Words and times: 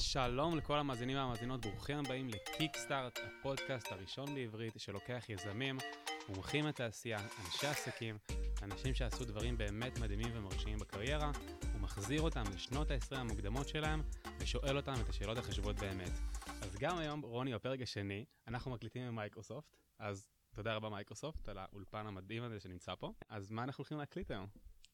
שלום 0.00 0.56
לכל 0.56 0.78
המאזינים 0.78 1.16
והמאזינות, 1.16 1.66
ברוכים 1.66 1.98
הבאים 1.98 2.28
ל 2.28 2.36
Kickstart, 2.36 3.18
הפודקאסט 3.18 3.92
הראשון 3.92 4.34
בעברית 4.34 4.72
שלוקח 4.76 5.24
יזמים, 5.28 5.78
מומחים 6.28 6.66
לתעשייה, 6.66 7.18
אנשי 7.44 7.66
עסקים, 7.66 8.18
אנשים 8.62 8.94
שעשו 8.94 9.24
דברים 9.24 9.58
באמת 9.58 9.98
מדהימים 9.98 10.28
ומרשימים 10.34 10.78
בקריירה, 10.78 11.30
ומחזיר 11.74 12.20
אותם 12.22 12.42
לשנות 12.54 12.90
ה-20 12.90 13.16
המוקדמות 13.16 13.68
שלהם, 13.68 14.02
ושואל 14.40 14.76
אותם 14.76 14.94
את 15.04 15.08
השאלות 15.08 15.38
החשובות 15.38 15.76
באמת. 15.76 16.12
אז 16.62 16.76
גם 16.78 16.98
היום, 16.98 17.20
רוני, 17.20 17.54
בפרק 17.54 17.80
השני, 17.82 18.24
אנחנו 18.48 18.70
מקליטים 18.70 19.02
עם 19.02 19.16
מייקרוסופט, 19.16 19.76
אז 19.98 20.28
תודה 20.54 20.74
רבה 20.74 20.88
מייקרוסופט 20.88 21.48
על 21.48 21.58
האולפן 21.58 22.06
המדהים 22.06 22.42
הזה 22.42 22.60
שנמצא 22.60 22.94
פה. 22.94 23.12
אז 23.28 23.50
מה 23.50 23.64
אנחנו 23.64 23.82
הולכים 23.82 23.98
להקליט 23.98 24.30
היום? 24.30 24.46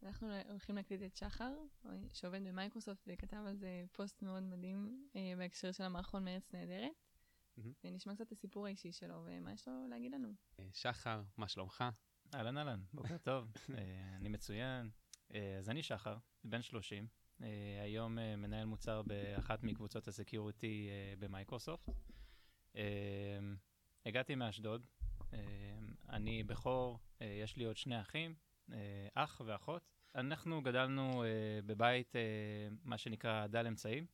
אנחנו 0.04 0.28
הולכים 0.48 0.76
להקליט 0.76 1.02
את 1.02 1.16
שחר, 1.16 1.52
שעובד 2.12 2.40
במייקרוסופט 2.44 3.02
וכתב 3.06 3.42
על 3.46 3.56
זה 3.56 3.84
פוסט 3.92 4.22
מאוד 4.22 4.42
מדהים 4.42 5.08
אה, 5.16 5.32
בהקשר 5.38 5.72
של 5.72 5.84
המערכון 5.84 6.24
מארץ 6.24 6.52
נהדרת. 6.54 6.92
ונשמע 7.84 8.14
קצת 8.14 8.26
את 8.26 8.32
הסיפור 8.32 8.66
האישי 8.66 8.92
שלו 8.92 9.26
ומה 9.26 9.52
יש 9.52 9.68
לו 9.68 9.86
להגיד 9.88 10.12
לנו. 10.12 10.28
אה, 10.60 10.68
שחר, 10.72 11.22
מה 11.36 11.48
שלומך? 11.48 11.84
אהלן 12.34 12.58
אהלן, 12.58 12.80
בוקר 12.92 13.18
טוב, 13.18 13.52
אה, 13.78 14.16
אני 14.16 14.28
מצוין. 14.28 14.90
אה, 15.34 15.56
אז 15.58 15.70
אני 15.70 15.82
שחר, 15.82 16.16
בן 16.44 16.62
30, 16.62 17.06
אה, 17.42 17.48
היום 17.82 18.14
מנהל 18.14 18.64
מוצר 18.64 19.02
באחת 19.02 19.62
מקבוצות 19.62 20.08
ה 20.08 20.17
security 20.17 20.88
במייקרוסופט. 21.18 21.88
הגעתי 24.06 24.34
מאשדוד, 24.34 24.86
אני 26.08 26.42
בכור, 26.42 26.98
יש 27.20 27.56
לי 27.56 27.64
עוד 27.64 27.76
שני 27.76 28.00
אחים, 28.00 28.34
אח 29.14 29.40
ואחות. 29.44 29.93
אנחנו 30.14 30.62
גדלנו 30.62 31.24
אה, 31.24 31.28
בבית, 31.66 32.16
אה, 32.16 32.20
מה 32.84 32.98
שנקרא 32.98 33.46
דל 33.46 33.66
אמצעים. 33.66 34.06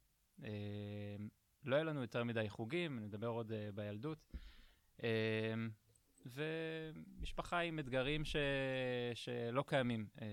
אה, 0.45 1.17
לא 1.65 1.75
היה 1.75 1.85
לנו 1.85 2.01
יותר 2.01 2.25
מדי 2.25 2.49
חוגים, 2.49 2.99
נדבר 2.99 3.27
עוד 3.27 3.53
אה, 3.53 3.69
בילדות. 3.75 4.33
אה, 5.03 5.55
ומשפחה 6.27 7.59
עם 7.59 7.79
אתגרים 7.79 8.25
ש... 8.25 8.37
שלא 9.15 9.65
קיימים 9.67 10.07
אה, 10.23 10.27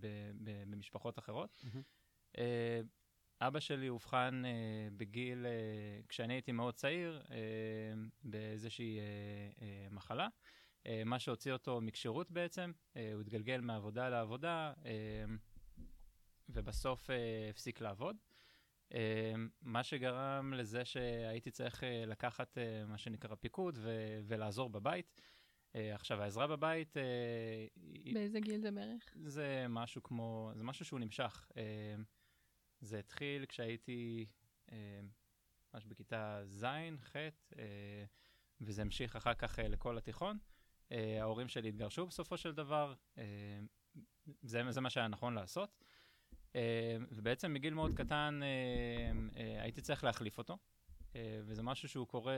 ב... 0.00 0.06
ב... 0.44 0.70
במשפחות 0.70 1.18
אחרות. 1.18 1.64
אה, 2.38 2.80
אבא 3.40 3.60
שלי 3.60 3.88
אובחן 3.88 4.42
אה, 4.44 4.88
בגיל, 4.96 5.46
אה, 5.46 6.00
כשאני 6.08 6.34
הייתי 6.34 6.52
מאוד 6.52 6.74
צעיר, 6.74 7.22
אה, 7.30 7.36
באיזושהי 8.24 8.98
אה, 8.98 9.02
אה, 9.62 9.86
מחלה, 9.90 10.24
אה, 10.24 10.28
מה 11.04 11.18
שהוציא 11.18 11.52
אותו 11.52 11.80
מכשירות 11.80 12.30
בעצם, 12.30 12.72
אה, 12.96 13.10
הוא 13.12 13.20
התגלגל 13.20 13.60
מעבודה 13.60 14.08
לעבודה, 14.08 14.72
אה, 14.84 15.24
ובסוף 16.48 17.10
אה, 17.10 17.50
הפסיק 17.50 17.80
לעבוד. 17.80 18.16
אה, 18.94 19.34
מה 19.62 19.82
שגרם 19.84 20.52
לזה 20.54 20.84
שהייתי 20.84 21.50
צריך 21.50 21.84
אה, 21.84 22.04
לקחת 22.06 22.58
אה, 22.58 22.84
מה 22.86 22.98
שנקרא 22.98 23.34
פיקוד 23.34 23.78
ו- 23.82 24.20
ולעזור 24.26 24.70
בבית. 24.70 25.20
אה, 25.74 25.94
עכשיו, 25.94 26.22
העזרה 26.22 26.46
בבית... 26.46 26.96
אה, 26.96 27.66
באיזה 28.14 28.40
גיל 28.40 28.60
זה 28.60 28.70
בערך? 28.70 29.14
זה 29.24 29.66
משהו 29.68 30.02
כמו, 30.02 30.52
זה 30.54 30.64
משהו 30.64 30.84
שהוא 30.84 31.00
נמשך. 31.00 31.48
אה, 31.56 31.94
זה 32.80 32.98
התחיל 32.98 33.46
כשהייתי 33.46 34.26
אה, 34.72 35.00
ממש 35.74 35.84
בכיתה 35.84 36.40
ז', 36.44 36.66
ח', 37.02 37.16
אה, 37.58 38.04
וזה 38.60 38.82
המשיך 38.82 39.16
אחר 39.16 39.34
כך 39.34 39.58
אה, 39.58 39.68
לכל 39.68 39.98
התיכון. 39.98 40.38
אה, 40.92 41.20
ההורים 41.20 41.48
שלי 41.48 41.68
התגרשו 41.68 42.06
בסופו 42.06 42.36
של 42.36 42.52
דבר, 42.52 42.94
אה, 43.18 43.24
זה, 44.42 44.62
זה 44.70 44.80
מה 44.80 44.90
שהיה 44.90 45.08
נכון 45.08 45.34
לעשות. 45.34 45.84
אה, 46.56 46.96
ובעצם 47.10 47.52
מגיל 47.52 47.74
מאוד 47.74 47.94
קטן 47.94 48.40
הייתי 49.60 49.80
צריך 49.80 50.04
להחליף 50.04 50.38
אותו, 50.38 50.58
וזה 51.44 51.62
משהו 51.62 51.88
שהוא 51.88 52.06
קורה 52.06 52.36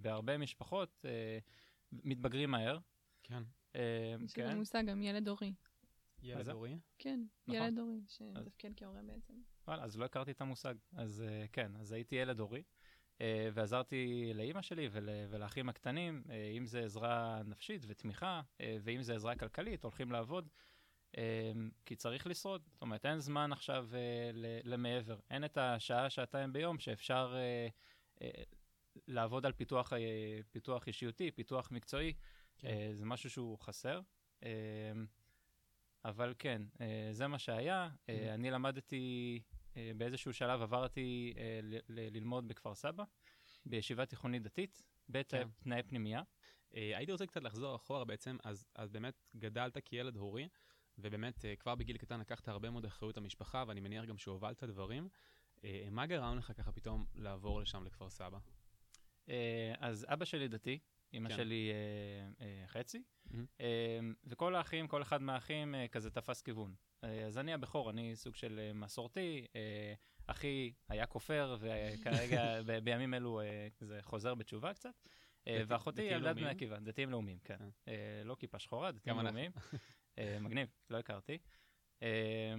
בהרבה 0.00 0.38
משפחות, 0.38 1.04
מתבגרים 1.92 2.50
מהר. 2.50 2.78
כן. 3.22 3.42
יש 4.24 4.38
לנו 4.38 4.58
מושג 4.58 4.84
גם 4.86 5.02
ילד 5.02 5.28
הורי. 5.28 5.52
ילד 6.22 6.44
זה? 6.44 6.52
אורי? 6.52 6.78
כן, 6.98 7.20
נכון. 7.46 7.62
ילד 7.62 7.78
הורי, 7.78 8.00
שמתפקד 8.08 8.70
כהורה 8.76 9.02
בעצם. 9.02 9.34
וואלה, 9.66 9.84
אז 9.84 9.98
לא 9.98 10.04
הכרתי 10.04 10.30
את 10.30 10.40
המושג. 10.40 10.74
אז 10.92 11.24
uh, 11.26 11.48
כן, 11.52 11.76
אז 11.76 11.92
הייתי 11.92 12.16
ילד 12.16 12.40
הורי, 12.40 12.62
ועזרתי 13.52 14.32
לאימא 14.34 14.62
שלי 14.62 14.88
ול, 14.92 15.08
ולאחים 15.30 15.68
הקטנים, 15.68 16.22
uh, 16.26 16.30
אם 16.56 16.66
זה 16.66 16.84
עזרה 16.84 17.42
נפשית 17.44 17.84
ותמיכה, 17.88 18.40
uh, 18.40 18.62
ואם 18.82 19.02
זה 19.02 19.14
עזרה 19.14 19.36
כלכלית, 19.36 19.82
הולכים 19.82 20.12
לעבוד, 20.12 20.48
כי 21.84 21.96
צריך 21.96 22.26
לשרוד. 22.26 22.62
זאת 22.72 22.82
אומרת, 22.82 23.06
אין 23.06 23.18
זמן 23.18 23.52
עכשיו 23.52 23.88
למעבר. 24.64 25.18
אין 25.30 25.44
את 25.44 25.58
השעה, 25.58 26.10
שעתיים 26.10 26.52
ביום 26.52 26.78
שאפשר 26.78 27.34
לעבוד 29.06 29.46
על 29.46 29.52
פיתוח, 29.52 29.92
פיתוח 30.52 30.86
אישיותי, 30.86 31.30
פיתוח 31.30 31.70
מקצועי. 31.70 32.12
כן. 32.58 32.68
אה, 32.68 32.88
זה 32.92 33.04
משהו 33.04 33.30
שהוא 33.30 33.58
חסר. 33.58 34.00
אה, 34.42 34.50
אבל 36.04 36.34
כן, 36.38 36.62
אה, 36.80 37.08
זה 37.10 37.26
מה 37.26 37.38
שהיה. 37.38 37.88
אה. 38.08 38.34
אני 38.34 38.50
למדתי, 38.50 39.40
אה, 39.52 39.55
באיזשהו 39.96 40.32
שלב 40.32 40.62
עברתי 40.62 41.34
אה, 41.36 41.60
ללמוד 41.88 42.48
בכפר 42.48 42.74
סבא, 42.74 43.04
בישיבה 43.66 44.06
תיכונית 44.06 44.42
דתית, 44.42 44.82
בתנאי 45.08 45.82
כן. 45.82 45.88
פנימייה. 45.88 46.22
אה, 46.74 46.96
הייתי 46.96 47.12
רוצה 47.12 47.26
קצת 47.26 47.42
לחזור 47.42 47.76
אחורה 47.76 48.04
בעצם, 48.04 48.36
אז, 48.44 48.66
אז 48.74 48.90
באמת 48.90 49.24
גדלת 49.36 49.78
כילד 49.84 50.16
הורי, 50.16 50.48
ובאמת 50.98 51.44
אה, 51.44 51.56
כבר 51.56 51.74
בגיל 51.74 51.96
קטן 51.96 52.20
לקחת 52.20 52.48
הרבה 52.48 52.70
מאוד 52.70 52.84
אחריות 52.84 53.16
למשפחה, 53.16 53.64
ואני 53.68 53.80
מניח 53.80 54.04
גם 54.04 54.18
שהובלת 54.18 54.64
דברים. 54.64 55.08
אה, 55.64 55.88
מה 55.90 56.06
גרם 56.06 56.38
לך 56.38 56.52
ככה 56.56 56.72
פתאום 56.72 57.06
לעבור 57.14 57.60
לשם 57.60 57.84
לכפר 57.84 58.10
סבא? 58.10 58.38
אה, 59.28 59.74
אז 59.78 60.06
אבא 60.08 60.24
שלי 60.24 60.48
דתי, 60.48 60.78
אמא 61.14 61.28
כן. 61.28 61.36
שלי 61.36 61.70
אה, 61.72 62.46
אה, 62.46 62.64
חצי, 62.66 63.02
מהמם. 63.30 63.46
אה, 63.60 63.98
וכל 64.24 64.54
האחים, 64.54 64.88
כל 64.88 65.02
אחד 65.02 65.22
מהאחים 65.22 65.74
אה, 65.74 65.88
כזה 65.88 66.10
תפס 66.10 66.42
כיוון. 66.42 66.74
אה, 67.04 67.26
אז 67.26 67.38
אני 67.38 67.52
הבכור, 67.54 67.90
אני 67.90 68.16
סוג 68.16 68.34
של 68.34 68.58
אה, 68.58 68.72
מסורתי. 68.72 69.46
אה, 69.56 69.94
אחי 70.26 70.72
היה 70.88 71.06
כופר, 71.06 71.56
וכרגע 71.60 72.44
ב- 72.66 72.78
בימים 72.78 73.14
אלו 73.14 73.40
אה, 73.40 73.68
זה 73.80 73.98
חוזר 74.02 74.34
בתשובה 74.34 74.74
קצת. 74.74 75.08
אה, 75.48 75.62
ואחותי 75.66 76.02
ילדת 76.02 76.36
בני? 76.36 76.48
עקיבא, 76.48 76.78
דתיים 76.78 77.10
לאומיים, 77.10 77.38
כן. 77.44 77.56
כן. 77.58 77.68
אה, 77.88 78.22
לא 78.24 78.36
כיפה 78.38 78.58
שחורה, 78.58 78.92
דתיים. 78.92 79.18
לאומיים. 79.20 79.50
אה, 80.18 80.38
מגניב, 80.40 80.68
לא 80.90 80.98
הכרתי. 80.98 81.38
אה, 82.02 82.54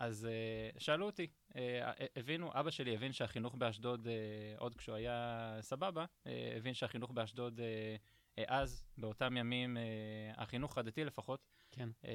אז 0.00 0.26
אה, 0.26 0.80
שאלו 0.80 1.06
אותי, 1.06 1.26
אה, 1.56 1.92
הבינו, 2.16 2.50
אבא 2.54 2.70
שלי 2.70 2.94
הבין 2.94 3.12
שהחינוך 3.12 3.54
באשדוד, 3.54 4.08
אה, 4.08 4.54
עוד 4.58 4.74
כשהוא 4.74 4.96
היה 4.96 5.56
סבבה, 5.60 6.04
אה, 6.26 6.54
הבין 6.56 6.74
שהחינוך 6.74 7.10
באשדוד 7.10 7.60
אה, 7.60 7.96
אה, 8.38 8.44
אז, 8.46 8.84
באותם 8.98 9.36
ימים, 9.36 9.76
אה, 9.76 9.82
החינוך 10.36 10.78
הדתי 10.78 11.04
לפחות, 11.04 11.46
כן. 11.70 11.88
אה, 12.04 12.10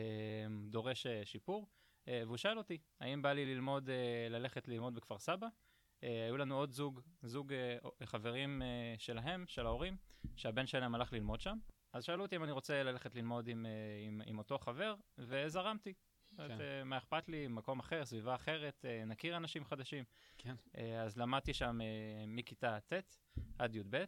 דורש 0.69 1.06
אה, 1.06 1.25
שיפור. 1.25 1.68
אה, 2.07 2.22
והוא 2.25 2.38
שאל 2.38 2.57
אותי, 2.57 2.78
האם 3.00 3.22
בא 3.22 3.34
לי 3.34 3.45
ללמוד, 3.45 3.90
אה, 3.90 4.28
ללכת 4.29 4.68
ללמוד 4.68 4.95
בכפר 4.95 5.18
סבא? 5.19 5.47
אה, 6.03 6.25
היו 6.25 6.38
לנו 6.38 6.57
עוד 6.57 6.72
זוג, 6.72 7.01
זוג 7.24 7.53
אה, 7.53 7.78
חברים 8.06 8.62
אה, 8.62 8.95
שלהם, 8.97 9.44
של 9.47 9.66
ההורים, 9.66 9.97
שהבן 10.35 10.66
שלהם 10.66 10.95
הלך 10.95 11.13
ללמוד 11.13 11.41
שם. 11.41 11.57
אז 11.94 12.03
שאלו 12.03 12.24
אותי 12.24 12.35
אם 12.35 12.44
אני 12.44 12.51
רוצה 12.51 12.84
ללכת 12.84 13.16
ללמוד 13.16 13.47
עם, 13.47 13.66
עם, 14.07 14.22
עם 14.25 14.38
אותו 14.38 14.57
חבר, 14.57 14.95
וזרמתי. 15.18 15.94
כן. 16.38 16.62
אה, 16.62 16.84
מה 16.84 16.97
אכפת 16.97 17.29
לי, 17.29 17.47
מקום 17.47 17.79
אחר, 17.79 18.06
סביבה 18.06 18.35
אחרת, 18.35 18.85
אה, 18.85 19.06
נכיר 19.06 19.38
אנשים 19.38 19.66
חדשים. 19.66 20.03
כן. 20.38 20.56
אה, 20.78 21.01
אז 21.01 21.18
למדתי 21.18 21.53
שם 21.53 21.79
מכיתה 22.28 22.78
ט' 22.79 23.18
עד 23.59 23.75
י"ב, 23.75 24.03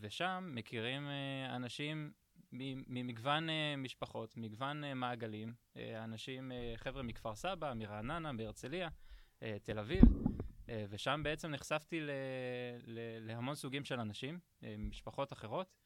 ושם 0.00 0.50
מכירים 0.54 1.08
אנשים 1.50 2.12
ממגוון 2.52 3.46
משפחות, 3.78 4.36
מגוון 4.36 4.92
מעגלים, 4.98 5.54
אנשים, 5.76 6.52
חבר'ה 6.76 7.02
מכפר 7.02 7.34
סבא, 7.34 7.72
מרעננה, 7.74 8.32
בהרצליה, 8.32 8.88
אה, 9.42 9.56
תל 9.62 9.78
אביב, 9.78 10.02
ושם 10.88 11.20
בעצם 11.24 11.50
נחשפתי 11.50 12.00
ל- 12.00 12.10
ל- 12.86 13.26
להמון 13.26 13.54
סוגים 13.54 13.84
של 13.84 14.00
אנשים, 14.00 14.38
משפחות 14.78 15.32
אחרות, 15.32 15.76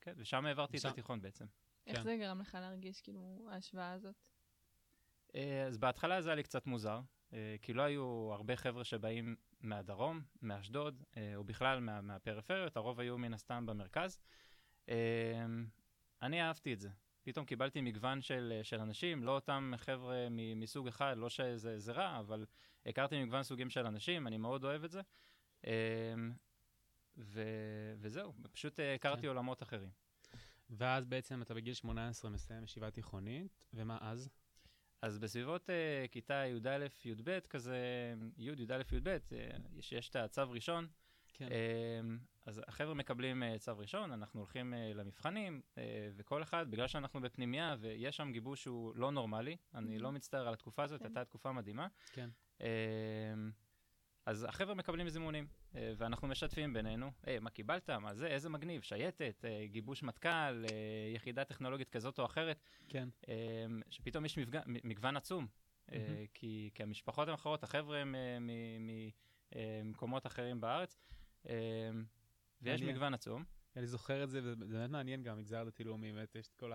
כן, 0.00 0.14
ושם 0.16 0.46
העברתי 0.46 0.76
את 0.76 0.82
שם- 0.82 0.88
התיכון 0.88 1.20
בעצם. 1.22 1.44
איך 1.86 1.96
כן. 1.96 2.02
זה 2.02 2.16
גרם 2.20 2.40
לך 2.40 2.54
להרגיש, 2.60 3.00
כאילו, 3.00 3.48
ההשוואה 3.50 3.92
הזאת? 3.92 4.14
אה, 5.34 5.66
אז 5.66 5.78
בהתחלה 5.78 6.22
זה 6.22 6.28
היה 6.28 6.36
לי 6.36 6.42
קצת 6.42 6.66
מוזר, 6.66 7.00
אה, 7.32 7.56
כי 7.62 7.72
לא 7.72 7.82
היו 7.82 8.30
הרבה 8.32 8.56
חבר'ה 8.56 8.84
שבאים 8.84 9.36
מהדרום, 9.60 10.20
מאשדוד, 10.42 11.02
אה, 11.16 11.36
או 11.36 11.44
בכלל 11.44 11.80
מה, 11.80 12.00
מהפריפריות, 12.00 12.76
הרוב 12.76 13.00
היו 13.00 13.18
מן 13.18 13.34
הסתם 13.34 13.66
במרכז. 13.66 14.18
אני 16.22 16.42
אהבתי 16.42 16.72
את 16.72 16.80
זה. 16.80 16.88
פתאום 17.22 17.46
קיבלתי 17.46 17.80
מגוון 17.80 18.22
של, 18.22 18.60
של 18.62 18.80
אנשים, 18.80 19.24
לא 19.24 19.34
אותם 19.34 19.72
חבר'ה 19.76 20.28
מ- 20.30 20.60
מסוג 20.60 20.88
אחד, 20.88 21.14
לא 21.18 21.28
שזה 21.28 21.78
זה 21.78 21.92
רע, 21.92 22.18
אבל 22.18 22.46
הכרתי 22.86 23.24
מגוון 23.24 23.42
סוגים 23.42 23.70
של 23.70 23.86
אנשים, 23.86 24.26
אני 24.26 24.36
מאוד 24.36 24.64
אוהב 24.64 24.84
את 24.84 24.90
זה. 24.90 25.00
ו, 27.18 27.42
וזהו, 27.98 28.32
פשוט 28.52 28.80
הכרתי 28.94 29.22
כן. 29.22 29.28
עולמות 29.28 29.62
אחרים. 29.62 29.90
ואז 30.72 31.06
בעצם 31.06 31.42
אתה 31.42 31.54
בגיל 31.54 31.74
18 31.74 32.30
מסיים 32.30 32.64
ישיבה 32.64 32.90
תיכונית, 32.90 33.64
ומה 33.74 33.98
אז? 34.00 34.28
אז 35.02 35.18
בסביבות 35.18 35.68
uh, 35.70 36.08
כיתה 36.10 36.34
י"א-י"ב, 36.34 37.38
כזה, 37.50 37.76
י', 38.38 38.50
י"א-י"ב, 38.50 39.08
uh, 39.08 39.82
שיש 39.82 40.08
את 40.08 40.16
הצו 40.16 40.50
ראשון, 40.50 40.86
כן. 41.32 41.48
Uh, 41.48 41.50
אז 42.46 42.60
החבר'ה 42.68 42.94
מקבלים 42.94 43.42
uh, 43.42 43.58
צו 43.58 43.78
ראשון, 43.78 44.12
אנחנו 44.12 44.40
הולכים 44.40 44.72
uh, 44.72 44.96
למבחנים, 44.96 45.60
uh, 45.74 45.78
וכל 46.16 46.42
אחד, 46.42 46.70
בגלל 46.70 46.88
שאנחנו 46.88 47.20
בפנימייה 47.20 47.76
ויש 47.80 48.16
שם 48.16 48.32
גיבוש 48.32 48.62
שהוא 48.62 48.96
לא 48.96 49.10
נורמלי, 49.12 49.56
אני 49.74 49.98
לא 49.98 50.12
מצטער 50.12 50.48
על 50.48 50.54
התקופה 50.54 50.82
הזאת, 50.82 51.00
כן. 51.00 51.06
הייתה 51.06 51.24
תקופה 51.24 51.52
מדהימה. 51.52 51.86
כן. 52.12 52.30
Uh, 52.58 52.62
אז 54.26 54.44
החבר'ה 54.44 54.74
מקבלים 54.74 55.08
זימונים, 55.08 55.44
אה, 55.44 55.61
ואנחנו 55.74 56.28
משתפים 56.28 56.72
בינינו, 56.72 57.10
היי, 57.22 57.38
מה 57.38 57.50
קיבלת? 57.50 57.90
מה 57.90 58.14
זה? 58.14 58.26
איזה 58.26 58.48
מגניב, 58.48 58.82
שייטת, 58.82 59.44
אה, 59.44 59.66
גיבוש 59.66 60.02
מטכ"ל, 60.02 60.28
אה, 60.28 61.12
יחידה 61.14 61.44
טכנולוגית 61.44 61.90
כזאת 61.90 62.18
או 62.18 62.24
אחרת. 62.24 62.60
כן. 62.88 63.08
שפתאום 63.90 64.24
יש 64.24 64.38
מפג... 64.38 64.60
מגוון 64.66 65.16
עצום. 65.16 65.46
Mm-hmm. 65.46 65.92
כי, 66.34 66.70
כי 66.74 66.82
המשפחות 66.82 67.28
הן 67.28 67.34
אחרות, 67.34 67.62
החבר'ה 67.62 67.98
הם 67.98 68.14
ממקומות 69.52 70.26
אחרים 70.26 70.60
בארץ, 70.60 70.98
ויש 72.62 72.82
מגוון 72.82 73.14
עצום. 73.14 73.44
אני 73.76 73.86
זוכר 73.86 74.24
את 74.24 74.30
זה, 74.30 74.40
וזה 74.42 74.64
באמת 74.66 74.90
מעניין 74.90 75.22
גם, 75.22 75.38
מגזר 75.38 75.64
דתי-לאומי, 75.64 76.12
באמת, 76.12 76.34
יש 76.34 76.48
את 76.48 76.54
כל 76.54 76.72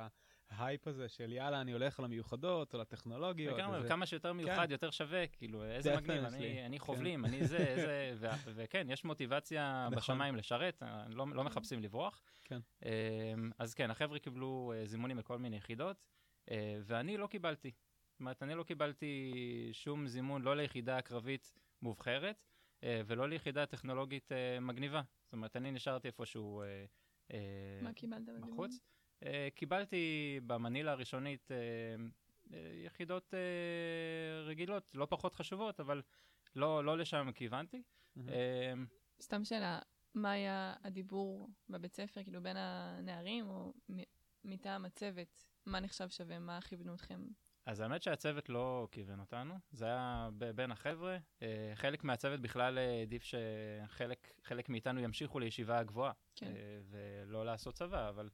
ההייפ 0.50 0.88
הזה 0.88 1.10
של 1.10 1.34
יאללה, 1.34 1.62
אני 1.62 1.72
הולך 1.72 2.00
למיוחדות 2.00 2.74
או 2.74 2.80
לטכנולוגיות. 2.80 3.58
לגמרי, 3.58 3.86
וכמה 3.86 4.06
שיותר 4.06 4.34
מיוחד, 4.34 4.66
כן. 4.66 4.72
יותר 4.72 4.92
שווה, 4.92 5.28
כאילו, 5.28 5.66
איזה 5.66 5.96
מגניב, 5.96 6.24
אני, 6.24 6.66
אני 6.66 6.80
כן. 6.80 6.86
חובלים, 6.86 7.20
כן. 7.22 7.34
אני 7.34 7.48
זה, 7.48 7.58
איזה, 7.58 8.30
ו- 8.46 8.52
וכן, 8.56 8.88
יש 8.90 9.06
מוטיבציה 9.06 9.88
נכון. 9.88 9.98
בשמיים 9.98 10.36
לשרת, 10.36 10.84
לא, 11.10 11.26
לא 11.34 11.44
מחפשים 11.44 11.84
לברוח. 11.84 12.22
כן. 12.44 12.60
אמ, 12.86 13.52
אז 13.60 13.74
כן, 13.74 13.92
החבר'ה 13.92 14.20
קיבלו 14.20 14.74
אה, 14.76 14.86
זימונים 14.86 15.18
לכל 15.18 15.38
מיני 15.38 15.58
יחידות, 15.58 16.04
אה, 16.52 16.80
ואני 16.84 17.18
לא 17.18 17.28
קיבלתי. 17.28 17.72
זאת 18.12 18.20
אומרת, 18.20 18.44
אני 18.44 18.56
לא 18.56 18.64
קיבלתי 18.64 19.34
שום 19.72 20.08
זימון, 20.08 20.42
לא 20.42 20.56
ליחידה 20.56 21.02
קרבית 21.02 21.54
מובחרת, 21.82 22.44
אה, 22.84 23.02
ולא 23.06 23.30
ליחידה 23.30 23.66
טכנולוגית 23.66 24.32
מגניבה. 24.62 25.02
זאת 25.24 25.34
אומרת, 25.34 25.56
אני 25.56 25.72
נשארתי 25.72 26.08
איפשהו... 26.08 26.64
מה 27.82 27.94
קיבלת 27.94 28.26
בזימון? 28.26 28.70
Uh, 28.70 28.97
קיבלתי 29.56 30.40
במנילה 30.48 30.92
הראשונית 30.92 31.52
uh, 31.52 32.52
uh, 32.52 32.54
יחידות 32.86 33.34
uh, 33.34 34.48
רגילות, 34.48 34.92
לא 34.94 35.08
פחות 35.10 35.36
חשובות, 35.36 35.80
אבל 35.80 36.02
לא, 36.56 36.84
לא 36.84 36.98
לשם 36.98 37.32
כיוונתי. 37.36 37.82
סתם 39.22 39.44
שאלה, 39.44 39.80
מה 40.14 40.32
היה 40.32 40.76
הדיבור 40.84 41.50
בבית 41.70 41.94
ספר, 41.94 42.24
כאילו 42.24 42.42
בין 42.44 42.58
הנערים, 42.58 43.50
או 43.50 43.74
מטעם 44.44 44.86
הצוות? 44.86 45.50
מה 45.66 45.80
נחשב 45.80 46.10
שווה? 46.10 46.40
מה 46.40 46.62
כיוונו 46.62 46.96
אתכם? 46.96 47.28
אז 47.66 47.80
האמת 47.80 48.04
שהצוות 48.04 48.50
לא 48.50 48.88
כיוון 48.92 49.20
אותנו, 49.20 49.56
זה 49.72 49.86
היה 49.86 50.30
בין 50.56 50.72
החבר'ה. 50.72 51.18
חלק 51.76 52.04
מהצוות 52.04 52.40
בכלל 52.40 52.78
העדיף 52.78 53.24
שחלק 53.24 54.70
מאיתנו 54.70 55.00
ימשיכו 55.00 55.40
לישיבה 55.40 55.80
הגבוהה, 55.80 56.12
כן. 56.36 56.54
ולא 56.90 57.46
לעשות 57.46 57.76
צבא, 57.76 58.10
אבל 58.10 58.30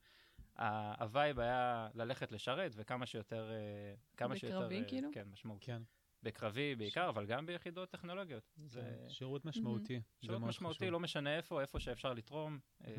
ה 0.99 1.07
vibe 1.07 1.39
היה 1.39 1.89
ללכת 1.93 2.31
לשרת 2.31 2.71
וכמה 2.75 3.05
שיותר, 3.05 3.51
אה, 3.51 3.93
כמה 4.17 4.35
שיותר, 4.35 4.57
בקרבי 4.59 4.79
אה, 4.79 4.87
כאילו? 4.87 5.09
כן, 5.13 5.27
משמעותי. 5.31 5.65
כן. 5.65 5.81
בקרבי 6.23 6.75
בעיקר, 6.75 7.09
אבל 7.09 7.25
גם 7.25 7.45
ביחידות 7.45 7.89
טכנולוגיות. 7.89 8.51
כן, 8.55 8.67
זה... 8.67 9.05
שירות 9.09 9.45
משמעותי. 9.45 10.01
שירות 10.21 10.41
משמעותי. 10.41 10.89
לא 10.89 10.99
משנה 10.99 11.37
איפה, 11.37 11.61
איפה 11.61 11.79
שאפשר 11.79 12.13
לתרום, 12.13 12.59
אה, 12.85 12.91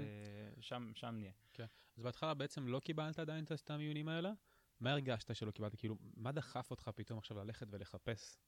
שם, 0.61 0.93
שם 0.95 1.15
נהיה. 1.19 1.33
כן. 1.53 1.67
אז 1.97 2.03
בהתחלה 2.03 2.35
בעצם 2.35 2.69
לא 2.69 2.81
קיבלת 2.81 3.19
עדיין 3.19 3.45
את 3.45 3.71
המיונים 3.71 4.09
האלה? 4.09 4.33
מה 4.81 4.93
הרגשת 4.93 5.37
שלא 5.37 5.51
קיבלת? 5.51 5.75
כאילו, 5.77 5.97
מה 6.17 6.33
דחף 6.33 6.71
אותך 6.71 6.91
פתאום 6.95 7.19
עכשיו 7.19 7.39
ללכת 7.45 7.67
ולחפש? 7.71 8.39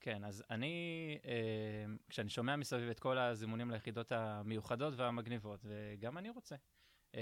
כן, 0.00 0.24
אז 0.24 0.44
אני, 0.50 1.18
אה, 1.24 1.84
כשאני 2.08 2.30
שומע 2.30 2.56
מסביב 2.56 2.90
את 2.90 3.00
כל 3.00 3.18
הזימונים 3.18 3.70
ליחידות 3.70 4.12
המיוחדות 4.12 4.94
והמגניבות, 4.96 5.60
וגם 5.64 6.18
אני 6.18 6.30
רוצה. 6.30 6.56
Uh, 7.12 7.14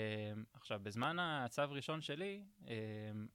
עכשיו, 0.52 0.80
בזמן 0.82 1.18
הצו 1.18 1.62
הראשון 1.62 2.00
שלי, 2.00 2.44
uh, 2.58 2.68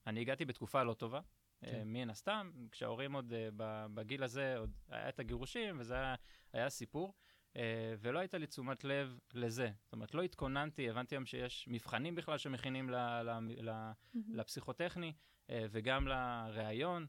אני 0.07 0.21
הגעתי 0.21 0.45
בתקופה 0.45 0.83
לא 0.83 0.93
טובה. 0.93 1.21
כן. 1.61 1.81
Uh, 1.81 1.83
מן 1.85 2.09
הסתם, 2.09 2.51
כשההורים 2.71 3.13
עוד 3.13 3.33
uh, 3.33 3.55
בגיל 3.93 4.23
הזה, 4.23 4.57
עוד 4.57 4.71
היה 4.89 5.09
את 5.09 5.19
הגירושים, 5.19 5.79
וזה 5.79 5.95
היה, 5.95 6.15
היה 6.53 6.69
סיפור, 6.69 7.13
uh, 7.53 7.57
ולא 7.99 8.19
הייתה 8.19 8.37
לי 8.37 8.47
תשומת 8.47 8.83
לב 8.83 9.19
לזה. 9.33 9.71
זאת 9.83 9.93
אומרת, 9.93 10.13
לא 10.13 10.21
התכוננתי, 10.21 10.89
הבנתי 10.89 11.15
היום 11.15 11.25
שיש 11.25 11.67
מבחנים 11.67 12.15
בכלל 12.15 12.37
שמכינים 12.37 12.89
ל, 12.89 13.21
ל, 13.21 13.29
ל. 13.69 13.91
לפסיכוטכני, 14.29 15.13
uh, 15.47 15.51
וגם 15.71 16.07
לראיון, 16.07 17.07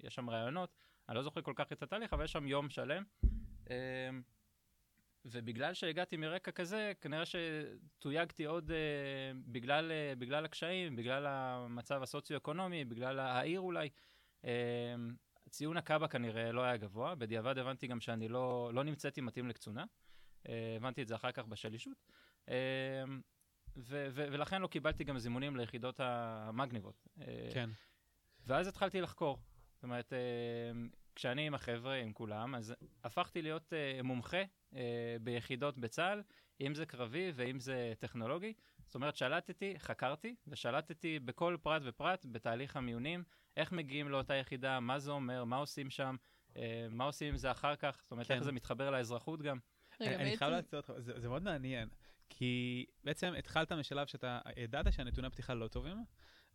יש 0.00 0.14
שם 0.14 0.30
ראיונות. 0.30 0.76
אני 1.08 1.16
לא 1.16 1.22
זוכר 1.22 1.42
כל 1.42 1.52
כך 1.56 1.72
את 1.72 1.82
התהליך, 1.82 2.12
אבל 2.12 2.24
יש 2.24 2.32
שם 2.32 2.46
יום 2.46 2.70
שלם. 2.70 3.04
ובגלל 5.30 5.74
שהגעתי 5.74 6.16
מרקע 6.16 6.50
כזה, 6.50 6.92
כנראה 7.00 7.22
שתויגתי 7.26 8.44
עוד 8.44 8.70
uh, 8.70 8.74
בגלל, 9.46 9.90
uh, 9.90 10.18
בגלל 10.18 10.44
הקשיים, 10.44 10.96
בגלל 10.96 11.26
המצב 11.26 12.02
הסוציו-אקונומי, 12.02 12.84
בגלל 12.84 13.18
העיר 13.18 13.60
אולי. 13.60 13.88
Uh, 14.42 14.46
ציון 15.50 15.76
הקאבה 15.76 16.08
כנראה 16.08 16.52
לא 16.52 16.62
היה 16.62 16.76
גבוה, 16.76 17.14
בדיעבד 17.14 17.58
הבנתי 17.58 17.86
גם 17.86 18.00
שאני 18.00 18.28
לא, 18.28 18.70
לא 18.74 18.84
נמצאתי 18.84 19.20
מתאים 19.20 19.48
לקצונה. 19.48 19.84
Uh, 20.44 20.48
הבנתי 20.76 21.02
את 21.02 21.08
זה 21.08 21.14
אחר 21.14 21.32
כך 21.32 21.44
בשלישות. 21.44 22.04
Uh, 22.46 22.50
ו- 23.76 24.08
ו- 24.10 24.26
ולכן 24.32 24.62
לא 24.62 24.66
קיבלתי 24.66 25.04
גם 25.04 25.18
זימונים 25.18 25.56
ליחידות 25.56 26.00
המגניבות. 26.00 27.08
כן. 27.52 27.70
ואז 28.46 28.66
התחלתי 28.66 29.00
לחקור. 29.00 29.38
זאת 29.74 29.82
אומרת, 29.82 30.12
כשאני 31.14 31.46
עם 31.46 31.54
החבר'ה, 31.54 31.94
עם 31.94 32.12
כולם, 32.12 32.54
אז 32.54 32.74
הפכתי 33.04 33.42
להיות 33.42 33.72
uh, 33.72 34.02
מומחה 34.02 34.42
ביחידות 35.20 35.78
בצה"ל, 35.78 36.22
אם 36.60 36.74
זה 36.74 36.86
קרבי 36.86 37.32
ואם 37.34 37.60
זה 37.60 37.92
טכנולוגי. 37.98 38.52
זאת 38.86 38.94
אומרת, 38.94 39.16
שלטתי, 39.16 39.74
חקרתי, 39.78 40.34
ושלטתי 40.46 41.18
בכל 41.18 41.56
פרט 41.62 41.82
ופרט 41.84 42.26
בתהליך 42.30 42.76
המיונים, 42.76 43.24
איך 43.56 43.72
מגיעים 43.72 44.08
לאותה 44.08 44.34
יחידה, 44.34 44.80
מה 44.80 44.98
זה 44.98 45.10
אומר, 45.10 45.44
מה 45.44 45.56
עושים 45.56 45.90
שם, 45.90 46.16
uh, 46.52 46.56
מה 46.90 47.04
עושים 47.04 47.28
עם 47.28 47.36
זה 47.36 47.50
אחר 47.50 47.76
כך, 47.76 48.00
זאת 48.02 48.10
אומרת, 48.10 48.26
כן. 48.26 48.34
איך 48.34 48.42
זה 48.42 48.52
מתחבר 48.52 48.90
לאזרחות 48.90 49.42
גם. 49.42 49.58
רגע, 50.00 50.16
אני 50.16 50.36
חייב 50.36 50.50
לעצור 50.50 50.80
אותך, 50.80 50.92
זה, 50.98 51.20
זה 51.20 51.28
מאוד 51.28 51.42
מעניין, 51.42 51.88
כי 52.30 52.84
בעצם 53.04 53.32
התחלת 53.38 53.72
משלב 53.72 54.06
שאתה 54.06 54.40
ידעת 54.56 54.92
שהנתוני 54.92 55.26
הפתיחה 55.26 55.54
לא 55.54 55.68
טובים, 55.68 56.04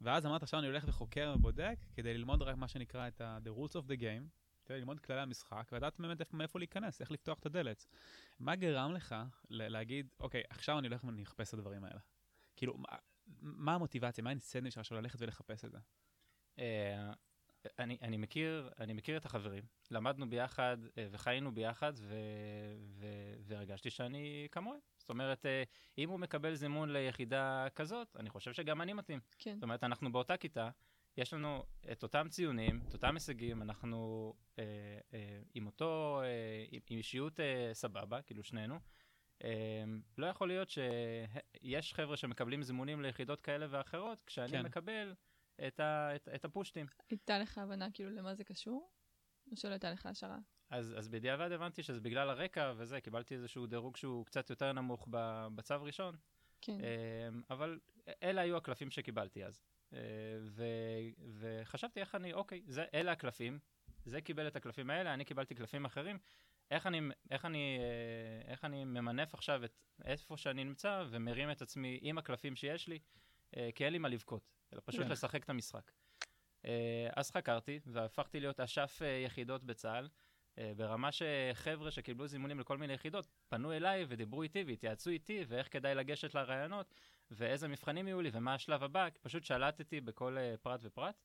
ואז 0.02 0.26
אמרת 0.26 0.44
עכשיו 0.44 0.60
אני 0.60 0.68
הולך 0.68 0.84
וחוקר 0.88 1.34
ובודק 1.36 1.76
כדי 1.94 2.14
ללמוד 2.14 2.42
רק 2.42 2.58
מה 2.58 2.68
שנקרא 2.68 3.08
את 3.08 3.22
ה- 3.22 3.38
the 3.44 3.50
rules 3.58 3.72
of 3.72 3.88
the 3.88 4.02
game, 4.02 4.41
ללמוד 4.70 5.00
כללי 5.00 5.22
המשחק, 5.22 5.70
ולדעת 5.72 6.00
באמת 6.00 6.34
מאיפה 6.34 6.60
להיכנס, 6.60 7.02
איך 7.02 7.12
לפתוח 7.12 7.40
את 7.40 7.46
הדלת. 7.46 7.86
מה 8.40 8.56
גרם 8.56 8.94
לך 8.94 9.16
להגיד, 9.50 10.08
אוקיי, 10.20 10.44
עכשיו 10.50 10.80
אני 10.80 10.88
הולך 10.88 11.04
ואני 11.04 11.24
אחפש 11.24 11.50
את 11.50 11.54
הדברים 11.54 11.84
האלה? 11.84 12.00
כאילו, 12.56 12.78
מה, 12.78 12.88
מה 13.42 13.76
המוטיבציה, 13.76 14.24
מה 14.24 14.30
האינסטנטיב 14.30 14.72
שלך 14.72 14.80
עכשיו 14.80 14.98
ללכת 15.02 15.22
ולחפש 15.22 15.66
את 15.66 15.72
זה? 15.72 15.78
אה, 16.60 17.14
אני, 17.80 17.98
אני, 18.02 18.18
מכיר, 18.18 18.70
אני 18.80 18.94
מכיר 18.94 19.18
את 19.18 19.26
החברים, 19.26 19.64
למדנו 19.92 20.30
ביחד 20.30 20.78
אה, 20.98 21.08
וחיינו 21.12 21.52
ביחד, 21.52 21.94
ו, 21.98 22.16
ו, 22.88 23.06
והרגשתי 23.44 23.90
שאני 23.90 24.48
כמוהם. 24.52 24.80
זאת 24.98 25.10
אומרת, 25.10 25.46
אה, 25.46 25.64
אם 25.98 26.10
הוא 26.10 26.20
מקבל 26.20 26.54
זימון 26.54 26.90
ליחידה 26.94 27.68
כזאת, 27.76 28.18
אני 28.20 28.30
חושב 28.30 28.54
שגם 28.54 28.82
אני 28.82 28.94
מתאים. 28.94 29.20
כן. 29.40 29.54
זאת 29.56 29.64
אומרת, 29.64 29.84
אנחנו 29.84 30.12
באותה 30.12 30.38
כיתה, 30.38 30.70
יש 31.18 31.34
לנו 31.34 31.64
את 31.92 32.04
אותם 32.04 32.28
ציונים, 32.30 32.82
את 32.88 32.94
אותם 32.94 33.14
הישגים, 33.14 33.62
אנחנו 33.62 34.34
אה, 34.60 34.64
אה, 35.14 35.42
עם 35.54 35.66
אותו, 35.66 36.22
אה, 36.24 36.66
עם, 36.72 36.82
עם 36.90 36.98
אישיות 36.98 37.40
אה, 37.40 37.70
סבבה, 37.74 38.22
כאילו 38.22 38.44
שנינו. 38.44 38.80
אה, 39.44 39.84
לא 40.18 40.26
יכול 40.26 40.48
להיות 40.48 40.70
שיש 40.70 41.94
חבר'ה 41.94 42.18
שמקבלים 42.18 42.64
זימונים 42.64 43.02
ליחידות 43.02 43.42
כאלה 43.42 43.68
ואחרות, 43.70 44.24
כשאני 44.26 44.52
כן. 44.52 44.66
מקבל 44.66 45.14
את, 45.68 45.80
ה, 45.80 46.16
את, 46.16 46.30
את 46.36 46.46
הפושטים. 46.46 46.86
הייתה 47.10 47.40
לך 47.40 47.58
הבנה 47.58 47.92
כאילו 47.92 48.10
למה 48.10 48.36
זה 48.36 48.44
קשור? 48.44 48.90
או 49.52 49.58
שלא 49.58 49.72
הייתה 49.72 49.92
לך 49.92 50.06
השערה? 50.06 50.38
אז, 50.70 50.94
אז 50.98 51.10
בדיעבד 51.10 51.52
הבנתי 51.52 51.84
שזה 51.84 52.02
בגלל 52.02 52.30
הרקע 52.30 52.74
וזה, 52.78 53.02
קיבלתי 53.02 53.34
איזשהו 53.34 53.68
דירוג 53.68 53.98
שהוא 53.98 54.26
קצת 54.26 54.50
יותר 54.50 54.74
נמוך 54.74 55.08
בצו 55.56 55.84
ראשון. 55.84 56.16
כן. 56.62 56.78
אה, 56.84 57.30
אבל 57.50 57.80
אלה 58.24 58.42
היו 58.42 58.58
הקלפים 58.58 58.92
שקיבלתי 58.92 59.46
אז. 59.46 59.62
אה, 59.94 60.00
ו, 60.42 60.64
וחשבתי 61.40 62.00
איך 62.00 62.16
אני, 62.16 62.34
אוקיי, 62.34 62.62
זה, 62.68 62.86
אלה 62.94 63.12
הקלפים, 63.12 63.60
זה 64.06 64.22
קיבל 64.22 64.48
את 64.48 64.56
הקלפים 64.56 64.90
האלה, 64.90 65.14
אני 65.14 65.26
קיבלתי 65.26 65.56
קלפים 65.56 65.86
אחרים, 65.86 66.18
איך 66.72 66.88
אני, 66.88 67.02
איך 67.32 67.46
אני, 67.46 67.78
אה, 67.80 68.52
איך 68.52 68.66
אני 68.66 68.86
ממנף 68.86 69.34
עכשיו 69.34 69.66
את 69.66 69.78
איפה 70.06 70.38
שאני 70.38 70.64
נמצא 70.64 71.04
ומרים 71.10 71.52
את 71.52 71.62
עצמי 71.62 72.00
עם 72.02 72.18
הקלפים 72.18 72.56
שיש 72.56 72.88
לי, 72.88 73.00
אה, 73.58 73.70
כי 73.76 73.86
אין 73.86 73.94
לי 73.94 74.00
מה 74.00 74.10
לבכות, 74.10 74.50
אלא 74.74 74.82
פשוט 74.86 75.04
כן. 75.04 75.12
לשחק 75.12 75.44
את 75.44 75.50
המשחק. 75.50 75.92
אז 77.16 77.32
חקרתי 77.32 77.80
והפכתי 77.86 78.40
להיות 78.40 78.60
אשף 78.60 79.02
יחידות 79.26 79.64
בצה"ל. 79.64 80.10
ברמה 80.76 81.10
שחבר'ה 81.12 81.92
שקיבלו 81.92 82.28
זימונים 82.28 82.60
לכל 82.60 82.78
מיני 82.78 82.94
יחידות 82.94 83.28
פנו 83.50 83.74
אליי 83.74 84.06
ודיברו 84.08 84.44
איתי 84.44 84.64
והתייעצו 84.68 85.10
איתי 85.10 85.46
ואיך 85.48 85.74
כדאי 85.74 85.96
לגשת 85.96 86.36
לרעיונות 86.36 86.94
ואיזה 87.32 87.68
מבחנים 87.68 88.08
יהיו 88.08 88.22
לי 88.22 88.30
ומה 88.34 88.54
השלב 88.54 88.84
הבא, 88.84 89.08
פשוט 89.22 89.44
שלטתי 89.44 90.02
בכל 90.02 90.38
uh, 90.38 90.58
פרט 90.58 90.80
ופרט. 90.84 91.16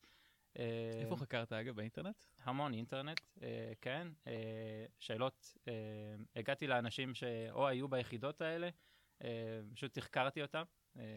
Uh, 0.54 0.58
איפה 1.00 1.16
חקרת 1.16 1.52
אגב? 1.52 1.76
באינטרנט? 1.76 2.25
המון 2.46 2.75
אינטרנט, 2.75 3.20
אה, 3.42 3.72
כן. 3.80 4.08
אה, 4.26 4.84
שאלות, 4.98 5.54
אה, 5.68 5.72
הגעתי 6.36 6.66
לאנשים 6.66 7.14
שאו 7.14 7.66
היו 7.68 7.88
ביחידות 7.88 8.40
האלה, 8.40 8.68
אה, 9.25 9.60
פשוט 9.75 9.94
תחקרתי 9.94 10.42
אותם. 10.42 10.62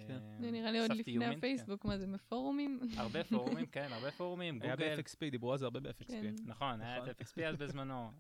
כן. 0.08 0.20
זה 0.40 0.52
נראה 0.52 0.72
לי 0.72 0.80
עוד 0.80 0.92
לפני 0.92 1.26
כן. 1.26 1.38
הפייסבוק, 1.38 1.86
מה 1.86 1.98
זה, 1.98 2.08
בפורומים? 2.08 2.80
הרבה 2.98 3.24
פורומים, 3.24 3.66
כן, 3.72 3.88
הרבה 3.92 4.12
פורומים, 4.12 4.60
היה 4.62 4.76
גוגל. 4.76 4.96
ב-FXP, 4.96 5.32
דיברו 5.32 5.52
על 5.52 5.58
זה 5.58 5.66
הרבה 5.66 5.80
ב-FXP. 5.80 6.08
כן. 6.08 6.36
נכון, 6.46 6.82
היה 6.82 6.98
נכון. 6.98 7.10
את 7.10 7.22
FXP 7.22 7.42
אז 7.42 7.56
בזמנו, 7.56 8.12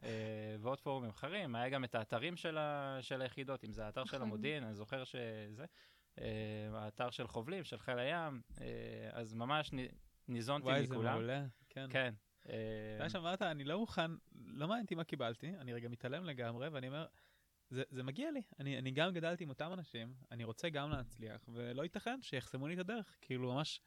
ועוד 0.59 0.79
פורומים 0.79 1.09
אחרים, 1.09 1.55
היה 1.55 1.69
גם 1.69 1.83
את 1.83 1.95
האתרים 1.95 2.35
של, 2.37 2.57
היחידות, 3.21 3.63
אם 3.63 3.71
זה 3.71 3.85
האתר 3.85 4.05
של 4.05 4.17
נכון. 4.17 4.27
המודיעין, 4.27 4.63
אני 4.63 4.75
זוכר 4.75 5.03
שזה, 5.03 5.65
האתר 6.73 7.09
של 7.09 7.27
חובלים, 7.27 7.63
של 7.63 7.79
חיל 7.79 7.99
הים, 7.99 8.41
אה, 8.61 9.09
אז 9.11 9.33
ממש 9.33 9.71
ניזונתי 10.27 10.67
וואי, 10.67 10.87
זה 10.87 10.93
מכולם. 10.93 11.13
מעולה. 11.13 11.45
כן. 11.69 11.87
כן. 11.89 12.13
אה, 12.49 12.53
אתה 12.95 13.03
יודע 13.03 13.09
שאמרת, 13.09 13.41
אני 13.41 13.63
לא 13.63 13.79
מוכן, 13.79 14.11
לא 14.35 14.67
מעניין 14.67 14.83
אותי 14.83 14.95
מה 14.95 15.03
קיבלתי, 15.03 15.49
אני 15.57 15.73
רגע 15.73 15.89
מתעלם 15.89 16.25
לגמרי, 16.25 16.67
ואני 16.67 16.87
אומר, 16.87 17.07
זה, 17.69 17.83
זה 17.89 18.03
מגיע 18.03 18.31
לי, 18.31 18.41
אני, 18.59 18.77
אני 18.77 18.91
גם 18.91 19.13
גדלתי 19.13 19.43
עם 19.43 19.49
אותם 19.49 19.73
אנשים, 19.73 20.13
אני 20.31 20.43
רוצה 20.43 20.69
גם 20.69 20.89
להצליח, 20.89 21.49
ולא 21.53 21.81
ייתכן 21.81 22.21
שיחסמו 22.21 22.67
לי 22.67 22.73
את 22.73 22.79
הדרך, 22.79 23.17
כאילו 23.21 23.53
ממש 23.53 23.81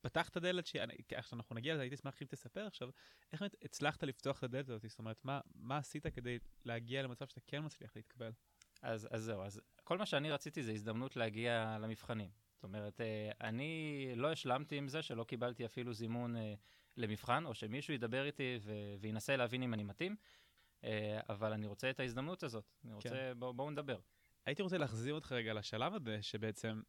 פתח 0.00 0.28
את 0.28 0.36
הדלת, 0.36 0.70
עכשיו 1.14 1.38
אנחנו 1.38 1.54
נגיע 1.54 1.74
לזה, 1.74 1.82
הייתי 1.82 1.94
אשמח 1.94 2.22
אם 2.22 2.26
תספר 2.26 2.66
עכשיו, 2.66 2.88
איך 3.32 3.40
באמת 3.40 3.54
הצלחת 3.62 4.02
לפתוח 4.02 4.38
את 4.38 4.42
הדלת 4.42 4.68
הזאת, 4.68 4.88
זאת 4.88 4.98
אומרת, 4.98 5.24
מה, 5.24 5.40
מה 5.54 5.76
עשית 5.76 6.06
כדי 6.06 6.38
להגיע 6.64 7.02
למצב 7.02 7.26
שאתה 7.26 7.40
כן 7.46 7.64
מצליח 7.64 7.96
להתקבל? 7.96 8.30
אז, 8.86 9.08
אז 9.10 9.22
זהו, 9.22 9.42
אז 9.42 9.60
כל 9.84 9.98
מה 9.98 10.06
שאני 10.06 10.30
רציתי 10.30 10.62
זה 10.62 10.72
הזדמנות 10.72 11.16
להגיע 11.16 11.78
למבחנים. 11.80 12.30
זאת 12.54 12.64
אומרת, 12.64 13.00
אה, 13.00 13.30
אני 13.40 14.12
לא 14.16 14.32
השלמתי 14.32 14.76
עם 14.76 14.88
זה 14.88 15.02
שלא 15.02 15.24
קיבלתי 15.24 15.66
אפילו 15.66 15.92
זימון 15.92 16.36
אה, 16.36 16.54
למבחן, 16.96 17.46
או 17.46 17.54
שמישהו 17.54 17.94
ידבר 17.94 18.24
איתי 18.24 18.58
ו- 18.62 18.94
וינסה 19.00 19.36
להבין 19.36 19.62
אם 19.62 19.74
אני 19.74 19.82
מתאים, 19.82 20.16
אה, 20.84 21.20
אבל 21.28 21.52
אני 21.52 21.66
רוצה 21.66 21.90
את 21.90 22.00
ההזדמנות 22.00 22.42
הזאת. 22.42 22.64
אני 22.84 22.92
רוצה, 22.92 23.08
כן. 23.08 23.32
בוא, 23.38 23.52
בואו 23.52 23.70
נדבר. 23.70 23.98
הייתי 24.46 24.62
רוצה 24.62 24.78
להחזיר 24.78 25.14
אותך 25.14 25.32
רגע 25.32 25.54
לשלב 25.54 25.94
הזה, 25.94 26.22
שבעצם 26.22 26.82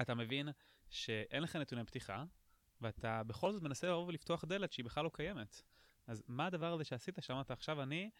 אתה 0.00 0.14
מבין 0.14 0.48
שאין 0.90 1.42
לך 1.42 1.56
נתוני 1.56 1.84
פתיחה, 1.84 2.24
ואתה 2.80 3.22
בכל 3.22 3.52
זאת 3.52 3.62
מנסה 3.62 3.86
לבוא 3.86 4.06
ולפתוח 4.06 4.44
דלת 4.44 4.72
שהיא 4.72 4.84
בכלל 4.84 5.04
לא 5.04 5.10
קיימת. 5.12 5.62
אז 6.06 6.22
מה 6.28 6.46
הדבר 6.46 6.72
הזה 6.72 6.84
שעשית, 6.84 7.18
שאמרת 7.20 7.50
עכשיו 7.50 7.82
אני 7.82 8.10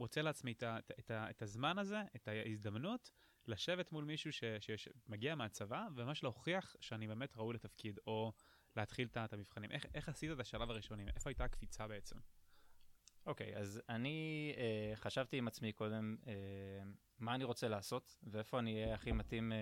רוצה 0.00 0.22
לעצמי 0.22 0.52
את, 0.52 0.62
את, 0.62 0.90
את, 0.98 1.10
את 1.10 1.42
הזמן 1.42 1.78
הזה, 1.78 2.02
את 2.16 2.28
ההזדמנות, 2.28 3.10
לשבת 3.46 3.92
מול 3.92 4.04
מישהו 4.04 4.32
ש- 4.32 4.44
שמגיע 4.76 5.34
מהצבא, 5.34 5.88
וממש 5.94 6.22
להוכיח 6.22 6.76
שאני 6.80 7.06
באמת 7.06 7.36
ראוי 7.36 7.54
לתפקיד, 7.54 7.98
או 8.06 8.32
להתחיל 8.76 9.08
את 9.12 9.32
המבחנים. 9.32 9.70
איך, 9.70 9.86
איך 9.94 10.08
עשית 10.08 10.30
את 10.32 10.40
השלב 10.40 10.70
הראשוני? 10.70 11.04
איפה 11.16 11.30
הייתה 11.30 11.44
הקפיצה 11.44 11.88
בעצם? 11.88 12.16
אוקיי, 13.26 13.56
אז 13.56 13.82
אני 13.88 14.52
אה, 14.56 14.96
חשבתי 14.96 15.38
עם 15.38 15.48
עצמי 15.48 15.72
קודם 15.72 16.16
אה, 16.26 16.32
מה 17.18 17.34
אני 17.34 17.44
רוצה 17.44 17.68
לעשות, 17.68 18.18
ואיפה 18.22 18.58
אני 18.58 18.82
אהיה 18.82 18.94
הכי 18.94 19.12
מתאים 19.12 19.52
אה, 19.52 19.58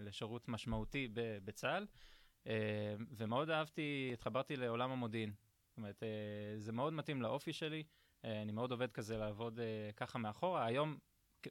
לשירות 0.00 0.48
משמעותי 0.48 1.08
בצה"ל, 1.44 1.86
אה, 2.46 2.94
ומאוד 3.10 3.50
אהבתי, 3.50 4.10
התחברתי 4.12 4.56
לעולם 4.56 4.90
המודיעין. 4.90 5.32
זאת 5.68 5.76
אומרת, 5.76 6.02
אה, 6.02 6.58
זה 6.58 6.72
מאוד 6.72 6.92
מתאים 6.92 7.22
לאופי 7.22 7.52
שלי, 7.52 7.84
אני 8.24 8.52
מאוד 8.52 8.70
עובד 8.70 8.92
כזה 8.92 9.16
לעבוד 9.16 9.60
אה, 9.60 9.90
ככה 9.96 10.18
מאחורה. 10.18 10.66
היום, 10.66 10.98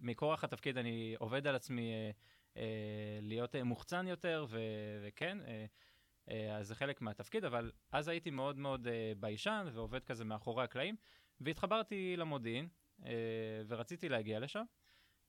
מכורח 0.02 0.44
התפקיד, 0.44 0.78
אני 0.78 1.16
עובד 1.20 1.48
על 1.48 1.56
עצמי 1.56 1.92
אה, 1.92 2.12
אה, 2.58 3.20
להיות 3.22 3.56
אה, 3.56 3.64
מוחצן 3.64 4.08
יותר, 4.08 4.46
ו- 4.50 5.00
וכן, 5.04 5.38
אה, 5.48 5.66
אה, 6.30 6.58
אז 6.58 6.68
זה 6.68 6.76
חלק 6.76 7.02
מהתפקיד, 7.02 7.46
אבל 7.46 7.72
אז 7.92 8.08
הייתי 8.08 8.30
מאוד 8.30 8.58
מאוד 8.58 8.88
אה, 8.88 9.12
ביישן 9.20 9.68
ועובד 9.74 10.04
כזה 10.04 10.26
מאחורי 10.26 10.64
הקלעים. 10.64 10.96
והתחברתי 11.42 12.18
למודיעין, 12.18 12.68
אה, 13.06 13.12
ורציתי 13.68 14.10
להגיע 14.10 14.40
לשם. 14.40 14.64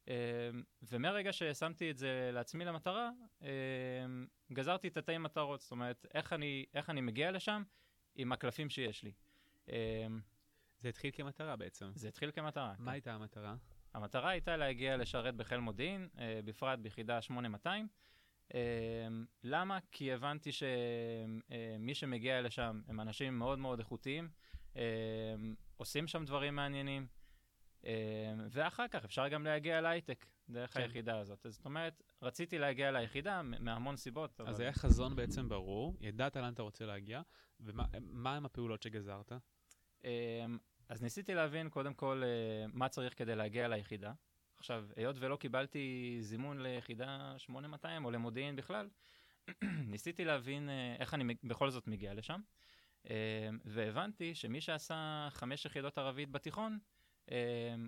אה, 0.09 0.51
ומהרגע 0.83 1.33
ששמתי 1.33 1.91
את 1.91 1.99
זה 1.99 2.31
לעצמי 2.33 2.65
למטרה, 2.65 3.11
אה, 3.43 3.49
גזרתי 4.53 4.89
את 4.89 4.97
התאי 4.97 5.19
מטרות, 5.19 5.61
זאת 5.61 5.71
אומרת, 5.71 6.07
איך 6.15 6.33
אני, 6.33 6.65
איך 6.75 6.91
אני 6.91 7.01
מגיע 7.01 7.31
לשם 7.31 7.63
עם 8.15 8.33
הקלפים 8.33 8.71
שיש 8.71 9.05
לי. 9.05 9.13
אה, 10.81 10.83
זה 10.83 10.89
התחיל 10.89 11.11
כמטרה 11.15 11.57
בעצם. 11.57 11.91
זה 11.95 12.09
התחיל 12.09 12.31
כמטרה. 12.31 12.75
מה 12.79 12.85
כן. 12.85 12.89
הייתה 12.89 13.13
המטרה? 13.15 13.55
המטרה 13.95 14.31
הייתה 14.31 14.57
להגיע 14.57 14.97
לשרת 14.97 15.35
בחיל 15.37 15.59
מודיעין, 15.59 16.09
אה, 16.19 16.41
בפרט 16.45 16.79
ביחידה 16.79 17.23
8200. 17.23 17.89
אה, 18.55 18.61
למה? 19.45 19.79
כי 19.91 20.13
הבנתי 20.13 20.51
שמי 20.53 21.95
שמגיע 21.95 22.43
לשם 22.43 22.81
הם 22.89 23.01
אנשים 23.01 23.39
מאוד 23.39 23.59
מאוד 23.59 23.79
איכותיים, 23.79 24.29
אה, 24.77 24.83
עושים 25.77 26.07
שם 26.07 26.25
דברים 26.25 26.57
מעניינים, 26.57 27.07
אה, 27.85 27.91
ואחר 28.51 28.89
כך 28.89 29.05
אפשר 29.05 29.29
גם 29.29 29.45
להגיע 29.45 29.81
להייטק 29.81 30.27
דרך 30.49 30.75
כן. 30.75 30.81
היחידה 30.81 31.19
הזאת. 31.19 31.47
אז 31.47 31.55
זאת 31.55 31.65
אומרת, 31.65 32.03
רציתי 32.23 32.59
להגיע 32.59 32.91
ליחידה 32.91 33.43
מהמון 33.43 33.97
סיבות. 33.97 34.41
אז 34.41 34.49
אבל- 34.57 34.63
היה 34.63 34.73
חזון 34.73 35.17
בעצם 35.17 35.49
ברור, 35.49 35.97
ידעת 36.01 36.37
לאן 36.37 36.53
אתה 36.53 36.63
רוצה 36.63 36.87
להגיע, 36.87 37.23
ומה 37.61 37.85
מה 38.01 38.37
הם 38.37 38.47
הפעולות 38.47 38.83
שגזרת? 38.83 39.33
אז 40.91 41.03
ניסיתי 41.03 41.35
להבין 41.35 41.69
קודם 41.69 41.95
כל 41.95 42.23
אה, 42.25 42.67
מה 42.73 42.89
צריך 42.89 43.19
כדי 43.19 43.35
להגיע 43.35 43.69
ליחידה. 43.69 44.13
עכשיו, 44.57 44.87
היות 44.97 45.17
ולא 45.19 45.37
קיבלתי 45.37 46.17
זימון 46.21 46.63
ליחידה 46.63 47.35
8200 47.39 48.05
או 48.05 48.11
למודיעין 48.11 48.57
בכלל, 48.57 48.89
ניסיתי 49.93 50.25
להבין 50.25 50.69
אה, 50.69 50.97
איך 50.99 51.15
אני 51.15 51.35
בכל 51.45 51.71
זאת 51.71 51.87
מגיע 51.87 52.15
לשם, 52.15 52.41
אמ, 53.05 53.13
והבנתי 53.65 54.35
שמי 54.35 54.61
שעשה 54.61 55.29
חמש 55.31 55.65
יחידות 55.65 55.99
ערבית 55.99 56.31
בתיכון, 56.31 56.79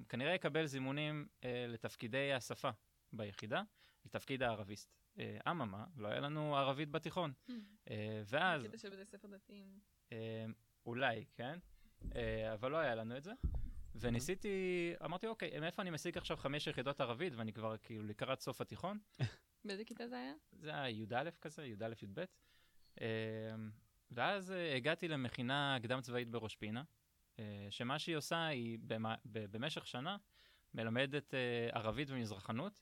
כנראה 0.08 0.34
יקבל 0.34 0.66
זימונים 0.66 1.28
אה, 1.44 1.66
לתפקידי 1.68 2.32
השפה 2.32 2.70
ביחידה, 3.12 3.62
לתפקיד 4.04 4.42
הערביסט. 4.42 4.94
אה, 5.18 5.38
אממה, 5.50 5.84
לא 5.96 6.08
היה 6.08 6.20
לנו 6.20 6.56
ערבית 6.56 6.90
בתיכון. 6.90 7.32
אה, 7.90 8.22
ואז... 8.26 8.66
קטע 8.66 8.78
של 8.78 8.90
בתי 8.90 9.04
ספר 9.04 9.28
דתיים. 9.28 9.80
אה, 10.12 10.46
אולי, 10.86 11.24
כן? 11.34 11.58
אה, 12.14 12.52
אבל 12.52 12.70
לא 12.70 12.76
היה 12.76 12.94
לנו 12.94 13.16
את 13.16 13.24
זה. 13.24 13.32
וניסיתי, 13.94 14.92
אמרתי, 15.04 15.26
אוקיי, 15.26 15.60
מאיפה 15.60 15.82
אני 15.82 15.90
משיג 15.90 16.18
עכשיו 16.18 16.36
חמש 16.36 16.66
יחידות 16.66 17.00
ערבית, 17.00 17.32
ואני 17.36 17.52
כבר 17.52 17.76
כאילו 17.76 18.02
לקראת 18.02 18.40
סוף 18.40 18.60
התיכון? 18.60 18.98
באיזה 19.64 19.84
כיתה 19.84 20.08
זה 20.08 20.16
היה? 20.16 20.32
זה 20.52 20.70
היה 20.70 20.90
י"א 20.90 21.30
כזה, 21.40 21.66
י"א-י"ב. 21.66 22.24
אה, 23.00 23.06
ואז 24.10 24.52
אה, 24.52 24.76
הגעתי 24.76 25.08
למכינה 25.08 25.76
קדם 25.82 26.00
צבאית 26.00 26.30
בראש 26.30 26.56
פינה, 26.56 26.82
שמה 27.70 27.98
שהיא 27.98 28.16
עושה 28.16 28.46
היא 28.46 28.78
במשך 29.24 29.86
שנה 29.86 30.16
מלמדת 30.74 31.34
ערבית 31.72 32.10
ומזרחנות, 32.10 32.80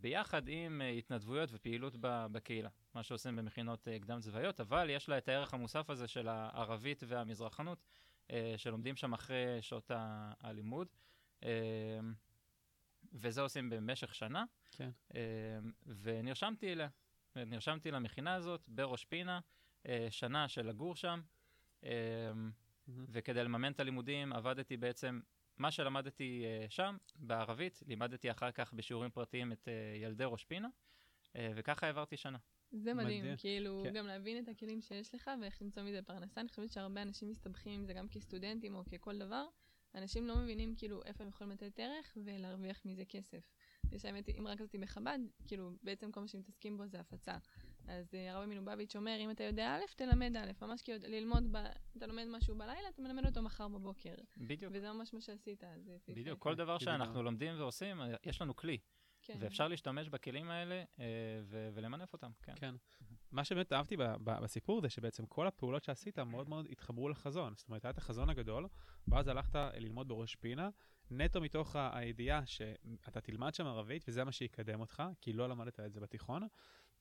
ביחד 0.00 0.48
עם 0.48 0.82
אה, 0.82 0.88
התנדבויות 0.88 1.50
ופעילות 1.52 1.96
בקהילה, 2.00 2.68
מה 2.94 3.02
שעושים 3.02 3.36
במכינות 3.36 3.88
אה, 3.88 3.98
קדם 3.98 4.20
צבאיות, 4.20 4.60
אבל 4.60 4.90
יש 4.90 5.08
לה 5.08 5.18
את 5.18 5.28
הערך 5.28 5.54
המוסף 5.54 5.90
הזה 5.90 6.08
של 6.08 6.28
הערבית 6.28 7.02
והמזרחנות, 7.06 7.84
אה, 8.30 8.54
שלומדים 8.56 8.96
שם 8.96 9.12
אחרי 9.12 9.58
שעות 9.60 9.90
הלימוד. 10.40 10.88
אה, 11.42 11.48
וזה 13.12 13.40
עושים 13.40 13.70
במשך 13.70 14.14
שנה. 14.14 14.44
כן. 14.70 14.90
אה, 15.14 15.20
ונרשמתי 15.86 16.72
אליה. 16.72 16.88
נרשמתי 17.36 17.90
למכינה 17.90 18.34
הזאת 18.34 18.68
בראש 18.68 19.04
פינה, 19.04 19.40
אה, 19.88 20.06
שנה 20.10 20.48
של 20.48 20.66
לגור 20.66 20.96
שם, 20.96 21.20
אה, 21.84 21.90
וכדי 22.88 23.44
לממן 23.44 23.72
את 23.72 23.80
הלימודים 23.80 24.32
עבדתי 24.32 24.76
בעצם, 24.76 25.20
מה 25.58 25.70
שלמדתי 25.70 26.44
אה, 26.44 26.66
שם 26.68 26.96
בערבית, 27.16 27.82
לימדתי 27.86 28.30
אחר 28.30 28.50
כך 28.50 28.72
בשיעורים 28.72 29.10
פרטיים 29.10 29.52
את 29.52 29.68
אה, 29.68 29.96
ילדי 30.02 30.24
ראש 30.26 30.44
פינה, 30.44 30.68
אה, 31.36 31.52
וככה 31.56 31.86
העברתי 31.86 32.16
שנה. 32.16 32.38
זה 32.72 32.94
מדהים, 32.94 33.20
מדהים. 33.22 33.36
כאילו, 33.36 33.82
כן. 33.84 33.94
גם 33.94 34.06
להבין 34.06 34.44
את 34.44 34.48
הכלים 34.48 34.80
שיש 34.82 35.14
לך 35.14 35.30
ואיך 35.40 35.62
למצוא 35.62 35.82
מזה 35.82 36.02
פרנסה. 36.02 36.40
אני 36.40 36.48
חושבת 36.48 36.72
שהרבה 36.72 37.02
אנשים 37.02 37.28
מסתבכים 37.28 37.80
עם 37.80 37.86
זה 37.86 37.92
גם 37.92 38.08
כסטודנטים 38.08 38.74
או 38.74 38.84
ככל 38.84 39.18
דבר. 39.18 39.46
אנשים 39.94 40.26
לא 40.26 40.36
מבינים 40.36 40.74
כאילו 40.76 41.04
איפה 41.04 41.24
הם 41.24 41.30
יכולים 41.30 41.52
לתת 41.52 41.80
ערך 41.80 42.16
ולהרוויח 42.24 42.84
מזה 42.84 43.04
כסף. 43.04 43.50
יש 43.92 44.04
האמת, 44.04 44.28
אם 44.28 44.46
רק 44.46 44.60
עשיתי 44.60 44.78
בחב"ד, 44.78 45.18
כאילו, 45.46 45.70
בעצם 45.82 46.12
כל 46.12 46.20
מה 46.20 46.28
שמתעסקים 46.28 46.76
בו 46.76 46.86
זה 46.86 47.00
הפצה. 47.00 47.36
אז 47.88 48.14
אה, 48.14 48.32
הרבי 48.32 48.46
מלובביץ' 48.46 48.96
אומר, 48.96 49.16
אם 49.20 49.30
אתה 49.30 49.44
יודע 49.44 49.76
א', 49.76 49.80
תלמד 49.96 50.36
א', 50.36 50.50
ממש 50.62 50.82
כאילו 50.82 50.98
ללמוד, 51.08 51.52
ב... 51.52 51.56
אתה 51.96 52.06
לומד 52.06 52.24
משהו 52.30 52.54
בלילה, 52.54 52.88
אתה 52.88 53.02
מלמד 53.02 53.26
אותו 53.26 53.42
מחר 53.42 53.68
בבוקר. 53.68 54.14
בדיוק. 54.36 54.72
וזה 54.76 54.92
ממש 54.92 55.14
מה 55.14 55.20
שעשית, 55.20 55.64
אז 55.64 55.90
פייפן. 56.04 56.20
בדיוק, 56.20 56.38
כל 56.38 56.54
דבר 56.54 56.76
בדיוק. 56.76 56.90
שאנחנו 56.90 57.22
לומדים 57.22 57.54
ועושים, 57.58 58.00
אה, 58.00 58.14
יש 58.24 58.42
לנו 58.42 58.56
כלי, 58.56 58.78
כן. 59.22 59.34
ואפשר 59.40 59.68
להשתמש 59.68 60.08
בכלים 60.08 60.50
האלה 60.50 60.84
אה, 61.00 61.04
ו- 61.44 61.68
ולמנף 61.74 62.12
אותם, 62.12 62.30
כן. 62.42 62.52
כן. 62.56 62.74
מה 63.32 63.44
שבאמת 63.44 63.72
אהבתי 63.72 63.96
ב- 63.96 64.02
ב- 64.02 64.42
בסיפור 64.42 64.80
זה 64.80 64.88
שבעצם 64.88 65.26
כל 65.26 65.46
הפעולות 65.46 65.84
שעשית 65.84 66.18
מאוד 66.18 66.48
מאוד 66.48 66.66
התחברו 66.70 67.08
לחזון. 67.08 67.54
זאת 67.56 67.68
אומרת, 67.68 67.84
היה 67.84 67.90
את 67.90 67.98
החזון 67.98 68.30
הגדול, 68.30 68.68
ואז 69.08 69.28
הלכת 69.28 69.54
ללמוד 69.74 70.08
בראש 70.08 70.36
פינה, 70.36 70.68
נטו 71.10 71.40
מתוך 71.40 71.76
הידיעה 71.92 72.46
שאתה 72.46 73.20
תלמד 73.20 73.54
שם 73.54 73.66
ערבית 73.66 74.04
וזה 74.08 74.24
מה 74.24 74.32
שיקדם 74.32 74.80
אותך, 74.80 75.02
כי 75.20 75.32
לא 75.32 75.48
למדת 75.48 75.80
את 75.80 75.92
זה 75.92 76.00
בתיכון, 76.00 76.42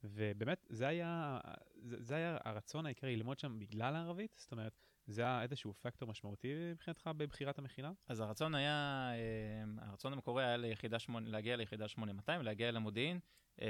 ובאמת, 0.03 0.65
זה 0.69 0.87
היה, 0.87 1.39
זה, 1.75 1.95
זה 1.99 2.15
היה 2.15 2.37
הרצון 2.45 2.85
העיקרי 2.85 3.15
ללמוד 3.15 3.39
שם 3.39 3.59
בגלל 3.59 3.95
הערבית? 3.95 4.35
זאת 4.37 4.51
אומרת, 4.51 4.79
זה 5.07 5.21
היה 5.21 5.41
איזשהו 5.41 5.73
פקטור 5.81 6.09
משמעותי 6.09 6.53
מבחינתך 6.71 7.09
בבחירת 7.17 7.59
המכינה? 7.59 7.91
אז 8.07 8.19
הרצון 8.19 8.55
היה, 8.55 9.09
אה, 9.13 9.85
הרצון 9.87 10.13
המקורי 10.13 10.45
היה 10.45 10.57
ליחידה 10.57 10.99
8, 10.99 11.29
להגיע 11.29 11.55
ליחידה 11.55 11.87
8200, 11.87 12.41
להגיע 12.41 12.71
למודיעין, 12.71 13.19
אה, 13.61 13.67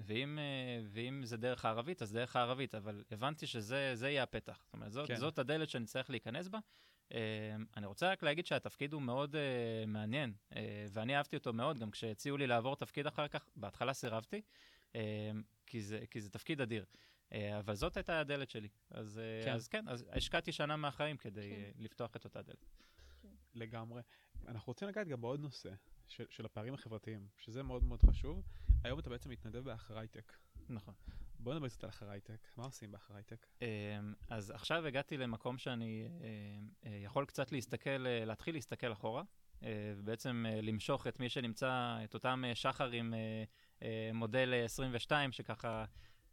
ואם, 0.00 0.38
אה, 0.38 0.82
ואם 0.84 1.20
זה 1.24 1.36
דרך 1.36 1.64
הערבית, 1.64 2.02
אז 2.02 2.12
דרך 2.12 2.36
הערבית, 2.36 2.74
אבל 2.74 3.04
הבנתי 3.10 3.46
שזה 3.46 4.08
יהיה 4.08 4.22
הפתח. 4.22 4.62
זאת 4.64 4.74
אומרת, 4.74 4.92
זאת, 4.92 5.08
כן. 5.08 5.16
זאת 5.16 5.38
הדלת 5.38 5.68
שאני 5.68 5.84
צריך 5.84 6.10
להיכנס 6.10 6.48
בה. 6.48 6.58
אני 7.76 7.86
רוצה 7.86 8.12
רק 8.12 8.22
להגיד 8.22 8.46
שהתפקיד 8.46 8.92
הוא 8.92 9.02
מאוד 9.02 9.36
מעניין, 9.86 10.32
ואני 10.90 11.16
אהבתי 11.16 11.36
אותו 11.36 11.52
מאוד, 11.52 11.78
גם 11.78 11.90
כשהציעו 11.90 12.36
לי 12.36 12.46
לעבור 12.46 12.76
תפקיד 12.76 13.06
אחר 13.06 13.28
כך, 13.28 13.48
בהתחלה 13.56 13.92
סירבתי, 13.92 14.42
כי 15.66 15.80
זה, 15.80 16.04
כי 16.10 16.20
זה 16.20 16.30
תפקיד 16.30 16.60
אדיר. 16.60 16.84
אה, 17.34 17.58
אבל 17.58 17.74
זאת 17.74 17.96
הייתה 17.96 18.20
הדלת 18.20 18.50
שלי. 18.50 18.68
אז 18.90 19.18
אה, 19.18 19.44
כן, 19.44 19.54
אז, 19.54 19.68
כן, 19.68 19.88
אז 19.88 20.04
השקעתי 20.10 20.52
שנה 20.52 20.76
מהחיים 20.76 21.16
כדי 21.16 21.50
כן. 21.50 21.82
לפתוח 21.82 22.16
את 22.16 22.24
אותה 22.24 22.42
דלת. 22.42 22.66
כן. 23.22 23.28
לגמרי. 23.54 24.02
אנחנו 24.48 24.70
רוצים 24.70 24.88
לגעת 24.88 25.08
גם 25.08 25.20
בעוד 25.20 25.40
נושא 25.40 25.70
של, 26.08 26.24
של 26.30 26.44
הפערים 26.44 26.74
החברתיים, 26.74 27.28
שזה 27.38 27.62
מאוד 27.62 27.84
מאוד 27.84 28.02
חשוב. 28.02 28.42
היום 28.84 28.98
אתה 28.98 29.10
בעצם 29.10 29.30
מתנדב 29.30 29.58
באחרייטק. 29.58 30.32
נכון. 30.68 30.94
בוא 31.44 31.54
נדבר 31.54 31.68
קצת 31.68 31.84
על 31.84 31.90
אחרייטק. 31.90 32.48
מה 32.56 32.64
עושים 32.64 32.92
באחרייטק? 32.92 33.46
אמ, 33.62 33.66
אז 34.30 34.50
עכשיו 34.50 34.86
הגעתי 34.86 35.16
למקום 35.16 35.58
שאני 35.58 36.08
אה, 36.84 36.90
יכול 37.04 37.26
קצת 37.26 37.52
להסתכל, 37.52 37.98
להתחיל 37.98 38.54
להסתכל 38.54 38.92
אחורה, 38.92 39.22
ובעצם 39.96 40.44
למשוך 40.62 41.06
את 41.06 41.20
מי 41.20 41.28
שנמצא, 41.28 41.96
את 42.04 42.14
אותם 42.14 42.44
שחרים 42.54 43.14
מודל 44.14 44.54
22, 44.64 45.32
שככה 45.32 45.84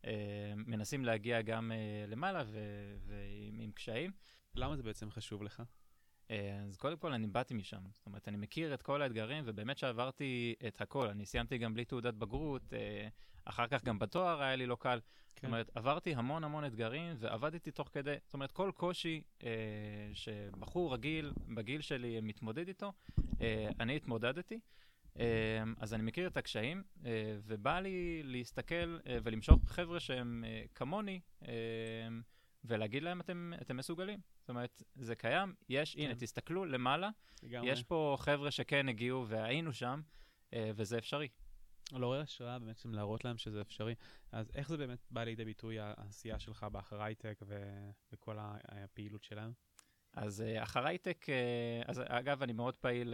אה, 0.05 0.53
מנסים 0.55 1.05
להגיע 1.05 1.41
גם 1.41 1.71
אה, 1.71 2.05
למעלה 2.07 2.43
ועם 3.05 3.71
קשיים. 3.71 4.11
למה 4.55 4.75
זה 4.75 4.83
בעצם 4.83 5.11
חשוב 5.11 5.43
לך? 5.43 5.63
אה, 6.31 6.59
אז 6.67 6.77
קודם 6.77 6.97
כל 6.97 7.13
אני 7.13 7.27
באתי 7.27 7.53
משם, 7.53 7.81
זאת 7.93 8.05
אומרת 8.05 8.27
אני 8.27 8.37
מכיר 8.37 8.73
את 8.73 8.81
כל 8.81 9.01
האתגרים 9.01 9.43
ובאמת 9.47 9.77
שעברתי 9.77 10.55
את 10.67 10.81
הכל, 10.81 11.07
אני 11.07 11.25
סיימתי 11.25 11.57
גם 11.57 11.73
בלי 11.73 11.85
תעודת 11.85 12.13
בגרות, 12.13 12.73
אחר 13.45 13.67
כך 13.67 13.83
גם 13.83 13.99
בתואר 13.99 14.41
היה 14.41 14.55
לי 14.55 14.65
לא 14.65 14.77
קל, 14.79 14.99
כן. 14.99 15.41
זאת 15.41 15.43
אומרת 15.45 15.71
עברתי 15.75 16.15
המון 16.15 16.43
המון 16.43 16.65
אתגרים 16.65 17.15
ועבדתי 17.19 17.71
תוך 17.71 17.89
כדי, 17.93 18.15
זאת 18.25 18.33
אומרת 18.33 18.51
כל 18.51 18.71
קושי 18.75 19.21
שבחור 20.13 20.93
רגיל 20.93 21.33
בגיל 21.55 21.81
שלי 21.81 22.21
מתמודד 22.21 22.67
איתו, 22.67 22.93
אני 23.79 23.95
התמודדתי. 23.95 24.59
אז 25.77 25.93
אני 25.93 26.03
מכיר 26.03 26.27
את 26.27 26.37
הקשיים, 26.37 26.83
אה, 27.05 27.37
ובא 27.43 27.79
לי 27.79 28.21
להסתכל 28.23 28.99
אה, 29.07 29.17
ולמשוך 29.23 29.59
חבר'ה 29.65 29.99
שהם 29.99 30.43
אה, 30.47 30.63
כמוני, 30.75 31.19
ולהגיד 32.65 33.03
להם, 33.03 33.21
אתם, 33.21 33.53
אתם 33.61 33.77
מסוגלים. 33.77 34.19
אומרת, 34.51 34.83
זה 34.95 35.15
קיים, 35.15 35.53
יש, 35.69 35.95
כן. 35.95 36.01
הנה, 36.01 36.15
תסתכלו 36.15 36.65
למעלה, 36.65 37.09
לגמרי. 37.43 37.71
יש 37.71 37.83
פה 37.83 38.15
חבר'ה 38.19 38.51
שכן 38.51 38.89
הגיעו 38.89 39.27
והיינו 39.27 39.73
שם, 39.73 40.01
וזה 40.55 40.97
אפשרי. 40.97 41.27
לעורר 41.91 42.21
השראה 42.21 42.59
בעצם 42.59 42.93
להראות 42.93 43.25
להם 43.25 43.37
שזה 43.37 43.61
אפשרי. 43.61 43.95
אז 44.31 44.51
איך 44.55 44.69
זה 44.69 44.77
באמת 44.77 44.99
בא 45.11 45.23
לידי 45.23 45.45
ביטוי 45.45 45.79
העשייה 45.79 46.39
שלך 46.39 46.63
באחר 46.71 47.01
הייטק 47.01 47.39
וכל 48.11 48.37
הפעילות 48.39 49.23
שלהם? 49.23 49.53
אז 50.13 50.43
uh, 50.43 50.63
אחר 50.63 50.87
הייטק, 50.87 51.25
uh, 51.25 51.89
אז 51.89 52.01
אגב, 52.05 52.43
אני 52.43 52.53
מאוד 52.53 52.75
פעיל 52.75 53.13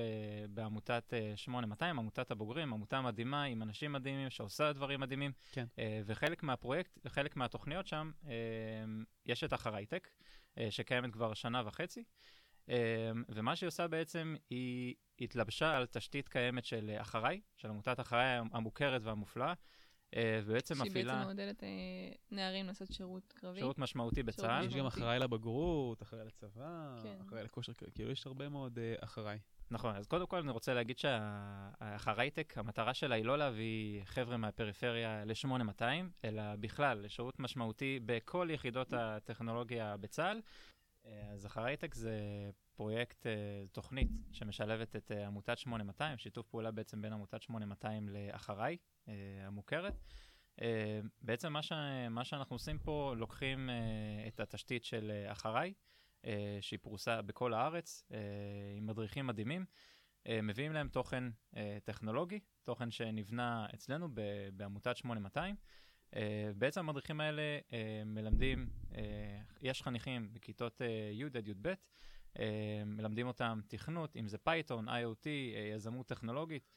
בעמותת 0.50 1.13
uh, 1.34 1.38
8200, 1.38 2.00
עמותת 2.00 2.32
הבוגרים, 2.32 2.74
עמותה 2.74 3.01
מדהימה 3.01 3.44
עם 3.44 3.62
אנשים 3.62 3.91
מדהימים 3.91 4.29
שעושה 4.29 4.74
דברים 4.74 5.00
מדהימים. 5.00 5.32
כן. 5.51 5.65
וחלק 6.06 6.44
מהפרויקט, 6.44 7.08
חלק 7.08 7.36
מהתוכניות 7.36 7.88
שם, 7.88 8.12
יש 9.25 9.44
את 9.44 9.53
אחר 9.53 9.75
הייטק, 9.75 10.10
שקיימת 10.70 11.14
כבר 11.14 11.34
שנה 11.34 11.62
וחצי. 11.66 12.04
Uh, 12.66 12.70
ומה 13.30 13.56
שהיא 13.56 13.68
עושה 13.68 13.88
בעצם, 13.88 14.36
היא 14.50 14.96
התלבשה 15.22 15.78
על 15.78 15.86
תשתית 15.86 16.30
קיימת 16.30 16.66
של 16.66 16.96
אחריי, 16.98 17.42
של 17.56 17.70
עמותת 17.70 18.00
אחריי 18.00 18.40
המוכרת 18.51 19.01
והמופלאה. 19.03 19.53
אה, 20.16 20.40
ובעצם 20.46 20.74
מפעילה... 20.74 20.92
שהיא 20.94 21.05
בעצם 21.05 21.20
מעודדת 21.20 21.64
אה, 21.64 21.70
נערים 22.31 22.66
לעשות 22.66 22.92
שירות 22.92 23.34
קרבי. 23.34 23.60
שירות 23.60 23.79
משמעותי 23.79 24.24
בצה"ל. 24.24 24.66
יש 24.66 24.75
גם 24.75 24.86
אחראי 24.86 25.20
לבגרות, 25.20 26.01
אחראי 26.01 26.25
לצבא, 26.25 27.00
כן. 27.03 27.18
אחראי 27.22 27.44
לכושר, 27.44 27.74
כאילו 27.74 28.12
יש 28.12 28.27
הרבה 28.27 28.50
מאוד 28.50 28.79
אה, 28.79 28.96
אחראי. 29.00 29.38
נכון, 29.72 29.96
אז 29.96 30.08
קודם 30.08 30.27
כל 30.27 30.38
אני 30.38 30.51
רוצה 30.51 30.74
להגיד 30.74 30.98
שהחרייטק, 30.98 32.53
המטרה 32.58 32.94
שלה 32.94 33.16
היא 33.16 33.25
לא 33.25 33.38
להביא 33.38 34.03
חבר'ה 34.03 34.38
מהפריפריה 34.38 35.25
ל-8200, 35.25 35.84
אלא 36.24 36.56
בכלל 36.60 36.98
לשירות 36.98 37.40
משמעותי 37.40 38.00
בכל 38.06 38.48
יחידות 38.51 38.94
הטכנולוגיה 38.94 39.98
בצה"ל. 39.98 40.42
אז 41.34 41.46
החרייטק 41.46 41.94
זה 41.94 42.12
פרויקט, 42.75 43.25
תוכנית 43.72 44.08
שמשלבת 44.32 44.96
את 44.96 45.12
עמותת 45.12 45.58
8200, 45.58 46.18
שיתוף 46.18 46.48
פעולה 46.48 46.72
בעצם 46.72 47.01
בין 47.01 47.14
עמותת 47.14 47.42
8200 47.42 48.10
לאחריי, 48.10 48.77
אה, 49.08 49.14
המוכרת. 49.48 50.00
אה, 50.62 51.00
בעצם 51.22 51.53
מה, 51.53 51.62
ש... 51.62 51.72
מה 52.10 52.25
שאנחנו 52.25 52.56
עושים 52.56 52.80
פה, 52.80 53.14
לוקחים 53.18 53.70
אה, 53.70 54.27
את 54.27 54.40
התשתית 54.40 54.84
של 54.84 55.12
אחריי, 55.27 55.74
שהיא 56.61 56.79
פרוסה 56.81 57.22
בכל 57.22 57.53
הארץ, 57.53 58.03
עם 58.77 58.87
מדריכים 58.87 59.27
מדהימים, 59.27 59.66
מביאים 60.44 60.74
להם 60.74 60.87
תוכן 60.87 61.24
טכנולוגי, 61.83 62.40
תוכן 62.63 62.92
שנבנה 62.92 63.68
אצלנו 63.74 64.07
בעמותת 64.53 64.98
8200. 64.98 65.55
בעצם 66.55 66.79
המדריכים 66.79 67.22
האלה 67.22 67.59
מלמדים, 68.05 68.70
יש 69.61 69.81
חניכים 69.81 70.33
בכיתות 70.33 70.81
י' 71.13 71.24
עד 71.24 71.48
י"ב, 71.48 71.74
מלמדים 72.85 73.27
אותם 73.27 73.59
תכנות, 73.68 74.16
אם 74.16 74.27
זה 74.27 74.37
פייתון, 74.37 74.90
IoT, 74.90 75.29
יזמות 75.74 76.07
טכנולוגית. 76.07 76.70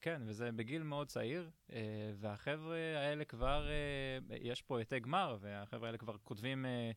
כן, 0.00 0.22
וזה 0.24 0.52
בגיל 0.52 0.82
מאוד 0.82 1.06
צעיר, 1.06 1.50
אה, 1.72 2.12
והחבר'ה 2.14 2.76
האלה 2.76 3.24
כבר, 3.24 3.68
אה, 3.68 4.36
יש 4.36 4.62
פה 4.62 4.78
האקתון 4.78 5.00
גמר, 5.02 5.36
והחבר'ה 5.40 5.86
האלה 5.86 5.98
כבר 5.98 6.18
כותבים 6.18 6.66
אה, 6.66 6.90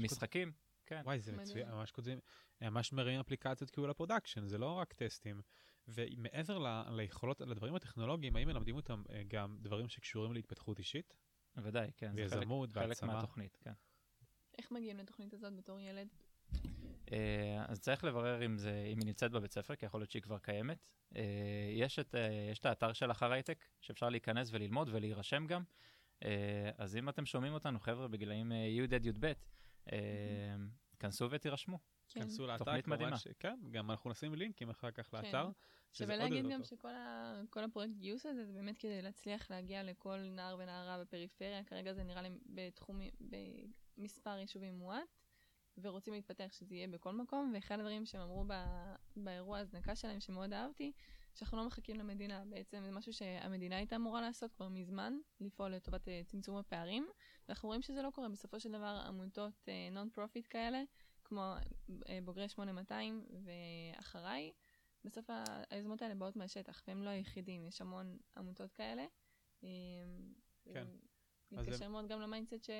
משחקים. 0.00 0.52
כן. 0.86 1.00
וואי, 1.04 1.20
זה 1.20 1.32
מצוין, 1.32 1.70
ממש 1.70 1.90
כותבים, 1.90 2.18
ממש 2.60 2.92
מראים 2.92 3.20
אפליקציות 3.20 3.70
כאילו 3.70 3.86
ל 3.86 3.91
production, 3.91 4.46
זה 4.46 4.58
לא 4.58 4.72
רק 4.72 4.92
טסטים. 4.92 5.42
ומעבר 5.88 6.84
ליכולות, 6.90 7.40
לדברים 7.40 7.74
הטכנולוגיים, 7.74 8.36
האם 8.36 8.48
מלמדים 8.48 8.76
אותם 8.76 9.02
גם 9.28 9.56
דברים 9.60 9.88
שקשורים 9.88 10.32
להתפתחות 10.32 10.78
אישית? 10.78 11.14
בוודאי, 11.56 11.90
כן. 11.96 12.12
ויזמות, 12.14 12.70
והעצמה. 12.72 12.94
חלק 12.94 13.02
מהתוכנית, 13.02 13.56
כן. 13.60 13.72
איך 14.58 14.70
מגיעים 14.70 14.98
לתוכנית 14.98 15.34
הזאת 15.34 15.56
בתור 15.56 15.80
ילד? 15.80 16.08
אה, 17.12 17.64
אז 17.68 17.80
צריך 17.80 18.04
לברר 18.04 18.46
אם, 18.46 18.58
זה, 18.58 18.84
אם 18.92 18.98
היא 18.98 19.06
נמצאת 19.06 19.30
בבית 19.30 19.52
ספר, 19.52 19.76
כי 19.76 19.86
יכול 19.86 20.00
להיות 20.00 20.10
שהיא 20.10 20.22
כבר 20.22 20.38
קיימת. 20.38 20.88
אה, 21.16 21.22
יש 21.72 21.98
את, 21.98 22.14
אה, 22.14 22.48
יש 22.52 22.58
את 22.58 22.66
האתר 22.66 22.92
של 22.92 23.10
אחר 23.10 23.32
הייטק, 23.32 23.64
שאפשר 23.80 24.08
להיכנס 24.08 24.48
וללמוד 24.52 24.88
ולהירשם 24.92 25.46
גם. 25.46 25.62
אז 26.78 26.96
אם 26.96 27.08
אתם 27.08 27.26
שומעים 27.26 27.52
אותנו, 27.52 27.80
חבר'ה, 27.80 28.08
בגילאים 28.08 28.52
י' 28.52 28.94
עד 28.94 29.06
י"ב, 29.06 29.32
כנסו 30.98 31.30
ותירשמו. 31.30 31.78
כן. 32.08 32.20
כנסו 32.20 32.46
לאתר, 32.46 32.64
תוכנית 32.64 32.86
מדהימה. 32.86 33.18
ש... 33.18 33.28
כן, 33.38 33.58
גם 33.70 33.90
אנחנו 33.90 34.10
נשים 34.10 34.34
לינקים 34.34 34.70
אחר 34.70 34.90
כך 34.90 35.10
כן. 35.10 35.16
לאתר. 35.16 35.48
שווה 35.92 36.16
להגיד 36.16 36.48
גם 36.48 36.64
שכל 36.64 36.94
ה... 36.94 37.42
הפרויקט 37.64 37.94
גיוס 37.96 38.26
הזה 38.26 38.44
זה 38.46 38.52
באמת 38.52 38.78
כדי 38.78 39.02
להצליח 39.02 39.50
להגיע 39.50 39.82
לכל 39.82 40.18
נער 40.18 40.56
ונערה 40.58 41.00
בפריפריה, 41.00 41.64
כרגע 41.64 41.92
זה 41.92 42.02
נראה 42.02 42.22
לי 42.22 42.28
בתחום, 42.46 43.00
במספר 43.98 44.38
יישובים 44.38 44.78
מועט. 44.78 45.16
ורוצים 45.82 46.14
להתפתח 46.14 46.52
שזה 46.52 46.74
יהיה 46.74 46.88
בכל 46.88 47.12
מקום, 47.12 47.52
ואחד 47.54 47.78
הדברים 47.78 48.06
שהם 48.06 48.20
אמרו 48.20 48.44
ב- 48.46 48.94
באירוע 49.16 49.58
הזנקה 49.58 49.96
שלהם 49.96 50.20
שמאוד 50.20 50.52
אהבתי, 50.52 50.92
שאנחנו 51.36 51.58
לא 51.58 51.66
מחכים 51.66 51.96
למדינה, 51.96 52.44
בעצם 52.44 52.82
זה 52.84 52.90
משהו 52.90 53.12
שהמדינה 53.12 53.76
הייתה 53.76 53.96
אמורה 53.96 54.20
לעשות 54.20 54.52
כבר 54.52 54.68
מזמן, 54.68 55.18
לפעול 55.40 55.70
לטובת 55.70 56.08
uh, 56.08 56.10
צמצום 56.26 56.56
הפערים, 56.56 57.08
ואנחנו 57.48 57.66
רואים 57.66 57.82
שזה 57.82 58.02
לא 58.02 58.10
קורה, 58.10 58.28
בסופו 58.28 58.60
של 58.60 58.72
דבר 58.72 59.02
עמותות 59.06 59.68
non 59.92 60.08
אה, 60.08 60.14
profit 60.14 60.46
כאלה, 60.50 60.82
כמו 61.24 61.54
אה, 61.88 61.92
בוגרי 62.24 62.48
8200 62.48 63.26
ואחריי, 63.44 64.52
בסוף 65.04 65.30
היוזמות 65.70 66.02
האלה 66.02 66.14
באות 66.14 66.36
מהשטח, 66.36 66.82
והם 66.88 67.02
לא 67.02 67.10
היחידים, 67.10 67.66
יש 67.66 67.80
המון 67.80 68.18
עמותות 68.36 68.72
כאלה. 68.72 69.06
כן. 70.72 70.86
מתקשר 71.52 71.88
מאוד 71.88 72.08
גם 72.08 72.20
ל 72.20 72.26
mindset 72.26 72.64
ש... 72.64 72.70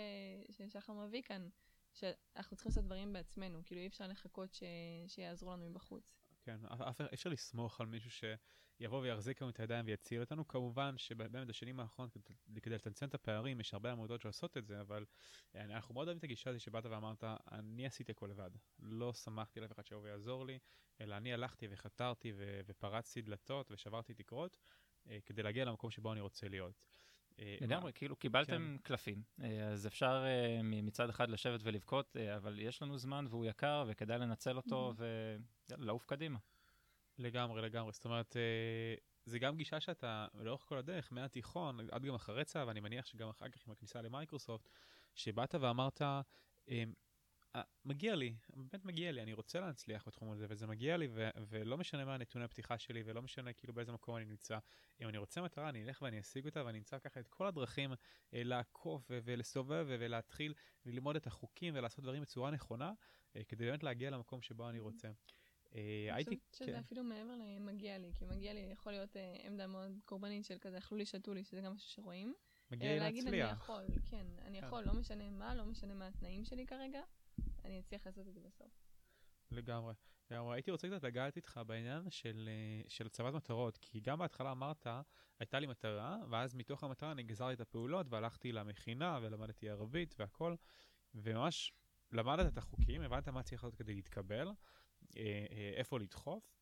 ששחר 0.50 0.92
מביא 0.92 1.22
כאן. 1.22 1.48
שאנחנו 1.92 2.56
צריכים 2.56 2.70
לעשות 2.70 2.84
דברים 2.84 3.12
בעצמנו, 3.12 3.60
כאילו 3.64 3.80
אי 3.80 3.86
אפשר 3.86 4.06
לחכות 4.06 4.54
ש... 4.54 4.62
שיעזרו 5.06 5.52
לנו 5.52 5.70
מבחוץ. 5.70 6.16
כן, 6.46 6.60
אי 7.00 7.14
אפשר 7.14 7.30
לסמוך 7.30 7.80
על 7.80 7.86
מישהו 7.86 8.10
שיבוא 8.10 9.00
ויחזיק 9.00 9.42
לנו 9.42 9.50
את 9.50 9.60
הידיים 9.60 9.86
ויציל 9.86 10.20
אותנו. 10.20 10.48
כמובן 10.48 10.98
שבאמת 10.98 11.46
בשנים 11.46 11.80
האחרונות, 11.80 12.12
כדי, 12.12 12.60
כדי 12.60 12.74
לצמצם 12.74 13.08
את 13.08 13.14
הפערים, 13.14 13.60
יש 13.60 13.74
הרבה 13.74 13.92
עמותות 13.92 14.20
שעושות 14.20 14.56
את 14.56 14.66
זה, 14.66 14.80
אבל 14.80 15.04
אה, 15.54 15.64
אנחנו 15.64 15.94
מאוד 15.94 16.08
אוהבים 16.08 16.18
את 16.18 16.24
הגישה 16.24 16.50
הזאת 16.50 16.60
שבאת 16.62 16.86
ואמרת, 16.86 17.24
אני 17.52 17.86
עשיתי 17.86 18.12
הכל 18.12 18.26
לבד. 18.26 18.50
לא 18.78 19.12
שמחתי 19.12 19.60
לאף 19.60 19.72
אחד 19.72 19.86
שיבוא 19.86 20.02
ויעזור 20.02 20.46
לי, 20.46 20.58
אלא 21.00 21.16
אני 21.16 21.32
הלכתי 21.32 21.66
וחתרתי 21.70 22.32
ו- 22.36 22.60
ופרצתי 22.66 23.22
דלתות 23.22 23.70
ושברתי 23.72 24.14
תקרות, 24.14 24.56
אה, 25.10 25.18
כדי 25.24 25.42
להגיע 25.42 25.64
למקום 25.64 25.90
שבו 25.90 26.12
אני 26.12 26.20
רוצה 26.20 26.48
להיות. 26.48 26.95
אה, 27.38 27.56
לגמרי, 27.60 27.92
כאילו 27.94 28.16
קיבלתם 28.16 28.76
קלפים, 28.82 29.22
אה, 29.42 29.68
אז 29.68 29.86
אפשר 29.86 30.24
אה, 30.26 30.60
מצד 30.62 31.08
אחד 31.08 31.30
לשבת 31.30 31.60
ולבכות, 31.62 32.16
אה, 32.16 32.36
אבל 32.36 32.58
יש 32.60 32.82
לנו 32.82 32.98
זמן 32.98 33.26
והוא 33.30 33.44
יקר 33.44 33.84
וכדאי 33.88 34.18
לנצל 34.18 34.56
אותו 34.56 34.94
ולעוף 35.70 36.04
קדימה. 36.04 36.38
לגמרי, 37.18 37.62
לגמרי. 37.62 37.92
זאת 37.92 38.04
אומרת, 38.04 38.36
אה, 38.36 38.94
זה 39.24 39.38
גם 39.38 39.56
גישה 39.56 39.80
שאתה 39.80 40.26
לאורך 40.34 40.64
כל 40.68 40.78
הדרך, 40.78 41.12
מהתיכון, 41.12 41.80
עד 41.90 42.04
גם 42.04 42.14
אחרי 42.14 42.44
צה"ל, 42.44 42.68
ואני 42.68 42.80
מניח 42.80 43.06
שגם 43.06 43.28
אחר 43.28 43.48
כך 43.48 43.66
עם 43.66 43.72
הכניסה 43.72 44.02
למייקרוסופט, 44.02 44.68
שבאת 45.14 45.54
ואמרת, 45.54 46.02
אה, 46.02 46.20
אה, 46.68 46.84
מגיע 47.84 48.14
לי, 48.14 48.34
באמת 48.56 48.84
מגיע 48.84 49.12
לי, 49.12 49.22
אני 49.22 49.32
רוצה 49.32 49.60
להצליח 49.60 50.08
בתחום 50.08 50.30
הזה, 50.30 50.46
וזה 50.48 50.66
מגיע 50.66 50.96
לי, 50.96 51.08
ו- 51.10 51.28
ולא 51.48 51.78
משנה 51.78 52.04
מה 52.04 52.14
הנתוני 52.14 52.44
הפתיחה 52.44 52.78
שלי, 52.78 53.02
ולא 53.06 53.22
משנה 53.22 53.52
כאילו 53.52 53.74
באיזה 53.74 53.92
מקום 53.92 54.16
אני 54.16 54.24
נמצא. 54.24 54.58
אם 55.00 55.08
אני 55.08 55.18
רוצה 55.18 55.42
מטרה, 55.42 55.68
אני 55.68 55.82
אלך 55.84 56.02
ואני 56.02 56.20
אשיג 56.20 56.44
אותה, 56.46 56.64
ואני 56.66 56.78
אמצא 56.78 56.98
ככה 56.98 57.20
את 57.20 57.28
כל 57.28 57.46
הדרכים 57.46 57.92
אה, 58.34 58.42
לעקוף 58.44 59.06
ו- 59.10 59.18
ולסובב 59.24 59.86
ו- 59.88 59.96
ולהתחיל 60.00 60.54
ללמוד 60.86 61.16
את 61.16 61.26
החוקים 61.26 61.74
ולעשות 61.76 62.04
דברים 62.04 62.22
בצורה 62.22 62.50
נכונה, 62.50 62.92
אה, 63.36 63.44
כדי 63.44 63.64
באמת 63.64 63.82
להגיע 63.82 64.10
למקום 64.10 64.42
שבו 64.42 64.68
אני 64.68 64.78
רוצה. 64.78 65.08
אה, 65.74 66.08
אני 66.14 66.24
חושבת 66.24 66.38
שזה 66.52 66.78
אפילו 66.78 67.04
מעבר 67.04 67.34
למגיע 67.36 67.98
לי, 67.98 68.12
כי 68.14 68.24
מגיע 68.24 68.52
לי 68.52 68.60
יכול 68.60 68.92
להיות 68.92 69.16
אה, 69.16 69.36
עמדה 69.46 69.66
מאוד 69.66 69.92
קורבנית 70.04 70.44
של 70.44 70.58
כזה, 70.58 70.78
אכלו 70.78 70.98
לי, 70.98 71.06
שתו 71.06 71.34
לי, 71.34 71.44
שזה 71.44 71.60
גם 71.60 71.72
משהו 71.74 71.90
שרואים. 71.90 72.34
מגיע 72.70 72.92
לי 72.92 72.98
להגיד 72.98 73.26
אני 73.26 73.38
להצליח. 73.38 73.62
יכול, 73.62 73.84
כן, 74.10 74.26
אני 74.42 74.60
כן. 74.60 74.66
יכול, 74.66 74.84
לא 74.84 74.92
משנה 74.94 75.30
מה, 75.30 75.54
לא 75.54 75.64
משנה 75.64 75.94
מה 75.94 76.06
התנאים 76.06 76.44
שלי 76.44 76.66
כרגע, 76.66 77.00
אני 77.66 77.80
אצליח 77.80 78.06
לעשות 78.06 78.28
את 78.28 78.34
זה 78.34 78.40
בסוף. 78.40 78.72
לגמרי. 79.50 79.94
לגמרי. 80.30 80.56
הייתי 80.56 80.70
רוצה 80.70 80.88
קצת 80.88 81.02
לגעת 81.02 81.36
איתך 81.36 81.60
בעניין 81.66 82.10
של, 82.10 82.48
אה, 82.48 82.88
של 82.88 83.06
הצבת 83.06 83.34
מטרות, 83.34 83.78
כי 83.80 84.00
גם 84.00 84.18
בהתחלה 84.18 84.52
אמרת, 84.52 84.86
הייתה 85.38 85.58
לי 85.58 85.66
מטרה, 85.66 86.18
ואז 86.30 86.54
מתוך 86.54 86.84
המטרה 86.84 87.12
אני 87.12 87.22
גזרתי 87.22 87.54
את 87.54 87.60
הפעולות 87.60 88.06
והלכתי 88.10 88.52
למכינה 88.52 89.18
ולמדתי 89.22 89.70
ערבית 89.70 90.14
והכל, 90.18 90.54
וממש 91.14 91.72
למדת 92.12 92.52
את 92.52 92.58
החוקים, 92.58 93.02
הבנת 93.02 93.28
מה 93.28 93.42
צריך 93.42 93.64
לעשות 93.64 93.78
כדי 93.78 93.94
להתקבל, 93.94 94.48
אה, 95.16 95.46
אה, 95.50 95.72
איפה 95.76 95.98
לדחוף, 95.98 96.56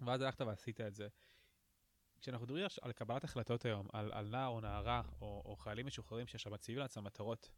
ואז 0.00 0.20
הלכת 0.20 0.40
ועשית 0.40 0.80
את 0.80 0.94
זה. 0.94 1.08
כשאנחנו 2.20 2.46
מדברים 2.46 2.66
על 2.82 2.92
קבלת 2.92 3.24
החלטות 3.24 3.64
היום, 3.64 3.86
על, 3.92 4.12
על 4.12 4.28
נער 4.28 4.48
או 4.48 4.60
נערה, 4.60 5.02
או, 5.20 5.42
או 5.44 5.56
חיילים 5.56 5.86
משוחררים 5.86 6.26
שעכשיו 6.26 6.52
מציבים 6.52 6.80
לעצמם 6.80 7.04
מטרות, 7.04 7.50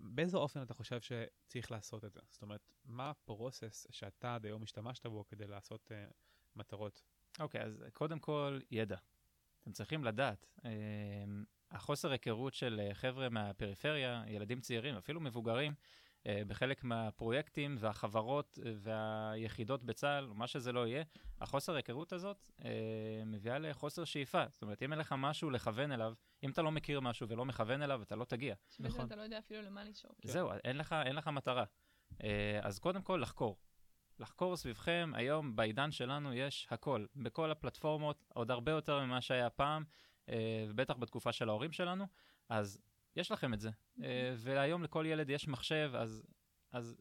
באיזה 0.00 0.36
אופן 0.36 0.62
אתה 0.62 0.74
חושב 0.74 1.00
שצריך 1.00 1.70
לעשות 1.70 2.04
את 2.04 2.12
זה? 2.12 2.20
זאת 2.30 2.42
אומרת, 2.42 2.72
מה 2.84 3.10
הפרוסס 3.10 3.86
שאתה 3.90 4.34
עד 4.34 4.46
היום 4.46 4.62
השתמשת 4.62 5.06
בו 5.06 5.26
כדי 5.26 5.46
לעשות 5.46 5.92
אה, 5.92 6.06
מטרות? 6.56 7.02
אוקיי, 7.40 7.62
אז 7.62 7.84
קודם 7.92 8.18
כל, 8.18 8.60
ידע. 8.70 8.96
אתם 9.62 9.72
צריכים 9.72 10.04
לדעת. 10.04 10.46
אה, 10.64 10.70
החוסר 11.70 12.10
היכרות 12.10 12.54
של 12.54 12.80
אה, 12.80 12.94
חבר'ה 12.94 13.28
מהפריפריה, 13.28 14.24
ילדים 14.26 14.60
צעירים, 14.60 14.94
אפילו 14.94 15.20
מבוגרים, 15.20 15.72
אה, 15.72 15.76
בחלק 16.46 16.84
מהפרויקטים 16.84 17.76
והחברות 17.78 18.58
אה, 18.66 18.72
והיחידות 18.76 19.84
בצה"ל, 19.84 20.26
מה 20.26 20.46
שזה 20.46 20.72
לא 20.72 20.86
יהיה, 20.86 21.04
החוסר 21.40 21.74
היכרות 21.74 22.12
הזאת 22.12 22.50
אה, 22.64 22.70
מביאה 23.26 23.58
לחוסר 23.58 24.04
שאיפה. 24.04 24.44
זאת 24.50 24.62
אומרת, 24.62 24.82
אם 24.82 24.92
אין 24.92 24.98
לך 25.00 25.14
משהו 25.18 25.50
לכוון 25.50 25.92
אליו, 25.92 26.14
אם 26.42 26.50
אתה 26.50 26.62
לא 26.62 26.72
מכיר 26.72 27.00
משהו 27.00 27.28
ולא 27.28 27.44
מכוון 27.44 27.82
אליו, 27.82 28.02
אתה 28.02 28.16
לא 28.16 28.24
תגיע. 28.24 28.54
נכון. 28.78 29.06
אתה 29.06 29.16
לא 29.16 29.22
יודע 29.22 29.38
אפילו 29.38 29.62
למה 29.62 29.84
לשאוף. 29.84 30.20
כן. 30.20 30.28
זהו, 30.28 30.50
אין 30.64 30.76
לך, 30.76 30.96
אין 31.06 31.16
לך 31.16 31.28
מטרה. 31.28 31.64
אה, 32.22 32.60
אז 32.62 32.78
קודם 32.78 33.02
כל, 33.02 33.18
לחקור. 33.22 33.56
לחקור 34.18 34.56
סביבכם, 34.56 35.12
היום 35.14 35.56
בעידן 35.56 35.92
שלנו 35.92 36.32
יש 36.32 36.68
הכל, 36.70 37.06
בכל 37.16 37.50
הפלטפורמות, 37.50 38.24
עוד 38.34 38.50
הרבה 38.50 38.72
יותר 38.72 39.04
ממה 39.04 39.20
שהיה 39.20 39.50
פעם, 39.50 39.84
אה, 40.28 40.66
ובטח 40.68 40.96
בתקופה 40.96 41.32
של 41.32 41.48
ההורים 41.48 41.72
שלנו, 41.72 42.06
אז 42.48 42.78
יש 43.16 43.30
לכם 43.30 43.54
את 43.54 43.60
זה. 43.60 43.70
אה, 44.02 44.34
והיום 44.36 44.82
לכל 44.82 45.04
ילד 45.06 45.30
יש 45.30 45.48
מחשב, 45.48 45.90
אז, 45.94 46.26
אז 46.72 46.96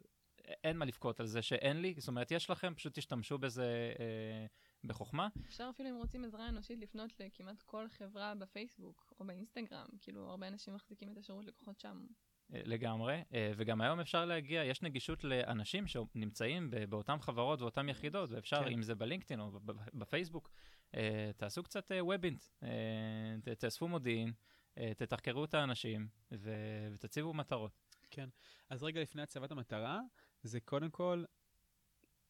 אין 0.63 0.77
מה 0.77 0.85
לבכות 0.85 1.19
על 1.19 1.25
זה 1.25 1.41
שאין 1.41 1.81
לי, 1.81 1.93
זאת 1.97 2.07
אומרת, 2.07 2.31
יש 2.31 2.49
לכם, 2.49 2.73
פשוט 2.75 2.93
תשתמשו 2.97 3.37
בזה 3.37 3.93
אה, 3.99 4.45
בחוכמה. 4.83 5.27
אפשר 5.47 5.69
אפילו 5.75 5.89
אם 5.89 5.95
רוצים 5.95 6.23
עזרה 6.25 6.49
אנושית 6.49 6.79
לפנות 6.79 7.19
לכמעט 7.19 7.61
כל 7.61 7.87
חברה 7.89 8.35
בפייסבוק 8.35 9.13
או 9.19 9.25
באינסטגרם, 9.25 9.85
כאילו 10.01 10.29
הרבה 10.29 10.47
אנשים 10.47 10.73
מחזיקים 10.73 11.11
את 11.11 11.17
השירות 11.17 11.45
לקוחות 11.45 11.79
שם. 11.79 12.05
אה, 12.53 12.61
לגמרי, 12.65 13.23
אה, 13.33 13.51
וגם 13.55 13.81
היום 13.81 13.99
אפשר 13.99 14.25
להגיע, 14.25 14.63
יש 14.63 14.81
נגישות 14.81 15.23
לאנשים 15.23 15.87
שנמצאים 15.87 16.69
באותן 16.89 17.19
חברות 17.19 17.61
ואותן 17.61 17.89
יחידות, 17.89 18.31
ואפשר, 18.31 18.63
כן. 18.63 18.71
אם 18.71 18.81
זה 18.81 18.95
בלינקדאין 18.95 19.39
או 19.39 19.59
בפייסבוק, 19.93 20.51
תעשו 21.37 21.63
קצת 21.63 21.91
וובינט, 22.01 22.43
תאספו 23.59 23.87
מודיעין, 23.87 24.33
תתחקרו 24.97 25.45
את 25.45 25.53
האנשים 25.53 26.07
ו- 26.31 26.87
ותציבו 26.91 27.33
מטרות. 27.33 27.71
אז 28.69 28.83
רגע 28.83 29.01
לפני 29.01 29.21
הצבת 29.21 29.51
המטרה, 29.51 30.01
זה 30.43 30.59
קודם 30.59 30.89
כל 30.89 31.23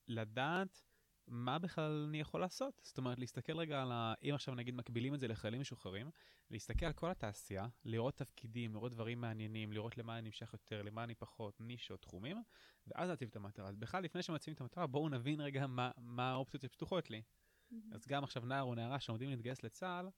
לדעת 0.08 0.81
מה 1.27 1.60
בכלל 1.60 2.05
אני 2.10 2.19
יכול 2.19 2.41
לעשות. 2.41 2.81
זאת 2.84 2.97
אומרת, 2.97 3.19
להסתכל 3.19 3.58
רגע 3.58 3.81
על 3.81 3.91
ה... 3.91 4.13
אם 4.23 4.31
עכשיו 4.34 4.55
נגיד 4.55 4.75
מקבילים 4.75 5.13
את 5.13 5.19
זה 5.19 5.27
לחיילים 5.27 5.62
משוחררים, 5.62 6.10
להסתכל 6.51 6.86
על 6.86 6.93
כל 6.93 7.12
התעשייה, 7.12 7.67
לראות 7.86 8.15
תפקידים, 8.15 8.73
לראות 8.73 8.91
דברים 8.91 9.21
מעניינים, 9.21 9.73
לראות 9.73 9.97
למה 9.97 10.17
אני 10.17 10.21
נמשך 10.21 10.53
יותר, 10.53 10.81
למה 10.81 11.03
אני 11.03 11.15
פחות, 11.15 11.62
נישות, 11.62 12.01
תחומים, 12.01 12.43
ואז 12.88 13.10
להציב 13.10 13.29
את 13.29 13.36
המטרה. 13.36 13.69
אז 13.69 13.75
בכלל, 13.75 14.03
לפני 14.03 14.23
שמציבים 14.23 14.55
את 14.55 14.62
המטרה, 14.62 14.88
בואו 14.88 15.10
נבין 15.10 15.41
רגע 15.41 15.67
מה, 15.67 15.91
מה 15.97 16.31
האופציות 16.31 16.63
שפתוחות 16.63 17.10
לי. 17.10 17.21
אז 17.91 18.08
גם 18.08 18.23
עכשיו 18.23 18.45
נער 18.45 18.63
או 18.63 18.75
נערה 18.75 18.99
שעומדים 18.99 19.29
להתגייס 19.29 19.63
לצה"ל, 19.63 20.10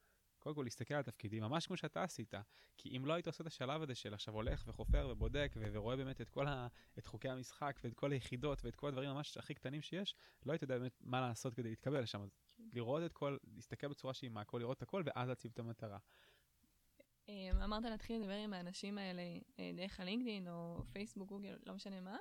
קודם 0.47 0.55
כל 0.55 0.63
להסתכל 0.63 0.93
על 0.93 0.99
התפקידים, 0.99 1.43
ממש 1.43 1.67
כמו 1.67 1.77
שאתה 1.77 2.03
עשית. 2.03 2.33
כי 2.77 2.97
אם 2.97 3.05
לא 3.05 3.13
היית 3.13 3.27
עושה 3.27 3.41
את 3.41 3.47
השלב 3.47 3.81
הזה 3.81 3.95
של 3.95 4.13
עכשיו 4.13 4.33
הולך 4.33 4.63
וחופר 4.67 5.07
ובודק 5.11 5.53
ו- 5.55 5.67
ורואה 5.71 5.95
באמת 5.95 6.21
את 6.21 6.29
כל 6.29 6.47
ה... 6.47 6.67
את 6.97 7.07
חוקי 7.07 7.29
המשחק 7.29 7.79
ואת 7.83 7.93
כל 7.93 8.11
היחידות 8.11 8.65
ואת 8.65 8.75
כל 8.75 8.87
הדברים 8.87 9.09
ממש 9.09 9.37
הכי 9.37 9.53
קטנים 9.53 9.81
שיש, 9.81 10.15
לא 10.45 10.51
היית 10.51 10.61
יודע 10.61 10.77
באמת 10.77 10.97
מה 11.01 11.21
לעשות 11.21 11.53
כדי 11.53 11.69
להתקבל 11.69 12.01
לשם. 12.01 12.21
אז 12.21 12.29
לראות 12.73 13.03
את 13.05 13.13
כל, 13.13 13.37
להסתכל 13.55 13.87
בצורה 13.87 14.13
שהיא 14.13 14.29
מהכל, 14.29 14.57
לראות 14.57 14.77
את 14.77 14.81
הכל 14.81 15.03
ואז 15.05 15.29
להציב 15.29 15.51
את 15.53 15.59
המטרה. 15.59 15.97
אמ, 17.29 17.61
אמרת 17.63 17.83
להתחיל 17.83 18.21
לדבר 18.21 18.33
עם 18.33 18.53
האנשים 18.53 18.97
האלה 18.97 19.21
אה, 19.59 19.71
דרך 19.75 19.99
הלינקדאין 19.99 20.47
או 20.47 20.83
פייסבוק, 20.91 21.29
גוגל, 21.29 21.57
לא 21.65 21.73
משנה 21.73 22.01
מה. 22.01 22.17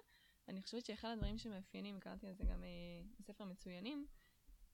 אני 0.48 0.62
חושבת 0.62 0.84
שאחד 0.84 1.08
הדברים 1.12 1.38
שמאפיינים, 1.38 2.00
קראתי 2.00 2.26
על 2.26 2.34
זה 2.34 2.44
גם 2.44 2.64
אה, 2.64 2.68
בספר 3.18 3.44
מצוינים, 3.44 4.06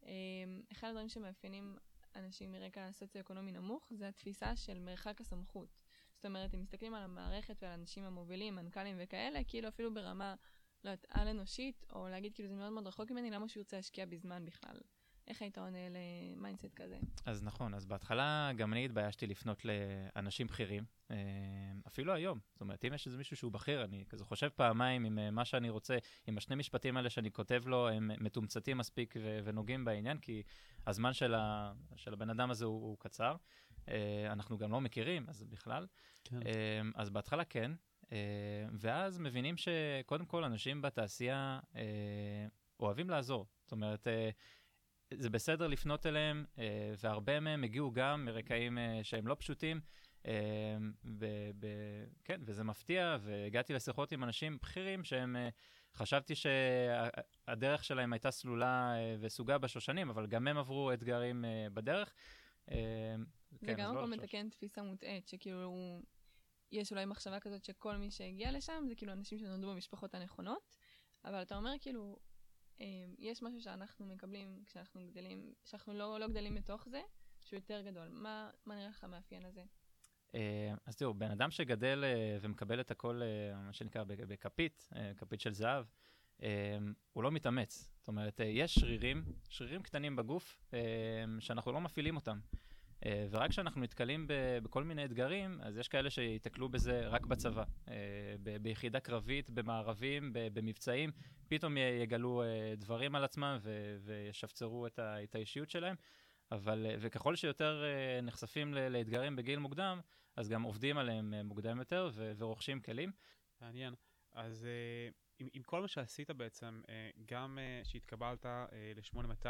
אמ, 0.02 0.62
אחד 0.72 0.88
הדברים 0.88 1.08
שמאפיינים 1.08 1.76
אנשים 2.16 2.52
מרקע 2.52 2.92
סוציו-אקונומי 2.92 3.52
נמוך 3.52 3.88
זה 3.90 4.08
התפיסה 4.08 4.56
של 4.56 4.78
מרחק 4.78 5.20
הסמכות. 5.20 5.78
זאת 6.14 6.24
אומרת, 6.26 6.54
אם 6.54 6.60
מסתכלים 6.60 6.94
על 6.94 7.02
המערכת 7.02 7.62
ועל 7.62 7.70
האנשים 7.70 8.04
המובילים, 8.04 8.54
מנכ"לים 8.54 8.96
וכאלה, 9.00 9.44
כאילו 9.44 9.68
אפילו 9.68 9.94
ברמה, 9.94 10.34
לא 10.84 10.90
יודעת, 10.90 11.06
על-אנושית, 11.08 11.84
או 11.92 12.08
להגיד 12.08 12.34
כאילו 12.34 12.48
זה 12.48 12.54
מאוד 12.54 12.72
מאוד 12.72 12.86
רחוק 12.86 13.10
ממני, 13.10 13.30
למה 13.30 13.48
שהוא 13.48 13.60
ירצה 13.60 13.76
להשקיע 13.76 14.06
בזמן 14.06 14.44
בכלל? 14.44 14.76
איך 15.32 15.42
היית 15.42 15.58
עונה 15.58 15.78
ל 15.88 15.99
mindset 15.99 16.74
כזה? 16.74 16.98
אז 17.26 17.42
נכון, 17.42 17.74
אז 17.74 17.86
בהתחלה 17.86 18.50
גם 18.56 18.72
אני 18.72 18.84
התביישתי 18.84 19.26
לפנות 19.26 19.62
לאנשים 19.64 20.46
בכירים, 20.46 20.84
אה, 21.10 21.16
אפילו 21.86 22.12
היום. 22.12 22.38
זאת 22.52 22.60
אומרת, 22.60 22.84
אם 22.84 22.94
יש 22.94 23.06
איזה 23.06 23.18
מישהו 23.18 23.36
שהוא 23.36 23.52
בכיר, 23.52 23.84
אני 23.84 24.04
כזה 24.08 24.24
חושב 24.24 24.48
פעמיים 24.48 25.04
אם 25.04 25.18
אה, 25.18 25.30
מה 25.30 25.44
שאני 25.44 25.70
רוצה, 25.70 25.96
אם 26.28 26.38
השני 26.38 26.56
משפטים 26.56 26.96
האלה 26.96 27.10
שאני 27.10 27.32
כותב 27.32 27.62
לו 27.66 27.88
הם 27.88 28.10
מתומצתים 28.20 28.78
מספיק 28.78 29.14
ו- 29.22 29.38
ונוגעים 29.44 29.84
בעניין, 29.84 30.18
כי 30.18 30.42
הזמן 30.86 31.12
של, 31.12 31.34
ה- 31.34 31.72
של 31.96 32.12
הבן 32.12 32.30
אדם 32.30 32.50
הזה 32.50 32.64
הוא, 32.64 32.82
הוא 32.82 32.96
קצר. 32.98 33.36
אה, 33.88 34.32
אנחנו 34.32 34.58
גם 34.58 34.72
לא 34.72 34.80
מכירים, 34.80 35.24
אז 35.28 35.44
בכלל. 35.44 35.86
כן. 36.24 36.40
אז 36.94 37.10
בהתחלה 37.10 37.44
כן, 37.44 37.72
ואז 38.72 39.18
מבינים 39.18 39.56
שקודם 39.56 40.26
כל 40.26 40.44
אנשים 40.44 40.82
בתעשייה 40.82 41.60
אוהבים 42.80 43.10
לעזור. 43.10 43.46
זאת 43.62 43.72
אומרת, 43.72 44.06
זה 45.16 45.30
בסדר 45.30 45.66
לפנות 45.66 46.06
אליהם, 46.06 46.44
אה, 46.58 46.94
והרבה 46.98 47.40
מהם 47.40 47.64
הגיעו 47.64 47.92
גם 47.92 48.24
מרקעים 48.24 48.78
אה, 48.78 49.00
שהם 49.02 49.26
לא 49.26 49.34
פשוטים. 49.38 49.80
אה, 50.26 50.76
ב- 51.04 51.50
ב- 51.58 52.04
כן, 52.24 52.40
וזה 52.44 52.64
מפתיע, 52.64 53.16
והגעתי 53.20 53.72
לשיחות 53.72 54.12
עם 54.12 54.24
אנשים 54.24 54.58
בכירים 54.62 55.04
שהם, 55.04 55.36
חשבתי 55.94 56.34
שהדרך 56.34 57.84
שלהם 57.84 58.12
הייתה 58.12 58.30
סלולה 58.30 58.94
וסוגה 59.20 59.58
בשושנים, 59.58 60.10
אבל 60.10 60.26
גם 60.26 60.48
הם 60.48 60.58
עברו 60.58 60.92
אתגרים 60.92 61.44
בדרך. 61.74 62.12
זה 62.66 62.74
כן, 63.66 63.74
גם 63.78 63.96
הכל. 63.96 64.06
מתקן 64.10 64.48
תפיסה 64.48 64.82
מוטעית, 64.82 65.28
שכאילו 65.28 65.64
הוא- 65.64 66.02
יש 66.72 66.92
אולי 66.92 67.04
מחשבה 67.04 67.40
כזאת 67.40 67.64
שכל 67.64 67.96
מי 67.96 68.10
שהגיע 68.10 68.52
לשם 68.52 68.84
זה 68.88 68.94
כאילו 68.94 69.12
אנשים 69.12 69.38
שנולדו 69.38 69.70
במשפחות 69.70 70.14
הנכונות, 70.14 70.74
אבל 71.24 71.42
אתה 71.42 71.56
אומר 71.56 71.72
כאילו, 71.80 72.16
יש 73.18 73.42
משהו 73.42 73.60
שאנחנו 73.60 74.06
מקבלים 74.06 74.62
כשאנחנו 74.66 75.00
גדלים, 75.10 75.54
שאנחנו 75.64 75.94
לא, 75.94 76.20
לא 76.20 76.28
גדלים 76.28 76.54
מתוך 76.54 76.88
זה, 76.88 77.00
שהוא 77.44 77.56
יותר 77.56 77.82
גדול. 77.86 78.08
מה, 78.08 78.50
מה 78.66 78.76
נראה 78.76 78.88
לך 78.88 79.04
מאפיין 79.04 79.42
לזה? 79.42 79.62
אה, 80.34 80.74
אז 80.86 80.96
תראו, 80.96 81.14
בן 81.14 81.30
אדם 81.30 81.50
שגדל 81.50 82.04
אה, 82.04 82.38
ומקבל 82.40 82.80
את 82.80 82.90
הכל, 82.90 83.20
אה, 83.22 83.62
מה 83.62 83.72
שנקרא, 83.72 84.04
בכ- 84.04 84.20
בכפית, 84.28 84.88
כפית 85.16 85.40
של 85.40 85.52
זהב, 85.52 85.84
הוא 87.12 87.22
לא 87.22 87.30
מתאמץ. 87.30 87.90
זאת 87.98 88.08
אומרת, 88.08 88.40
יש 88.44 88.74
שרירים, 88.74 89.24
שרירים 89.48 89.82
קטנים 89.82 90.16
בגוף, 90.16 90.64
שאנחנו 91.40 91.72
לא 91.72 91.80
מפעילים 91.80 92.16
אותם. 92.16 92.40
אה, 93.06 93.26
ורק 93.30 93.50
כשאנחנו 93.50 93.80
נתקלים 93.80 94.26
בכל 94.62 94.84
מיני 94.84 95.04
אתגרים, 95.04 95.60
אז 95.60 95.78
יש 95.78 95.88
כאלה 95.88 96.10
שיתקלו 96.10 96.68
בזה 96.68 97.08
רק 97.08 97.26
בצבא. 97.26 97.64
אה, 97.88 97.94
ביחידה 98.62 99.00
קרבית, 99.00 99.50
במארבים, 99.50 100.32
ב- 100.32 100.48
במבצעים, 100.52 101.10
פתאום 101.48 101.76
יגלו 101.76 102.42
אה, 102.42 102.74
דברים 102.76 103.14
על 103.14 103.24
עצמם 103.24 103.58
וישפצרו 104.00 104.86
את, 104.86 105.34
האישיות 105.34 105.70
שלהם. 105.70 105.96
אבל, 106.52 106.86
וככל 107.00 107.36
שיותר 107.36 107.82
נחשפים 108.22 108.74
לאתגרים 108.74 109.36
בגיל 109.36 109.58
מוקדם, 109.58 110.00
אז 110.36 110.48
גם 110.48 110.62
עובדים 110.62 110.98
עליהם 110.98 111.34
מוקדם 111.44 111.78
יותר 111.78 112.10
ורוכשים 112.36 112.80
כלים. 112.80 113.12
מעניין. 113.60 113.94
אז 114.32 114.66
עם, 115.38 115.48
עם 115.52 115.62
כל 115.62 115.80
מה 115.80 115.88
שעשית 115.88 116.30
בעצם, 116.30 116.82
גם 117.26 117.58
שהתקבלת 117.84 118.46
אה, 118.46 118.66
ל-8200 118.96 119.46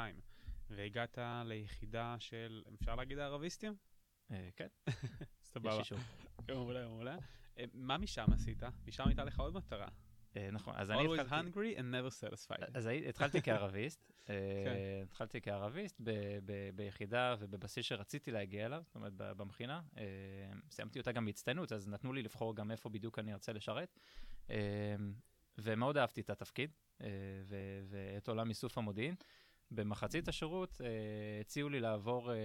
והגעת 0.76 1.18
ליחידה 1.44 2.16
של, 2.18 2.62
אפשר 2.80 2.94
להגיד 2.94 3.18
הערביסטים? 3.18 3.74
אה, 4.30 4.48
כן, 4.56 4.66
סבבה. 5.52 5.70
יש 5.72 5.78
אישור. 5.78 5.98
מעולה, 6.48 6.88
מעולה. 6.88 7.16
אה, 7.58 7.64
מה 7.74 7.98
משם 7.98 8.26
עשית? 8.32 8.62
משם 8.86 9.08
הייתה 9.08 9.24
לך 9.24 9.40
עוד 9.40 9.54
מטרה. 9.54 9.88
אה, 10.36 10.48
נכון, 10.52 10.74
אז 10.76 10.90
אני 10.90 11.06
Always 11.06 11.20
התחלתי... 11.20 11.48
hungry 11.50 11.78
and 11.78 11.82
never 11.82 12.10
satisfied. 12.30 12.70
אז 12.74 12.86
הי- 12.86 13.08
התחלתי 13.08 13.42
כערביסט, 13.46 14.12
כן. 14.26 14.32
התחלתי 15.02 15.40
כערביסט 15.40 16.00
ביחידה 16.74 17.34
ובבסיס 17.38 17.86
שרציתי 17.86 18.30
להגיע 18.30 18.66
אליו, 18.66 18.82
זאת 18.86 18.94
אומרת 18.94 19.12
במכינה. 19.16 19.80
סיימתי 20.70 20.98
אותה 20.98 21.12
גם 21.12 21.24
בהצטיינות, 21.24 21.72
אז 21.72 21.88
נתנו 21.88 22.12
לי 22.12 22.22
לבחור 22.22 22.56
גם 22.56 22.70
איפה 22.70 22.88
בדיוק 22.88 23.18
אני 23.18 23.32
ארצה 23.32 23.52
לשרת. 23.52 23.98
ומאוד 25.58 25.96
אהבתי 25.96 26.20
את 26.20 26.30
התפקיד 26.30 26.70
ואת 27.88 28.28
עולם 28.28 28.48
איסוף 28.48 28.78
המודיעין. 28.78 29.14
במחצית 29.74 30.28
השירות 30.28 30.80
אה, 30.80 31.40
הציעו 31.40 31.68
לי 31.68 31.80
לעבור 31.80 32.30
אה, 32.30 32.36
אה, 32.36 32.40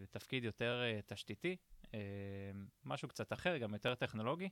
לתפקיד 0.00 0.44
יותר 0.44 0.82
אה, 0.82 1.00
תשתיתי, 1.06 1.56
אה, 1.94 1.98
משהו 2.84 3.08
קצת 3.08 3.32
אחר, 3.32 3.58
גם 3.58 3.74
יותר 3.74 3.94
טכנולוגי. 3.94 4.48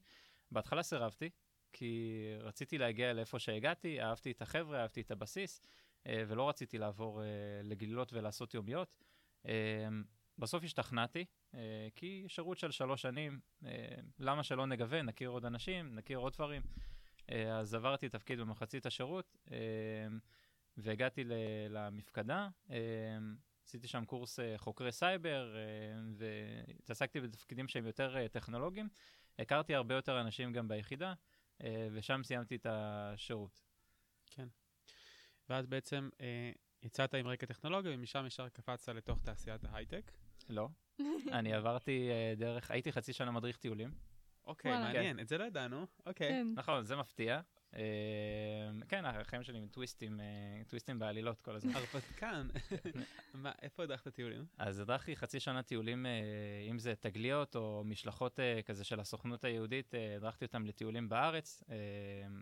בהתחלה 0.51 0.83
סירבתי, 0.83 1.31
כי 1.73 2.15
רציתי 2.41 2.79
להגיע 2.79 3.13
לאיפה 3.13 3.39
שהגעתי, 3.39 4.03
אהבתי 4.03 4.31
את 4.31 4.43
החבר'ה, 4.43 4.83
אהבתי 4.83 5.01
את 5.01 5.11
הבסיס, 5.11 5.63
אה, 6.07 6.23
ולא 6.29 6.49
רציתי 6.49 6.79
לעבור 6.79 7.23
אה, 7.23 7.27
לגלילות 7.63 8.13
ולעשות 8.13 8.55
יומיות. 8.55 8.99
אה, 9.47 9.89
בסוף 10.39 10.65
השתכנעתי, 10.65 11.25
אה, 11.55 11.89
כי 11.95 12.25
שירות 12.29 12.59
של 12.59 12.71
שלוש 12.71 13.03
שנים, 13.03 13.41
אה, 13.65 13.95
למה 14.19 14.43
שלא 14.43 14.67
נגוון, 14.67 15.07
נכיר 15.07 15.29
עוד 15.29 15.45
אנשים, 15.45 15.95
נכיר 15.95 16.19
עוד 16.19 16.33
דברים. 16.33 16.63
אה, 17.31 17.59
אז 17.59 17.75
עברתי 17.75 18.09
תפקיד 18.09 18.41
במחצית 18.41 18.87
השירות, 18.87 19.37
אה, 19.53 19.57
והגעתי 20.77 21.25
ל- 21.25 21.33
למפקדה. 21.69 22.49
אה, 22.71 22.77
עשיתי 23.67 23.89
שם 23.89 24.05
קורס 24.05 24.41
אה, 24.41 24.59
חוקרי 24.59 24.93
סייבר, 24.93 25.57
אה, 25.57 25.61
והתעסקתי 26.17 27.21
בתפקידים 27.21 27.69
שהם 27.69 27.87
יותר 27.87 28.27
טכנולוגיים. 28.29 28.89
הכרתי 29.39 29.75
הרבה 29.75 29.95
יותר 29.95 30.21
אנשים 30.21 30.53
גם 30.53 30.69
ביחידה, 30.69 31.15
ושם 31.93 32.21
סיימתי 32.25 32.57
את 32.57 32.67
השירות. 32.71 33.63
ואז 35.51 35.67
בעצם 35.67 36.09
אה, 36.21 36.53
יצאת 36.83 37.15
עם 37.15 37.27
רקע 37.27 37.47
טכנולוגיה 37.47 37.93
ומשם 37.95 38.27
ישר 38.27 38.49
קפצת 38.49 38.95
לתוך 38.95 39.19
תעשיית 39.23 39.65
ההייטק. 39.65 40.13
לא. 40.49 40.69
אני 41.39 41.55
עברתי 41.55 42.09
אה, 42.11 42.35
דרך, 42.37 42.71
הייתי 42.71 42.93
חצי 42.93 43.13
שנה 43.13 43.31
מדריך 43.31 43.57
טיולים. 43.57 43.91
אוקיי. 44.45 44.73
מעניין, 44.73 45.21
את 45.21 45.29
זה 45.29 45.39
לא 45.39 45.45
ידענו. 45.45 45.87
אוקיי. 46.07 46.29
כן. 46.29 46.47
נכון, 46.57 46.85
זה 46.85 46.97
מפתיע. 46.97 47.41
אה, 47.77 47.81
כן, 48.89 49.05
החיים 49.05 49.43
שלי 49.43 49.59
עם 49.59 49.67
טוויסטים, 49.69 50.21
אה, 50.21 50.27
טוויסטים 50.67 50.99
בעלילות 50.99 51.41
כל 51.41 51.57
הזמן. 51.57 51.75
הרפתקן. 51.75 52.49
מה, 53.35 53.53
איפה 53.63 53.83
הדרכת 53.83 54.15
טיולים? 54.15 54.45
אז 54.59 54.79
הדרכתי 54.79 55.17
חצי 55.17 55.41
שנה 55.41 55.63
טיולים, 55.63 56.07
אה, 56.07 56.11
אם 56.71 56.79
זה 56.79 56.95
תגליות 57.01 57.57
או 57.57 57.83
משלחות 57.85 58.41
אה, 58.41 58.63
כזה 58.63 58.85
של 58.85 59.01
הסוכנות 59.01 59.45
היהודית, 59.45 59.95
הדרכתי 60.17 60.45
אותם 60.45 60.67
לטיולים 60.67 61.09
בארץ. 61.09 61.63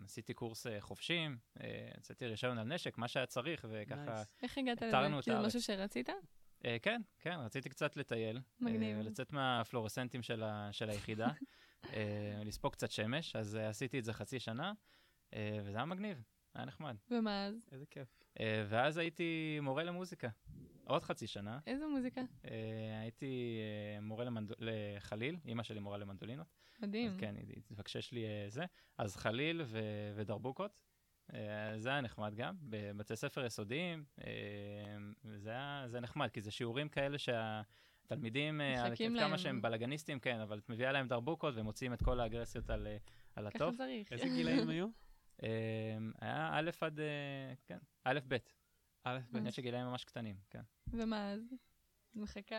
עשיתי 0.03 0.33
קורס 0.33 0.65
חובשים, 0.79 1.37
אה, 1.63 1.89
יצאתי 1.97 2.27
רישיון 2.27 2.57
על 2.57 2.67
נשק, 2.67 2.97
מה 2.97 3.07
שהיה 3.07 3.25
צריך, 3.25 3.65
וככה... 3.69 4.23
איך 4.43 4.57
הגעת 4.57 4.81
לזה? 4.81 5.07
את 5.07 5.23
כי 5.23 5.31
זה 5.31 5.37
הארץ. 5.37 5.45
משהו 5.45 5.61
שרצית? 5.61 6.09
כן, 6.81 7.01
כן, 7.19 7.35
רציתי 7.39 7.69
קצת 7.69 7.97
לטייל. 7.97 8.41
מגניב. 8.59 8.97
לצאת 8.99 9.33
מהפלורסנטים 9.33 10.23
של, 10.23 10.43
היחידה, 10.89 11.27
לספוג 12.45 12.71
קצת 12.73 12.91
שמש, 12.91 13.35
אז 13.35 13.55
עשיתי 13.55 13.99
את 13.99 14.03
זה 14.03 14.13
חצי 14.13 14.39
שנה, 14.39 14.73
וזה 15.35 15.77
היה 15.77 15.85
מגניב, 15.85 16.23
היה 16.53 16.65
נחמד. 16.65 16.95
ומה 17.11 17.45
אז? 17.45 17.55
איזה 17.71 17.85
כיף. 17.85 18.07
אה, 18.39 18.65
ואז 18.69 18.97
הייתי 18.97 19.59
מורה 19.61 19.83
למוזיקה, 19.83 20.29
עוד 20.85 21.03
חצי 21.03 21.27
שנה. 21.27 21.59
איזה 21.67 21.87
מוזיקה? 21.87 22.21
אה, 22.45 22.99
הייתי 23.01 23.59
אה, 23.95 24.01
מורה 24.01 24.25
למנד... 24.25 24.51
לחליל, 24.59 25.37
אימא 25.45 25.63
שלי 25.63 25.79
מורה 25.79 25.97
למנדולינות, 25.97 26.47
מדהים. 26.79 27.07
אז 27.07 27.17
כן, 27.17 27.35
היא 27.35 27.61
תבקשש 27.65 28.11
לי 28.11 28.25
אה, 28.25 28.45
זה. 28.49 28.65
אז 28.97 29.15
חליל 29.15 29.61
ו... 29.65 29.79
ודרבוקות, 30.15 30.71
אה, 31.33 31.39
זה 31.79 31.89
היה 31.89 32.01
נחמד 32.01 32.35
גם, 32.35 32.55
בבתי 32.61 33.15
ספר 33.15 33.45
יסודיים, 33.45 34.03
אה, 34.23 34.27
זה 35.37 35.49
היה 35.49 35.83
זה 35.87 35.99
נחמד, 35.99 36.29
כי 36.29 36.41
זה 36.41 36.51
שיעורים 36.51 36.89
כאלה 36.89 37.17
שהתלמידים, 37.17 38.61
אה, 38.61 38.83
על- 38.83 38.91
מחכים 38.91 39.11
כמה 39.15 39.27
להם. 39.27 39.37
שהם 39.37 39.61
בלאגניסטים, 39.61 40.19
כן, 40.19 40.39
אבל 40.39 40.57
את 40.57 40.69
מביאה 40.69 40.91
להם 40.91 41.07
דרבוקות 41.07 41.55
והם 41.55 41.65
מוציאים 41.65 41.93
את 41.93 42.03
כל 42.03 42.19
האגרסיות 42.19 42.69
על, 42.69 42.87
אה, 42.87 42.97
על 43.35 43.49
ככה 43.49 43.57
הטוב. 43.57 43.75
צריך. 43.77 44.11
איזה 44.13 44.25
גילאים 44.27 44.69
היו? 44.69 44.87
אה, 45.43 45.97
היה 46.21 46.49
א' 46.53 46.69
עד, 46.81 46.99
אה, 46.99 47.53
כן, 47.65 47.77
א' 48.03 48.19
ב', 48.27 48.37
א', 49.03 49.19
ב'. 49.31 49.47
יש 49.47 49.59
גילאים 49.59 49.85
ממש 49.85 50.03
קטנים, 50.03 50.35
כן. 50.49 50.61
ומה 50.93 51.31
אז? 51.31 51.53
מחכה 52.15 52.55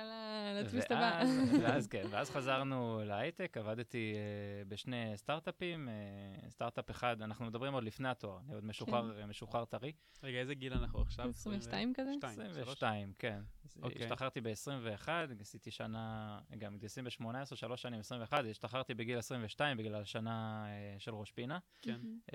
לטוויסט 0.61 0.91
הבא. 0.91 1.23
ואז, 1.63 1.87
כן, 1.87 2.03
ואז 2.11 2.31
חזרנו 2.31 3.01
להייטק, 3.05 3.57
עבדתי 3.57 4.15
uh, 4.15 4.69
בשני 4.69 5.13
סטארט-אפים, 5.17 5.89
uh, 5.89 6.51
סטארט-אפ 6.51 6.91
אחד, 6.91 7.23
אנחנו 7.23 7.45
מדברים 7.45 7.75
עוד 7.75 7.85
לפני 7.85 8.09
התואר, 8.09 8.39
אני 8.45 8.55
עוד 8.55 8.65
משוחרר, 8.65 9.21
כן. 9.21 9.29
משוחרר 9.29 9.65
טרי. 9.65 9.93
רגע, 10.23 10.39
איזה 10.39 10.55
גיל 10.55 10.73
אנחנו 10.73 11.01
עכשיו? 11.01 11.29
22 11.29 11.93
כזה? 11.95 12.11
22, 12.19 12.51
22, 12.51 13.13
כן. 13.19 13.43
אוקיי. 13.83 14.05
השתחררתי 14.05 14.41
ב-21, 14.41 15.09
עשיתי 15.41 15.71
שנה, 15.71 16.39
גם 16.59 16.75
מתגייסים 16.75 17.05
ב-18, 17.05 17.57
שלוש 17.57 17.83
שנים 17.83 18.01
21, 18.01 18.45
השתחררתי 18.51 18.95
בגיל 18.95 19.19
22 19.19 19.77
בגלל 19.77 20.01
השנה 20.01 20.67
uh, 20.67 21.01
של 21.01 21.15
ראש 21.15 21.31
פינה. 21.31 21.59
כן. 21.83 22.01
Uh, 22.27 22.35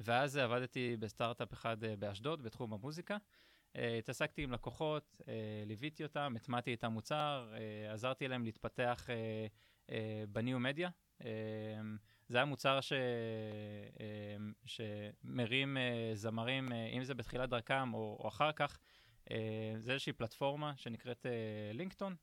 ואז 0.00 0.36
עבדתי 0.36 0.96
בסטארט-אפ 0.96 1.52
אחד 1.52 1.84
uh, 1.84 1.86
באשדוד, 1.98 2.42
בתחום 2.42 2.72
המוזיקה. 2.72 3.16
Uh, 3.76 3.80
התעסקתי 3.98 4.42
עם 4.42 4.52
לקוחות, 4.52 5.16
uh, 5.20 5.24
ליוויתי 5.66 6.02
אותם, 6.02 6.32
הטמעתי 6.36 6.74
את 6.74 6.84
המוצר, 6.84 7.52
uh, 7.52 7.92
עזרתי 7.92 8.28
להם 8.28 8.44
להתפתח 8.44 9.08
בניו 10.28 10.58
מדיה. 10.60 10.90
Uh, 11.18 11.24
זה 12.28 12.38
היה 12.38 12.44
מוצר 12.44 12.80
ש... 12.80 12.92
שמרים 14.64 15.76
זמרים, 16.14 16.72
אם 16.72 17.04
זה 17.04 17.14
בתחילת 17.14 17.50
דרכם 17.50 17.94
או, 17.94 18.16
או 18.20 18.28
אחר 18.28 18.52
כך. 18.52 18.78
זה 19.78 19.92
איזושהי 19.92 20.12
פלטפורמה 20.12 20.72
שנקראת 20.76 21.26
לינקטון, 21.72 22.16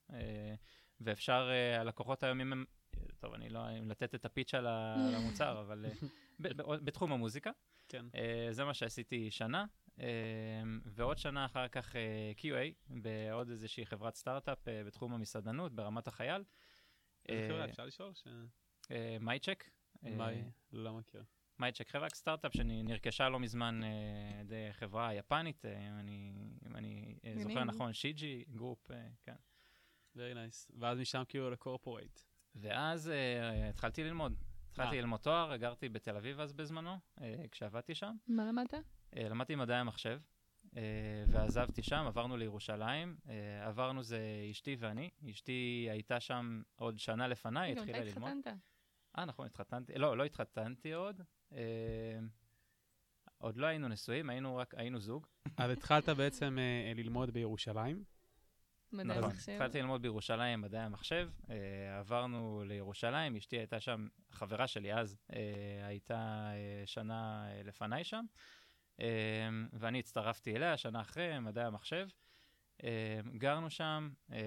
ואפשר, 1.01 1.49
הלקוחות 1.79 2.23
היום, 2.23 2.41
אם 2.41 2.51
הם... 2.51 2.65
טוב, 3.19 3.33
אני 3.33 3.49
לא... 3.49 3.61
לתת 3.81 4.15
את 4.15 4.25
הפיץ' 4.25 4.53
על 4.53 4.67
המוצר, 5.15 5.59
אבל 5.59 5.85
בתחום 6.83 7.11
המוזיקה. 7.11 7.51
כן. 7.89 8.05
זה 8.51 8.65
מה 8.65 8.73
שעשיתי 8.73 9.31
שנה, 9.31 9.65
ועוד 10.85 11.17
שנה 11.17 11.45
אחר 11.45 11.67
כך 11.67 11.95
אה, 11.95 12.39
QA 12.39 12.73
בעוד 12.89 13.49
איזושהי 13.49 13.85
חברת 13.85 14.15
סטארט-אפ 14.15 14.67
אה, 14.67 14.71
בתחום 14.85 15.13
המסעדנות 15.13 15.73
ברמת 15.73 16.07
החייל. 16.07 16.43
חברה, 17.31 17.59
אה, 17.59 17.65
אפשר 17.65 17.85
לשאול? 17.85 18.11
אה, 18.91 19.17
MyCheck. 19.19 19.69
אה, 20.05 20.15
מאי? 20.15 20.43
לא 20.71 20.93
מכיר. 20.93 21.23
MyCheck, 21.59 21.89
חברת 21.89 22.13
סטארט-אפ 22.13 22.53
שנרכשה 22.53 23.29
לא 23.29 23.39
מזמן 23.39 23.83
אה, 23.83 23.89
על 24.39 24.45
ידי 24.45 24.67
חברה 24.71 25.13
יפנית, 25.13 25.65
אה, 25.65 25.99
אם 26.67 26.75
אני, 26.75 27.15
אה, 27.25 27.33
זוכר. 27.37 27.63
נכון, 27.63 27.93
Shiji 27.93 28.43
Group, 28.49 28.91
אה, 28.91 29.07
כן. 29.23 29.35
very 30.15 30.35
nice. 30.35 30.71
ואז 30.79 30.99
משם 30.99 31.23
כאילו 31.27 31.49
ל 31.49 31.56
corporate. 31.56 32.19
ואז 32.55 33.09
אה, 33.09 33.69
התחלתי 33.69 34.03
ללמוד. 34.03 34.43
התחלתי 34.69 34.95
אה. 34.95 35.01
ללמוד 35.01 35.19
תואר, 35.19 35.55
גרתי 35.55 35.89
בתל 35.89 36.15
אביב 36.15 36.39
אז 36.39 36.53
בזמנו, 36.53 36.97
אה, 37.21 37.45
כשעבדתי 37.51 37.95
שם. 37.95 38.15
מה 38.27 38.45
למדת? 38.45 38.73
אה, 39.15 39.29
למדתי 39.29 39.55
מדעי 39.55 39.77
המחשב, 39.77 40.19
אה, 40.77 40.81
ועזבתי 41.27 41.83
שם, 41.83 42.03
עברנו 42.07 42.37
לירושלים. 42.37 43.17
אה, 43.29 43.67
עברנו 43.67 44.03
זה 44.03 44.19
אשתי 44.51 44.75
ואני. 44.79 45.09
אשתי 45.29 45.87
הייתה 45.91 46.19
שם 46.19 46.61
עוד 46.75 46.99
שנה 46.99 47.27
לפניי, 47.27 47.73
גם 47.73 47.77
התחילה 47.77 47.97
אתה 47.97 48.05
ללמוד. 48.05 48.31
התחתנת. 48.39 48.57
אה, 49.17 49.25
נכון, 49.25 49.45
התחתנתי. 49.45 49.93
לא, 49.95 50.17
לא 50.17 50.23
התחתנתי 50.25 50.93
עוד. 50.93 51.21
עוד 53.37 53.57
לא 53.57 53.65
היינו 53.65 53.87
נשואים, 53.87 54.29
היינו 54.29 54.57
רק, 54.57 54.73
היינו 54.77 54.99
זוג. 54.99 55.27
אז 55.57 55.71
התחלת 55.71 56.09
בעצם 56.09 56.57
ללמוד 56.95 57.29
בירושלים. 57.31 58.03
מדעי 58.91 59.17
נכון, 59.17 59.29
מחשב. 59.29 59.51
התחלתי 59.51 59.81
ללמוד 59.81 60.01
בירושלים 60.01 60.61
מדעי 60.61 60.81
המחשב, 60.81 61.29
אה, 61.49 61.99
עברנו 61.99 62.63
לירושלים, 62.65 63.35
אשתי 63.35 63.57
הייתה 63.57 63.79
שם, 63.79 64.07
חברה 64.31 64.67
שלי 64.67 64.93
אז 64.93 65.17
אה, 65.33 65.87
הייתה 65.87 66.49
אה, 66.53 66.83
שנה 66.85 67.47
אה, 67.49 67.61
לפניי 67.63 68.03
שם, 68.03 68.25
ואני 69.73 69.99
הצטרפתי 69.99 70.55
אליה 70.55 70.77
שנה 70.77 71.01
אחרי 71.01 71.39
מדעי 71.39 71.65
המחשב, 71.65 72.07
אה, 72.83 73.19
גרנו 73.37 73.69
שם, 73.69 74.09
אה, 74.31 74.37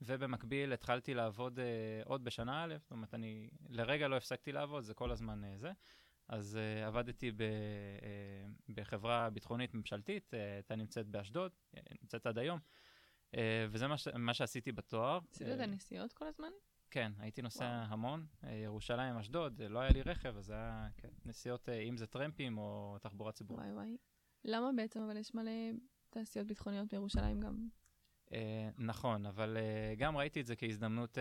ובמקביל 0.00 0.72
התחלתי 0.72 1.14
לעבוד 1.14 1.58
אה, 1.58 1.64
עוד 2.04 2.24
בשנה 2.24 2.64
א', 2.64 2.74
זאת 2.78 2.90
אומרת, 2.90 3.14
אני 3.14 3.50
לרגע 3.68 4.08
לא 4.08 4.16
הפסקתי 4.16 4.52
לעבוד, 4.52 4.84
זה 4.84 4.94
כל 4.94 5.10
הזמן 5.10 5.44
אה, 5.44 5.58
זה. 5.58 5.72
אז 6.28 6.58
uh, 6.58 6.86
עבדתי 6.86 7.30
ב, 7.30 7.36
uh, 7.36 8.72
בחברה 8.74 9.30
ביטחונית 9.30 9.74
ממשלתית, 9.74 10.34
uh, 10.34 10.36
הייתה 10.36 10.76
נמצאת 10.76 11.06
באשדוד, 11.06 11.52
נמצאת 12.02 12.26
עד 12.26 12.38
היום, 12.38 12.58
uh, 13.32 13.38
וזה 13.70 13.86
מה, 13.86 13.98
ש, 13.98 14.08
מה 14.08 14.34
שעשיתי 14.34 14.72
בתואר. 14.72 15.18
עשית 15.30 15.48
את 15.48 15.60
הנסיעות 15.60 16.12
כל 16.12 16.26
הזמן? 16.26 16.48
כן, 16.90 17.12
הייתי 17.18 17.42
נוסע 17.42 17.64
וואו. 17.64 17.92
המון, 17.92 18.26
uh, 18.42 18.46
ירושלים, 18.48 19.16
אשדוד, 19.16 19.62
לא 19.62 19.78
היה 19.78 19.90
לי 19.90 20.02
רכב, 20.02 20.36
אז 20.36 20.44
זה 20.44 20.54
היה 20.54 20.88
כן, 20.96 21.08
נסיעות, 21.26 21.68
uh, 21.68 21.72
אם 21.72 21.96
זה 21.96 22.06
טרמפים 22.06 22.58
או 22.58 22.96
תחבורה 23.00 23.32
ציבורית. 23.32 23.62
וואי 23.64 23.72
וואי. 23.74 23.96
למה 24.44 24.70
בעצם 24.76 25.00
אבל 25.02 25.16
יש 25.16 25.34
מלא 25.34 25.50
תעשיות 26.10 26.46
ביטחוניות 26.46 26.88
בירושלים 26.88 27.40
גם? 27.40 27.68
Uh, 28.26 28.30
נכון, 28.78 29.26
אבל 29.26 29.56
uh, 29.56 29.98
גם 29.98 30.16
ראיתי 30.16 30.40
את 30.40 30.46
זה 30.46 30.56
כהזדמנות 30.56 31.18
uh, 31.18 31.20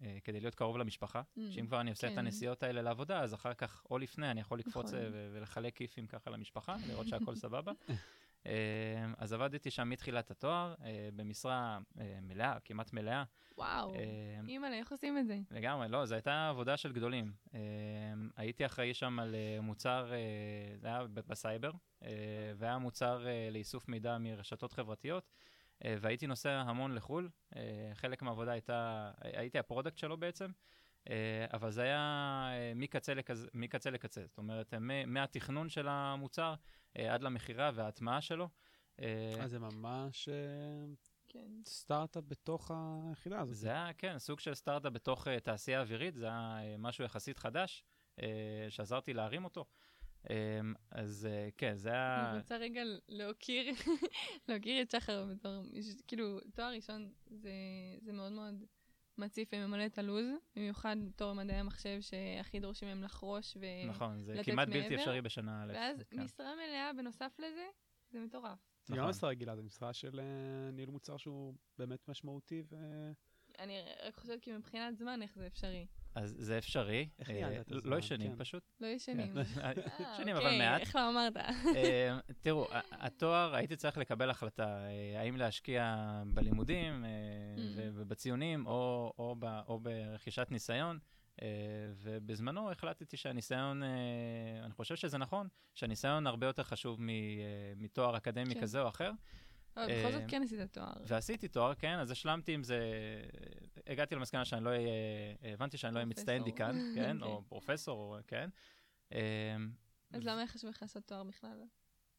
uh, 0.00 0.04
כדי 0.24 0.40
להיות 0.40 0.54
קרוב 0.54 0.76
למשפחה, 0.78 1.22
Mm, 1.22 1.40
שאם 1.50 1.66
כבר 1.66 1.80
אני 1.80 1.90
עושה 1.90 2.06
את 2.06 2.12
כן. 2.12 2.18
הנסיעות 2.18 2.62
האלה 2.62 2.82
לעבודה, 2.82 3.20
אז 3.20 3.34
אחר 3.34 3.54
כך, 3.54 3.86
או 3.90 3.98
לפני, 3.98 4.30
אני 4.30 4.40
יכול 4.40 4.58
לקפוץ 4.58 4.86
נכון. 4.86 4.98
ולחלק 5.32 5.76
כיפים 5.76 6.06
ככה 6.06 6.30
למשפחה, 6.30 6.76
לראות 6.88 7.06
שהכל 7.08 7.34
סבבה. 7.44 7.72
אה, 8.44 8.46
אז 9.18 9.32
עבדתי 9.32 9.70
שם 9.70 9.88
מתחילת 9.88 10.30
התואר, 10.30 10.74
אה, 10.78 10.82
במשרה 11.16 11.78
אה, 11.78 12.00
מלאה, 12.22 12.58
כמעט 12.64 12.92
מלאה. 12.92 13.24
וואו, 13.58 13.94
אה, 13.94 13.98
אימא'לה, 14.48 14.76
איך 14.76 14.92
עושים 14.92 15.18
את 15.18 15.26
זה? 15.26 15.38
לגמרי, 15.50 15.88
לא, 15.88 16.06
זו 16.06 16.14
הייתה 16.14 16.48
עבודה 16.48 16.76
של 16.76 16.92
גדולים. 16.92 17.32
אה, 17.46 17.54
הייתי 18.36 18.66
אחראי 18.66 18.94
שם 18.94 19.18
על 19.18 19.34
אה, 19.34 19.60
מוצר, 19.62 20.12
זה 20.76 20.88
היה 20.88 21.02
בסייבר, 21.14 21.70
והיה 22.56 22.78
מוצר 22.78 23.26
לאיסוף 23.50 23.88
מידע 23.88 24.18
מרשתות 24.18 24.72
חברתיות, 24.72 25.30
והייתי 25.84 26.26
נוסע 26.26 26.50
המון 26.50 26.94
לחו"ל. 26.94 27.28
חלק 27.94 28.22
מהעבודה 28.22 28.52
הייתה, 28.52 29.10
הייתי 29.20 29.58
ה 29.58 29.63
product 29.63 29.98
שלו 29.98 30.16
בעצם, 30.16 30.50
אבל 31.52 31.70
זה 31.70 31.82
היה 31.82 32.50
uh, 32.52 32.78
מקצה, 32.78 33.14
לקצה, 33.14 33.44
מקצה 33.54 33.90
לקצה. 33.90 34.26
זאת 34.26 34.38
אומרת, 34.38 34.74
מ- 34.74 35.12
מהתכנון 35.14 35.68
של 35.68 35.88
המוצר 35.88 36.54
עד 36.98 37.22
למכירה 37.22 37.70
וההטמעה 37.74 38.20
שלו. 38.20 38.48
אז 39.40 39.50
זה 39.50 39.58
ממש 39.58 40.28
אה, 40.28 40.34
כן. 41.28 41.48
סטארט-אפ 41.66 42.24
בתוך 42.28 42.70
היחידה 42.74 43.40
הזאת. 43.40 43.54
זה 43.56 43.68
היה, 43.68 43.92
כן, 43.98 44.18
סוג 44.18 44.40
של 44.40 44.54
סטארט-אפ 44.54 44.92
בתוך 44.92 45.26
uh, 45.26 45.40
תעשייה 45.40 45.80
אווירית, 45.80 46.14
זה 46.14 46.26
היה 46.26 46.58
uh, 46.60 46.78
משהו 46.78 47.04
יחסית 47.04 47.38
חדש, 47.38 47.84
uh, 48.16 48.22
שעזרתי 48.68 49.12
להרים 49.14 49.44
אותו. 49.44 49.64
Um, 50.24 50.26
אז 50.90 51.28
uh, 51.30 51.52
כן, 51.56 51.76
זה 51.76 51.88
היה... 51.92 52.30
אני 52.30 52.38
רוצה 52.38 52.56
רגע 52.56 52.82
להוקיר, 53.08 53.74
להוקיר 54.48 54.82
את 54.82 54.90
שחר 54.90 55.24
בתור, 55.24 55.62
מישהו- 55.72 55.98
כאילו, 56.06 56.40
תואר 56.54 56.72
ראשון 56.74 57.12
זה, 57.30 57.50
זה 58.00 58.12
מאוד 58.12 58.32
מאוד 58.32 58.64
מציף 59.18 59.48
וממלא 59.52 59.86
את 59.86 59.98
הלו"ז, 59.98 60.26
במיוחד 60.56 60.96
בתור 61.06 61.32
מדעי 61.32 61.56
המחשב 61.56 62.00
שהכי 62.00 62.60
דורשים 62.60 62.88
מהם 62.88 63.02
לחרוש, 63.02 63.56
ו... 63.60 63.66
נכון, 63.88 64.22
זה 64.24 64.34
כמעט 64.44 64.68
בלתי 64.68 64.80
מעבר, 64.80 64.94
אפשרי 64.94 65.22
בשנה 65.22 65.62
א'. 65.62 65.72
ואז 65.74 66.02
כן. 66.10 66.22
משרה 66.22 66.54
מלאה 66.54 66.92
בנוסף 66.92 67.36
לזה, 67.38 67.66
זה 68.10 68.20
מטורף. 68.20 68.58
זה 68.84 68.94
גם 68.94 69.00
נכון. 69.00 69.10
משרה 69.10 69.30
רגילה, 69.30 69.56
זו 69.56 69.62
משרה 69.62 69.92
של 69.92 70.20
אה, 70.20 70.70
ניהול 70.72 70.90
מוצר 70.90 71.16
שהוא 71.16 71.54
באמת 71.78 72.08
משמעותי 72.08 72.62
ו... 72.70 72.76
אני 73.58 73.78
רק 74.06 74.16
חושבת 74.16 74.40
כי 74.40 74.52
מבחינת 74.52 74.96
זמן, 74.96 75.22
איך 75.22 75.34
זה 75.34 75.46
אפשרי. 75.46 75.86
אז 76.14 76.34
זה 76.38 76.58
אפשרי. 76.58 77.08
איך 77.18 77.30
אה, 77.30 77.34
ניהלת 77.34 77.66
את 77.66 77.70
לא 77.72 77.76
הזמן? 77.78 77.98
ישנים 77.98 78.30
כן. 78.32 78.38
פשוט. 78.38 78.62
לא 78.80 78.86
ישנים. 78.86 79.34
כן. 79.34 79.60
אה, 79.60 79.72
ישנים, 80.14 80.36
אבל 80.36 80.44
אוקיי, 80.44 80.58
מעט. 80.58 80.80
איך 80.80 80.96
לא 80.96 81.08
אמרת? 81.10 81.36
אה, 81.76 82.18
תראו, 82.40 82.66
התואר, 82.90 83.54
הייתי 83.54 83.76
צריך 83.76 83.98
לקבל 83.98 84.30
החלטה, 84.30 84.84
אה, 84.86 85.20
האם 85.20 85.36
להשקיע 85.36 85.96
בלימודים 86.34 87.04
אה, 87.04 87.10
Mm. 87.56 87.60
ו- 87.76 87.88
ובציונים, 87.94 88.66
או, 88.66 89.12
או, 89.18 89.36
ב- 89.38 89.60
או 89.68 89.80
ברכישת 89.80 90.46
ניסיון. 90.50 90.98
אה, 91.42 91.46
ובזמנו 92.02 92.70
החלטתי 92.70 93.16
שהניסיון, 93.16 93.82
אה, 93.82 93.88
אני 94.64 94.72
חושב 94.72 94.96
שזה 94.96 95.18
נכון, 95.18 95.48
שהניסיון 95.74 96.26
הרבה 96.26 96.46
יותר 96.46 96.62
חשוב 96.62 97.00
מ- 97.02 97.08
אה, 97.08 97.14
מתואר 97.76 98.16
אקדמי 98.16 98.54
כן. 98.54 98.60
כזה 98.60 98.80
או 98.82 98.88
אחר. 98.88 99.10
אבל 99.76 99.86
בכל 100.00 100.12
זאת 100.12 100.22
אה, 100.22 100.28
כן 100.28 100.42
עשית 100.42 100.60
תואר. 100.72 100.92
ועשיתי 101.06 101.48
תואר, 101.48 101.74
כן, 101.74 101.98
אז 101.98 102.10
השלמתי 102.10 102.52
עם 102.54 102.62
זה, 102.64 102.80
הגעתי 103.86 104.14
למסקנה 104.14 104.44
שאני 104.44 104.64
לא 104.64 104.70
אהיה, 104.70 104.88
הבנתי 105.42 105.76
שאני 105.76 105.94
לא 105.94 105.98
אהיה 105.98 106.06
מצטיין 106.06 106.42
פרופסור. 106.42 106.72
דיקן, 106.72 106.78
כן, 106.96 107.16
אוקיי. 107.16 107.32
או 107.32 107.42
פרופסור, 107.48 107.98
או- 108.16 108.18
כן. 108.26 108.48
אה, 109.12 109.56
אז 110.12 110.24
למה 110.24 110.46
חשוב 110.46 110.70
לך 110.70 110.82
לעשות 110.82 111.04
תואר 111.06 111.24
בכלל? 111.24 111.62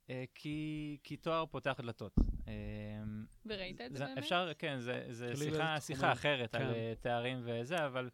אה, 0.10 0.24
כי, 0.36 0.98
כי 1.04 1.18
תואר 1.18 1.46
פותח 1.46 1.80
דלתות. 1.82 2.16
אה, 2.48 2.54
וראית 3.46 3.82
את 3.82 3.92
זה 3.92 3.98
זה- 3.98 4.06
באמת? 4.06 4.18
אפשר, 4.18 4.52
כן, 4.58 4.80
זה, 4.80 5.06
זה 5.10 5.36
שיחה, 5.36 5.80
שיחה. 5.80 6.12
אחרת 6.12 6.52
כן. 6.56 6.62
על 6.62 6.72
אה, 6.74 6.94
תארים 7.00 7.42
וזה, 7.46 7.86
אבל, 7.86 8.10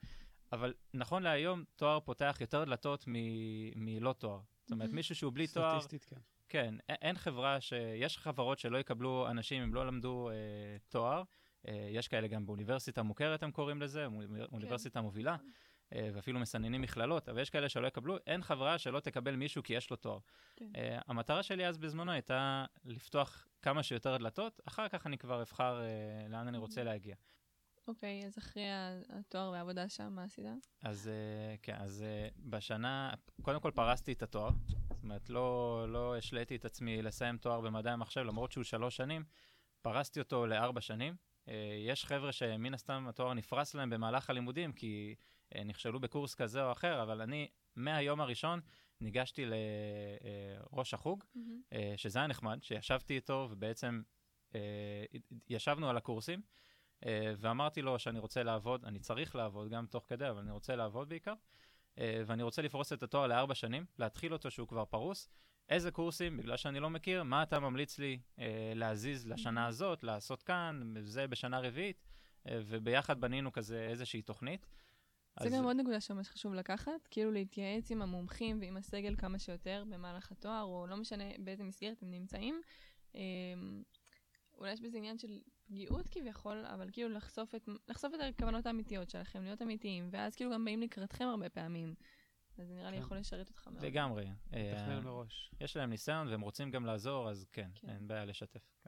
אבל 0.51 0.73
נכון 0.93 1.23
להיום, 1.23 1.63
תואר 1.75 1.99
פותח 1.99 2.37
יותר 2.41 2.63
דלתות 2.63 3.03
מ- 3.07 3.13
מלא 3.85 4.13
תואר. 4.13 4.39
זאת 4.63 4.71
אומרת. 4.71 4.89
מישהו 4.89 5.15
שהוא 5.15 5.33
בלי 5.33 5.47
תואר, 5.47 5.81
סטטיסטית, 5.81 6.03
כן. 6.09 6.21
כן, 6.51 6.75
אין 6.89 7.17
חברה 7.17 7.61
ש... 7.61 7.73
יש 7.95 8.17
חברות 8.17 8.59
שלא 8.59 8.77
יקבלו 8.77 9.27
אנשים 9.29 9.63
אם 9.63 9.73
לא 9.73 9.87
למדו 9.87 10.29
אה, 10.29 10.35
תואר. 10.89 11.23
אה, 11.67 11.87
יש 11.91 12.07
כאלה 12.07 12.27
גם 12.27 12.45
באוניברסיטה 12.45 13.03
מוכרת, 13.03 13.43
הם 13.43 13.51
קוראים 13.51 13.81
לזה, 13.81 14.05
אוניבר- 14.05 14.45
אוניברסיטה 14.51 15.01
מובילה, 15.01 15.35
אה, 15.93 16.09
ואפילו 16.13 16.39
מסננים 16.39 16.81
מכללות, 16.81 17.29
אבל 17.29 17.41
יש 17.41 17.49
כאלה 17.49 17.69
שלא 17.69 17.87
יקבלו. 17.87 18.17
אין 18.27 18.41
חברה 18.41 18.77
שלא 18.77 18.99
תקבל 18.99 19.35
מישהו 19.35 19.63
כי 19.63 19.73
יש 19.73 19.89
לו 19.89 19.95
תואר. 19.95 20.19
כן. 20.55 20.71
אה, 20.75 20.99
המטרה 21.07 21.43
שלי 21.43 21.67
אז 21.67 21.77
בזמנו 21.77 22.11
הייתה 22.11 22.65
לפתוח 22.85 23.47
כמה 23.61 23.83
שיותר 23.83 24.17
דלתות, 24.17 24.61
אחר 24.67 24.87
כך 24.87 25.07
אני 25.07 25.17
כבר 25.17 25.41
אבחר 25.41 25.81
אה, 25.81 26.27
לאן 26.29 26.47
אני 26.47 26.57
רוצה 26.57 26.83
להגיע. 26.83 27.15
אוקיי, 27.87 28.25
אז 28.25 28.37
אחרי 28.37 28.63
התואר 29.09 29.51
והעבודה 29.51 29.89
שם, 29.89 30.13
מה 30.13 30.23
עשית? 30.23 30.45
אז 30.83 31.07
אה, 31.07 31.55
כן, 31.61 31.75
אז 31.75 32.03
אה, 32.03 32.27
בשנה, 32.39 33.13
קודם 33.41 33.59
כל 33.59 33.71
פרסתי 33.75 34.11
את 34.11 34.23
התואר, 34.23 34.49
זאת 35.01 35.03
אומרת, 35.03 35.29
לא, 35.29 35.85
לא 35.89 36.17
השליתי 36.17 36.55
את 36.55 36.65
עצמי 36.65 37.01
לסיים 37.01 37.37
תואר 37.37 37.61
במדעי 37.61 37.93
המחשב, 37.93 38.21
למרות 38.21 38.51
שהוא 38.51 38.63
שלוש 38.63 38.97
שנים, 38.97 39.23
פרסתי 39.81 40.19
אותו 40.19 40.47
לארבע 40.47 40.81
שנים. 40.81 41.15
אה, 41.47 41.53
יש 41.87 42.05
חבר'ה 42.05 42.31
שמן 42.31 42.73
הסתם 42.73 43.05
התואר 43.09 43.33
נפרס 43.33 43.75
להם 43.75 43.89
במהלך 43.89 44.29
הלימודים, 44.29 44.73
כי 44.73 45.15
אה, 45.55 45.63
נכשלו 45.63 45.99
בקורס 45.99 46.35
כזה 46.35 46.63
או 46.63 46.71
אחר, 46.71 47.03
אבל 47.03 47.21
אני, 47.21 47.47
מהיום 47.75 48.21
הראשון, 48.21 48.59
ניגשתי 49.01 49.45
לראש 49.45 50.93
החוג, 50.93 51.23
מהמם. 51.35 51.61
אה, 51.73 51.93
שזה 51.97 52.19
היה 52.19 52.27
נחמד, 52.27 52.59
שישבתי 52.63 53.15
איתו 53.15 53.47
ובעצם 53.51 54.01
אה, 54.55 55.05
ישבנו 55.49 55.89
על 55.89 55.97
הקורסים, 55.97 56.41
אה, 57.05 57.33
ואמרתי 57.37 57.81
לו 57.81 57.99
שאני 57.99 58.19
רוצה 58.19 58.43
לעבוד, 58.43 58.85
אני 58.85 58.99
צריך 58.99 59.35
לעבוד 59.35 59.69
גם 59.69 59.85
תוך 59.85 60.05
כדי, 60.07 60.29
אבל 60.29 60.41
אני 60.41 60.51
רוצה 60.51 60.75
לעבוד 60.75 61.09
בעיקר, 61.09 61.31
אה, 61.31 61.35
ואני 61.97 62.43
רוצה 62.43 62.61
לפרוס 62.61 62.93
את 62.93 63.03
התואר 63.03 63.27
לארבע 63.27 63.55
שנים, 63.55 63.85
להתחיל 63.99 64.33
אותו 64.33 64.51
שהוא 64.51 64.67
כבר 64.67 64.85
פרוס. 64.85 65.29
איזה 65.69 65.91
קורסים, 65.91 66.37
בגלל 66.37 66.57
שאני 66.57 66.79
לא 66.79 66.89
מכיר, 66.89 67.23
מה 67.23 67.43
אתה 67.43 67.59
ממליץ 67.59 67.99
לי 67.99 68.19
אה, 68.39 68.71
להזיז 68.75 69.27
לשנה 69.27 69.67
הזאת, 69.67 70.03
לעשות 70.03 70.43
כאן, 70.43 70.93
זה 71.01 71.27
בשנה 71.27 71.59
רביעית, 71.59 72.03
אה, 72.47 72.59
וביחד 72.65 73.21
בנינו 73.21 73.51
כזה 73.51 73.87
איזושהי 73.89 74.21
תוכנית. 74.21 74.65
זה 75.39 75.45
אז- 75.47 75.53
גם 75.53 75.63
עוד 75.63 75.75
נקודה 75.77 76.01
שממש 76.01 76.29
חשוב 76.29 76.53
לקחת, 76.53 77.07
כאילו 77.11 77.31
להתייעץ 77.31 77.91
עם 77.91 78.01
המומחים 78.01 78.59
ועם 78.61 78.77
הסגל 78.77 79.15
כמה 79.17 79.39
שיותר 79.39 79.83
במהלך 79.89 80.31
התואר, 80.31 80.61
או 80.63 80.87
לא 80.87 80.97
משנה 80.97 81.23
באיזה 81.39 81.63
מסגרת 81.63 82.03
הם 82.03 82.11
נמצאים. 82.11 82.61
אולי 84.61 84.73
יש 84.73 84.81
בזה 84.81 84.97
עניין 84.97 85.17
של 85.17 85.41
פגיעות 85.65 86.09
כביכול, 86.09 86.65
אבל 86.65 86.89
כאילו 86.91 87.09
לחשוף 87.09 87.55
את, 87.55 87.69
לחשוף 87.87 88.13
את 88.15 88.19
הכוונות 88.19 88.65
האמיתיות 88.65 89.09
שלכם, 89.09 89.43
להיות 89.43 89.61
אמיתיים, 89.61 90.09
ואז 90.11 90.35
כאילו 90.35 90.51
גם 90.51 90.65
באים 90.65 90.81
לקראתכם 90.81 91.25
הרבה 91.25 91.49
פעמים. 91.49 91.95
אז 92.57 92.67
זה 92.67 92.73
נראה 92.73 92.91
לי 92.91 92.97
כן. 92.97 93.03
יכול 93.03 93.17
לשרת 93.17 93.49
אותך 93.49 93.67
מאוד. 93.67 93.85
לגמרי. 93.85 94.25
אה, 94.53 94.73
תכנן 94.75 95.03
מראש. 95.03 95.51
יש 95.61 95.77
להם 95.77 95.89
ניסיון 95.89 96.27
והם 96.27 96.41
רוצים 96.41 96.71
גם 96.71 96.85
לעזור, 96.85 97.29
אז 97.29 97.45
כן, 97.51 97.69
כן. 97.75 97.89
אין 97.89 98.07
בעיה 98.07 98.25
לשתף. 98.25 98.81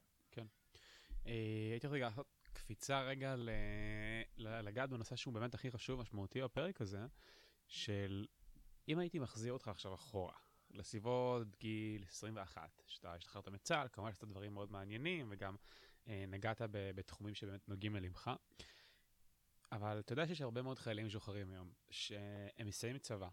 אה, 1.27 1.69
הייתי 1.71 1.87
רוצה 1.87 1.95
רגע 1.95 2.05
לעשות 2.05 2.27
קפיצה 2.53 3.01
רגע 3.01 3.35
ל- 3.35 3.49
ל- 4.37 4.61
לגעת 4.61 4.89
בנושא 4.89 5.15
שהוא 5.15 5.33
באמת 5.33 5.53
הכי 5.53 5.71
חשוב, 5.71 5.99
משמעותי 5.99 6.41
בפרק 6.41 6.81
הזה, 6.81 7.05
של 7.67 8.25
אם 8.87 8.99
הייתי 8.99 9.19
מחזיר 9.19 9.53
אותך 9.53 9.67
עכשיו 9.67 9.93
אחורה, 9.93 10.33
לסביבות 10.73 11.55
גיל 11.59 12.03
21, 12.07 12.81
שאתה 12.87 13.13
השתחררת 13.13 13.47
מצה"ל, 13.47 13.87
כמובן 13.93 14.11
עשית 14.11 14.23
דברים 14.23 14.53
מאוד 14.53 14.71
מעניינים, 14.71 15.27
וגם 15.31 15.55
אה, 16.07 16.25
נגעת 16.27 16.61
ב- 16.61 16.91
בתחומים 16.95 17.35
שבאמת 17.35 17.69
נוגעים 17.69 17.95
ללבך. 17.95 18.31
אבל 19.71 19.99
אתה 19.99 20.13
יודע 20.13 20.27
שיש 20.27 20.41
הרבה 20.41 20.61
מאוד 20.61 20.79
חיילים 20.79 21.05
משוחררים 21.05 21.51
היום, 21.51 21.71
שהם 21.89 22.67
מסיימים 22.67 22.99
צבא, 22.99 23.29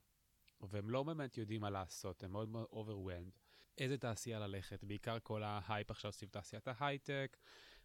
והם 0.61 0.91
לא 0.91 1.03
באמת 1.03 1.39
יודעים 1.39 1.61
מה 1.61 1.71
לעשות, 1.71 2.23
הם 2.23 2.33
מאוד 2.33 2.49
מאוד 2.49 2.67
overwhelmed. 2.73 3.39
איזה 3.79 3.99
תעשייה 3.99 4.39
ללכת, 4.39 4.85
בעיקר 4.85 5.19
כל 5.23 5.43
ההייפ 5.43 5.91
עכשיו 5.91 6.13
סביב 6.13 6.31
תעשיית 6.31 6.69
ההייטק, 6.69 7.37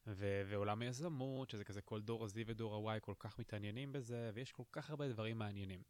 ו- 0.07 0.41
ועולם 0.47 0.81
היזמות, 0.81 1.49
שזה 1.49 1.63
כזה 1.63 1.81
כל 1.81 2.01
דור 2.01 2.23
ה-Z 2.23 2.37
ודור 2.45 2.91
ה-Y 2.91 2.99
כל 2.99 3.13
כך 3.19 3.39
מתעניינים 3.39 3.91
בזה, 3.91 4.31
ויש 4.33 4.51
כל 4.51 4.63
כך 4.71 4.89
הרבה 4.89 5.07
דברים 5.07 5.37
מעניינים. 5.37 5.83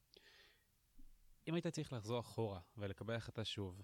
אם 1.47 1.53
היית 1.53 1.67
צריך 1.67 1.93
לחזור 1.93 2.19
אחורה 2.19 2.59
ולקבל 2.77 3.15
החלטה 3.15 3.45
שוב, 3.45 3.81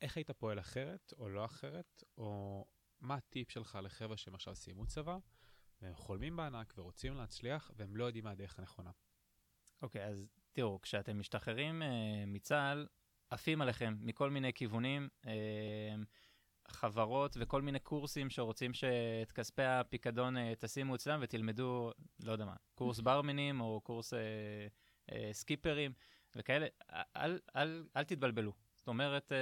איך 0.00 0.16
היית 0.16 0.30
פועל 0.30 0.58
אחרת 0.58 1.12
או 1.18 1.28
לא 1.28 1.44
אחרת, 1.44 2.04
או 2.18 2.64
מה 3.00 3.14
הטיפ 3.14 3.50
שלך 3.50 3.78
לחבר'ה 3.82 4.16
שהם 4.16 4.34
עכשיו 4.34 4.54
סיימו 4.54 4.86
צבא, 4.86 5.18
והם 5.82 5.94
חולמים 5.94 6.36
בענק 6.36 6.74
ורוצים 6.76 7.14
להצליח, 7.14 7.70
והם 7.76 7.96
לא 7.96 8.04
יודעים 8.04 8.24
מה 8.24 8.30
הדרך 8.30 8.58
הנכונה? 8.58 8.90
אוקיי, 9.82 10.02
okay, 10.02 10.08
אז 10.08 10.26
תראו, 10.52 10.80
כשאתם 10.80 11.18
משתחררים 11.18 11.82
uh, 11.82 11.84
מצה"ל, 12.26 12.86
עפים 13.30 13.60
עליכם 13.60 13.96
מכל 14.00 14.30
מיני 14.30 14.52
כיוונים. 14.52 15.08
Uh, 15.22 15.28
חברות 16.68 17.36
וכל 17.40 17.62
מיני 17.62 17.78
קורסים 17.78 18.30
שרוצים 18.30 18.74
שאת 18.74 19.32
כספי 19.32 19.62
הפיקדון 19.62 20.36
uh, 20.36 20.40
תשימו 20.58 20.94
אצלם 20.94 21.20
ותלמדו, 21.22 21.92
לא 22.22 22.32
יודע 22.32 22.44
מה, 22.44 22.56
קורס 22.74 23.00
ברמנים 23.06 23.60
או 23.60 23.80
קורס 23.80 24.12
uh, 24.14 24.16
uh, 25.10 25.14
סקיפרים 25.32 25.92
וכאלה, 26.36 26.66
אל, 27.16 27.38
אל, 27.56 27.84
אל 27.96 28.04
תתבלבלו. 28.04 28.52
זאת 28.76 28.88
אומרת, 28.88 29.32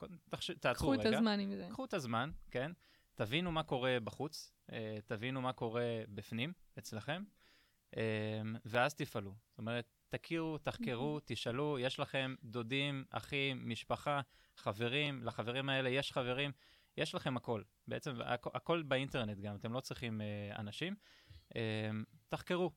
uh, 0.00 0.06
תחש... 0.30 0.50
תעצרו 0.50 0.88
רגע. 0.90 1.02
קחו 1.02 1.08
את 1.10 1.14
הזמן 1.14 1.40
עם 1.40 1.54
זה. 1.54 1.66
קחו 1.70 1.84
את 1.84 1.94
הזמן, 1.94 2.30
כן. 2.50 2.72
תבינו 3.14 3.52
מה 3.52 3.62
קורה 3.62 4.00
בחוץ, 4.04 4.52
uh, 4.70 4.72
תבינו 5.06 5.42
מה 5.42 5.52
קורה 5.52 6.02
בפנים, 6.08 6.52
אצלכם, 6.78 7.24
uh, 7.94 7.98
ואז 8.64 8.94
תפעלו. 8.94 9.34
זאת 9.48 9.58
אומרת, 9.58 9.92
תכירו, 10.08 10.58
תחקרו, 10.58 11.20
תשאלו, 11.24 11.78
יש 11.78 12.00
לכם 12.00 12.34
דודים, 12.42 13.04
אחים, 13.10 13.68
משפחה, 13.68 14.20
חברים, 14.56 15.22
לחברים 15.22 15.68
האלה 15.68 15.88
יש 15.88 16.12
חברים, 16.12 16.52
יש 16.96 17.14
לכם 17.14 17.36
הכל. 17.36 17.62
בעצם 17.88 18.20
הכ- 18.20 18.50
הכל 18.54 18.82
באינטרנט 18.82 19.38
גם, 19.38 19.56
אתם 19.56 19.72
לא 19.72 19.80
צריכים 19.80 20.20
אנשים. 20.58 20.94
תחקרו, 22.28 22.70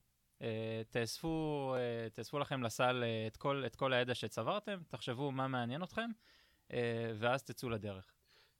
תאספו, 0.90 1.76
uh, 1.76 2.14
תאספו 2.14 2.40
לכם 2.40 2.64
לסל 2.64 3.04
uh, 3.04 3.28
את, 3.28 3.38
כל, 3.38 3.64
את 3.66 3.76
כל 3.76 3.94
הידע 3.94 4.16
שצברתם, 4.16 4.80
תחשבו 4.88 5.32
מה 5.32 5.48
מעניין 5.48 5.84
אתכם, 5.84 6.10
ואז 7.20 7.44
תצאו 7.44 7.70
לדרך. 7.70 8.14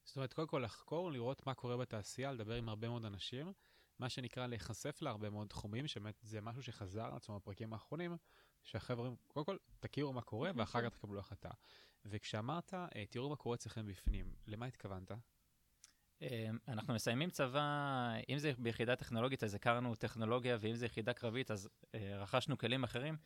זאת 0.04 0.16
אומרת, 0.16 0.34
קודם 0.34 0.48
כל 0.48 0.62
לחקור, 0.66 1.12
לראות 1.12 1.48
מה 1.48 1.54
קורה 1.54 1.78
בתעשייה, 1.78 2.32
לדבר 2.32 2.54
עם 2.54 2.70
הרבה 2.70 2.90
מאוד 2.90 3.06
אנשים, 3.06 3.54
מה 4.00 4.10
שנקרא 4.10 4.48
להיחשף 4.48 5.02
להרבה 5.02 5.30
מאוד 5.30 5.48
תחומים, 5.48 5.88
שבאמת 5.88 6.16
זה 6.22 6.42
משהו 6.42 6.64
שחזר 6.64 7.06
על 7.06 7.16
עצמו 7.16 7.36
בפרקים 7.36 7.74
האחרונים, 7.74 8.18
שהחבר'ה, 8.64 9.10
קודם 9.28 9.46
כל, 9.46 9.58
תכירו 9.80 10.14
מה 10.14 10.22
קורה, 10.22 10.52
ואחר 10.56 10.90
כך 10.90 10.98
תקבלו 10.98 11.20
החלטה. 11.20 11.50
וכשאמרת, 12.06 12.74
אה, 12.74 13.06
תראו 13.10 13.30
מה 13.30 13.36
קורה 13.36 13.56
אצלכם 13.56 13.86
בפנים, 13.86 14.34
למה 14.48 14.66
התכוונת? 14.66 15.12
אנחנו 16.68 16.94
מסיימים 16.94 17.30
צבא, 17.30 18.12
אם 18.30 18.38
זה 18.38 18.52
ביחידה 18.58 18.96
טכנולוגית, 18.96 19.44
אז 19.44 19.54
הכרנו 19.56 19.96
טכנולוגיה, 19.96 20.58
ואם 20.60 20.76
זה 20.76 20.86
יחידה 20.86 21.14
קרבית, 21.14 21.52
אז 21.52 21.70
אה, 21.96 22.18
רכשנו 22.18 22.58
כלים 22.58 22.84
אחרים, 22.84 23.18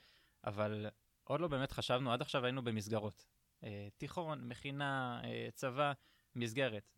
אבל 0.44 0.88
עוד 1.24 1.42
לא 1.42 1.48
באמת 1.48 1.72
חשבנו, 1.72 2.14
עד 2.14 2.22
עכשיו 2.22 2.46
היינו 2.46 2.62
במסגרות. 2.64 3.26
אה, 3.64 3.88
תיכון, 3.98 4.48
מכינה, 4.48 5.22
צבא, 5.54 5.94
מסגרת. 6.36 6.92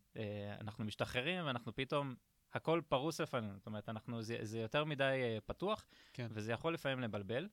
אנחנו 0.60 0.84
משתחררים, 0.84 1.46
ואנחנו 1.46 1.74
פתאום 1.74 2.14
הכל 2.52 2.80
פרוס 2.88 3.20
לפנינו, 3.20 3.56
זאת 3.56 3.66
אומרת, 3.66 3.88
אנחנו, 3.88 4.22
זה, 4.22 4.38
זה 4.42 4.58
יותר 4.58 4.84
מדי 4.84 5.38
פתוח, 5.46 5.86
כן. 6.12 6.26
וזה 6.30 6.52
יכול 6.52 6.74
לפעמים 6.74 7.00
לבלבל. 7.00 7.48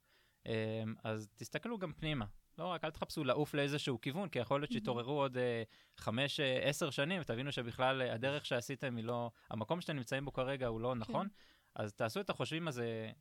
אז 1.03 1.29
תסתכלו 1.35 1.77
גם 1.77 1.93
פנימה, 1.93 2.25
לא 2.61 2.67
רק, 2.67 2.83
אל 2.83 2.91
תחפשו 2.91 3.23
לעוף 3.23 3.53
לאיזשהו 3.53 4.01
כיוון, 4.01 4.29
כי 4.29 4.39
יכול 4.39 4.61
להיות 4.61 4.71
שיתעוררו 4.71 5.21
עוד 5.21 5.37
אה, 5.37 5.63
חמש, 5.97 6.39
אה, 6.39 6.57
עשר 6.57 6.89
שנים, 6.89 7.21
ותבינו 7.21 7.51
שבכלל 7.51 8.01
אה, 8.01 8.13
הדרך 8.13 8.45
שעשיתם 8.45 8.95
היא 8.95 9.05
לא, 9.05 9.31
המקום 9.49 9.81
שאתם 9.81 9.95
נמצאים 9.95 10.25
בו 10.25 10.33
כרגע 10.33 10.67
הוא 10.67 10.81
לא 10.81 10.93
כן. 10.93 10.99
נכון. 10.99 11.27
אז 11.75 11.93
תעשו 11.93 12.19
את 12.21 12.29
החושבים 12.29 12.67
הזה 12.67 13.11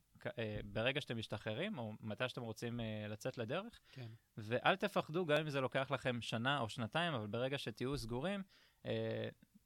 ברגע 0.65 1.01
שאתם 1.01 1.17
משתחררים, 1.17 1.77
או 1.77 1.93
מתי 2.01 2.29
שאתם 2.29 2.41
רוצים 2.41 2.79
לצאת 3.09 3.37
לדרך, 3.37 3.79
כן. 3.91 4.07
ואל 4.37 4.75
תפחדו, 4.75 5.25
גם 5.25 5.37
אם 5.37 5.49
זה 5.49 5.61
לוקח 5.61 5.91
לכם 5.91 6.21
שנה 6.21 6.59
או 6.59 6.69
שנתיים, 6.69 7.13
אבל 7.13 7.27
ברגע 7.27 7.57
שתהיו 7.57 7.97
סגורים, 7.97 8.43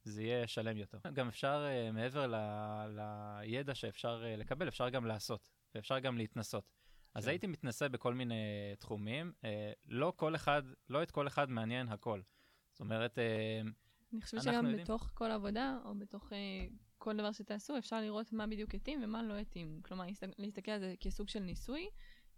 זה 0.04 0.22
יהיה 0.22 0.46
שלם 0.46 0.76
יותר. 0.76 0.98
גם 1.12 1.28
אפשר, 1.28 1.66
מעבר 1.92 2.26
ל, 2.26 2.34
לידע 3.42 3.74
שאפשר 3.74 4.24
לקבל, 4.38 4.68
אפשר 4.68 4.88
גם 4.88 5.06
לעשות, 5.06 5.48
ואפשר 5.74 5.98
גם 5.98 6.18
להתנסות. 6.18 6.72
אז 7.16 7.24
כן. 7.24 7.30
הייתי 7.30 7.46
מתנסה 7.46 7.88
בכל 7.88 8.14
מיני 8.14 8.34
תחומים. 8.78 9.32
אה, 9.44 9.72
לא 9.88 10.12
כל 10.16 10.34
אחד, 10.34 10.62
לא 10.88 11.02
את 11.02 11.10
כל 11.10 11.26
אחד 11.26 11.50
מעניין 11.50 11.88
הכל. 11.88 12.20
זאת 12.72 12.80
אומרת, 12.80 13.18
אה, 13.18 13.60
אני 14.12 14.22
חושבת 14.22 14.42
שגם 14.42 14.66
יודעים... 14.66 14.84
בתוך 14.84 15.10
כל 15.14 15.30
עבודה, 15.30 15.78
או 15.84 15.94
בתוך 15.94 16.32
אה, 16.32 16.66
כל 16.98 17.16
דבר 17.16 17.32
שתעשו, 17.32 17.78
אפשר 17.78 18.00
לראות 18.00 18.32
מה 18.32 18.46
בדיוק 18.46 18.74
התאים 18.74 19.04
ומה 19.04 19.22
לא 19.22 19.34
התאים. 19.34 19.80
כלומר, 19.82 20.04
להסתכל 20.38 20.70
על 20.70 20.80
זה 20.80 20.94
כסוג 21.00 21.28
של 21.28 21.40
ניסוי, 21.40 21.88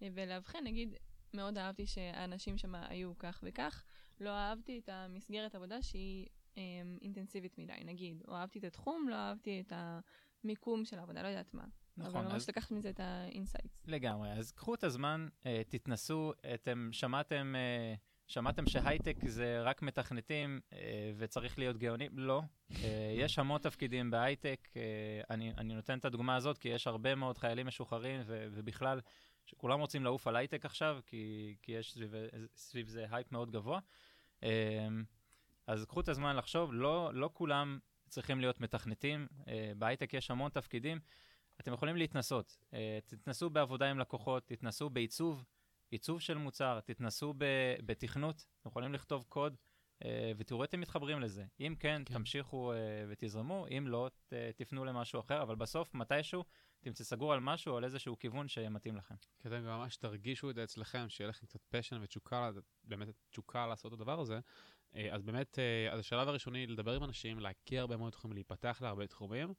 אה, 0.02 0.08
ולאבחן, 0.14 0.58
נגיד, 0.64 0.94
מאוד 1.34 1.58
אהבתי 1.58 1.86
שהאנשים 1.86 2.58
שם 2.58 2.74
היו 2.74 3.18
כך 3.18 3.40
וכך, 3.42 3.84
לא 4.20 4.30
אהבתי 4.30 4.78
את 4.78 4.88
המסגרת 4.88 5.54
עבודה 5.54 5.82
שהיא 5.82 6.26
אה, 6.58 6.62
אינטנסיבית 7.02 7.58
מדי, 7.58 7.72
נגיד, 7.84 8.22
או 8.28 8.34
אהבתי 8.34 8.58
את 8.58 8.64
התחום, 8.64 9.08
לא 9.08 9.16
אהבתי 9.16 9.60
את 9.60 9.72
המיקום 10.44 10.84
של 10.84 10.98
העבודה, 10.98 11.22
לא 11.22 11.28
יודעת 11.28 11.54
מה. 11.54 11.64
נכון. 11.98 12.16
אבל 12.16 12.32
ממש 12.32 12.42
אז... 12.42 12.48
לקחת 12.48 12.70
מזה 12.70 12.90
את 12.90 13.00
ה 13.00 13.08
insights. 13.08 13.82
לגמרי. 13.86 14.32
אז 14.32 14.52
קחו 14.52 14.74
את 14.74 14.84
הזמן, 14.84 15.28
uh, 15.42 15.46
תתנסו, 15.68 16.32
אתם 16.54 16.88
שמעתם, 16.92 17.54
uh, 17.54 17.98
שמעתם 18.26 18.66
שהייטק 18.66 19.16
זה 19.26 19.62
רק 19.62 19.82
מתכנתים 19.82 20.60
uh, 20.70 20.74
וצריך 21.16 21.58
להיות 21.58 21.78
גאונים? 21.78 22.18
לא. 22.18 22.42
Uh, 22.70 22.74
יש 23.14 23.38
המון 23.38 23.60
תפקידים 23.60 24.10
בהייטק. 24.10 24.68
Uh, 24.72 24.76
אני, 25.30 25.52
אני 25.58 25.74
נותן 25.74 25.98
את 25.98 26.04
הדוגמה 26.04 26.36
הזאת 26.36 26.58
כי 26.58 26.68
יש 26.68 26.86
הרבה 26.86 27.14
מאוד 27.14 27.38
חיילים 27.38 27.66
משוחררים 27.66 28.20
ו- 28.26 28.48
ובכלל, 28.52 29.00
שכולם 29.46 29.80
רוצים 29.80 30.04
לעוף 30.04 30.26
על 30.26 30.36
הייטק 30.36 30.64
עכשיו, 30.64 31.00
כי, 31.06 31.56
כי 31.62 31.72
יש 31.72 31.92
סביב, 31.92 32.14
סביב 32.56 32.88
זה 32.88 33.06
הייפ 33.10 33.32
מאוד 33.32 33.50
גבוה. 33.50 33.80
Uh, 34.40 34.44
אז 35.66 35.84
קחו 35.84 36.00
את 36.00 36.08
הזמן 36.08 36.36
לחשוב, 36.36 36.72
לא, 36.72 37.10
לא 37.14 37.30
כולם 37.32 37.78
צריכים 38.08 38.40
להיות 38.40 38.60
מתכנתים. 38.60 39.26
Uh, 39.30 39.48
בהייטק 39.78 40.14
יש 40.14 40.30
המון 40.30 40.50
תפקידים. 40.50 40.98
אתם 41.60 41.72
יכולים 41.72 41.96
להתנסות. 41.96 42.58
Uh, 42.70 42.74
תתנסו 43.06 43.50
בעבודה 43.50 43.90
עם 43.90 43.98
לקוחות, 43.98 44.46
תתנסו 44.46 44.90
בעיצוב, 44.90 45.44
עיצוב 45.90 46.20
של 46.20 46.36
מוצר, 46.36 46.80
תתנסו 46.80 47.34
בתכנות, 47.86 48.46
אתם 48.60 48.68
יכולים 48.68 48.94
לכתוב 48.94 49.24
קוד, 49.28 49.56
uh, 49.56 50.06
ותראו 50.36 50.64
אתם 50.64 50.80
מתחברים 50.80 51.20
לזה. 51.20 51.44
אם 51.60 51.74
כן, 51.80 52.02
כן. 52.06 52.14
תמשיכו 52.14 52.72
uh, 52.72 52.76
ותזרמו, 53.08 53.66
אם 53.78 53.88
לא, 53.88 54.10
תפנו 54.56 54.84
למשהו 54.84 55.20
אחר, 55.20 55.42
אבל 55.42 55.54
בסוף, 55.54 55.94
מתישהו, 55.94 56.44
אתם 56.80 56.92
תסגרו 56.92 57.32
על 57.32 57.40
משהו, 57.40 57.76
על 57.76 57.84
איזשהו 57.84 58.18
כיוון 58.18 58.48
שמתאים 58.48 58.96
לכם. 58.96 59.14
כדי 59.38 59.60
ממש 59.60 59.96
תרגישו 59.96 60.50
את 60.50 60.54
זה 60.54 60.64
אצלכם, 60.64 61.08
שיהיה 61.08 61.28
לכם 61.28 61.46
קצת 61.46 61.60
passion 61.68 62.02
ותשוקה, 62.02 62.50
באמת 62.84 63.08
תשוקה 63.30 63.66
לעשות 63.66 63.92
את 63.92 63.98
הדבר 63.98 64.20
הזה. 64.20 64.40
אז 65.10 65.22
באמת, 65.22 65.58
אז 65.92 66.00
השלב 66.00 66.28
הראשוני, 66.28 66.66
לדבר 66.66 66.94
עם 66.94 67.04
אנשים, 67.04 67.38
להכיר 67.38 67.80
הרבה 67.80 67.96
מאוד 67.96 68.12
תחומים, 68.12 68.34
להיפתח 68.34 68.78
להרבה 68.82 69.06
תחומים. 69.06 69.54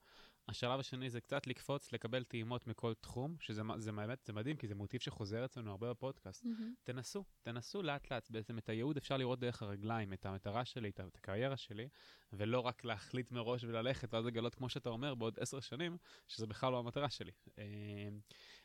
השלב 0.49 0.79
השני 0.79 1.09
זה 1.09 1.21
קצת 1.21 1.47
לקפוץ, 1.47 1.91
לקבל 1.91 2.23
טעימות 2.23 2.67
מכל 2.67 2.93
תחום, 2.93 3.35
שזה 3.39 3.61
זה 3.77 3.91
באמת, 3.91 4.25
זה 4.25 4.33
מדהים, 4.33 4.57
כי 4.57 4.67
זה 4.67 4.75
מוטיב 4.75 5.01
שחוזר 5.01 5.45
אצלנו 5.45 5.71
הרבה 5.71 5.89
בפודקאסט. 5.89 6.43
Mm-hmm. 6.45 6.83
תנסו, 6.83 7.25
תנסו 7.41 7.81
לאט 7.81 8.11
לאט, 8.11 8.29
בעצם 8.29 8.57
את 8.57 8.69
הייעוד 8.69 8.97
אפשר 8.97 9.17
לראות 9.17 9.39
דרך 9.39 9.61
הרגליים, 9.61 10.13
את 10.13 10.25
המטרה 10.25 10.65
שלי, 10.65 10.89
את 10.89 10.99
הקריירה 10.99 11.57
שלי, 11.57 11.87
ולא 12.33 12.59
רק 12.59 12.83
להחליט 12.83 13.31
מראש 13.31 13.63
וללכת, 13.63 14.13
ואז 14.13 14.25
לגלות, 14.25 14.55
כמו 14.55 14.69
שאתה 14.69 14.89
אומר, 14.89 15.15
בעוד 15.15 15.39
עשר 15.39 15.59
שנים, 15.59 15.97
שזה 16.27 16.47
בכלל 16.47 16.71
לא 16.71 16.79
המטרה 16.79 17.09
שלי. 17.09 17.31
אה, 17.59 17.63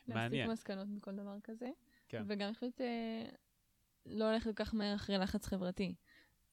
מעניין. 0.07 0.49
להסיק 0.49 0.53
מסקנות 0.53 0.89
מכל 0.89 1.13
דבר 1.13 1.37
כזה. 1.45 1.71
כן. 2.09 2.25
וגם 2.29 2.51
החליט 2.51 2.81
אה, 2.81 3.25
לא 4.07 4.33
ללכת 4.33 4.45
כל 4.45 4.65
כך 4.65 4.75
מהר 4.75 4.95
אחרי 4.95 5.19
לחץ 5.19 5.47
חברתי. 5.47 5.95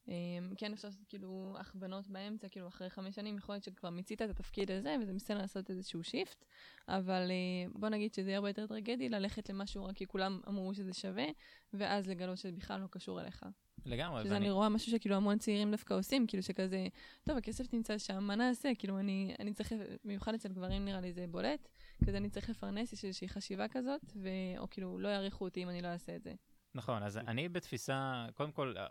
אמ, 0.08 0.54
כן 0.58 0.74
אפשר 0.74 0.88
לעשות 0.88 1.06
כאילו 1.08 1.56
הכוונות 1.60 2.08
באמצע, 2.08 2.48
כאילו 2.50 2.68
אחרי 2.68 2.90
חמש 2.90 3.16
שנים 3.16 3.38
יכול 3.38 3.56
להיות 3.56 3.64
שכבר 3.64 3.90
מיצית 3.90 4.22
את 4.22 4.30
התפקיד 4.30 4.72
הזה 4.72 4.96
וזה 5.02 5.14
בסדר 5.14 5.38
לעשות 5.38 5.70
איזשהו 5.70 6.04
שיפט, 6.04 6.46
אבל 6.88 7.32
אה, 7.32 7.72
בוא 7.80 7.90
נגיד 7.90 8.14
שזה 8.14 8.30
יהיה 8.30 8.38
הרבה 8.38 8.50
יותר 8.50 8.68
טרגדי 8.68 9.10
ללכת 9.10 9.50
למשהו 9.50 9.86
רק 9.86 9.96
כי 9.96 10.08
כולם 10.08 10.42
אמרו 10.48 10.74
שזה 10.74 10.94
שווה, 10.94 11.26
ואז 11.74 12.08
לגלות 12.08 12.38
שזה 12.38 12.52
בכלל 12.52 12.82
לא 12.82 12.88
קשור 12.88 13.22
אליך. 13.22 13.46
לגמרי. 13.86 14.24
שזה 14.24 14.34
ואני... 14.34 14.46
אני 14.46 14.52
רואה 14.52 14.70
משהו 14.70 14.92
שכאילו 14.92 15.16
המון 15.16 15.38
צעירים 15.38 15.72
דווקא 15.72 15.94
עושים, 15.94 16.28
כאילו 16.28 16.44
שכזה, 16.44 16.88
טוב, 17.24 17.38
הכסף 17.38 17.74
נמצא 17.74 17.98
שם, 17.98 18.24
מה 18.24 18.36
נעשה? 18.36 18.72
כאילו 18.80 19.00
אני, 19.00 19.36
אני 19.40 19.54
צריך, 19.54 19.74
במיוחד 20.06 20.34
אצל 20.34 20.50
גברים 20.50 20.86
נראה 20.86 21.02
לי 21.02 21.14
זה 21.14 21.26
בולט, 21.28 21.68
כזה 22.06 22.18
אני 22.18 22.30
צריך 22.30 22.50
לפרנס, 22.50 22.94
יש 22.94 23.06
איזושהי 23.06 23.30
חשיבה 23.30 23.68
כזאת, 23.68 24.02
ו... 24.16 24.30
או 24.58 24.70
כאילו 24.70 25.00
לא 25.00 25.08
יעריכו 25.08 25.46
אותי 25.46 25.64
אם 25.64 25.70
אני 25.70 25.82
לא 25.82 25.88
אעשה 25.88 26.16
את 26.16 26.24
זה. 26.24 26.34
נכון, 26.76 27.04
אז 27.04 27.18
אני 27.18 27.50
בתפיסה, 27.50 28.26
קודם 28.34 28.52
כל, 28.52 28.74
אה, 28.78 28.88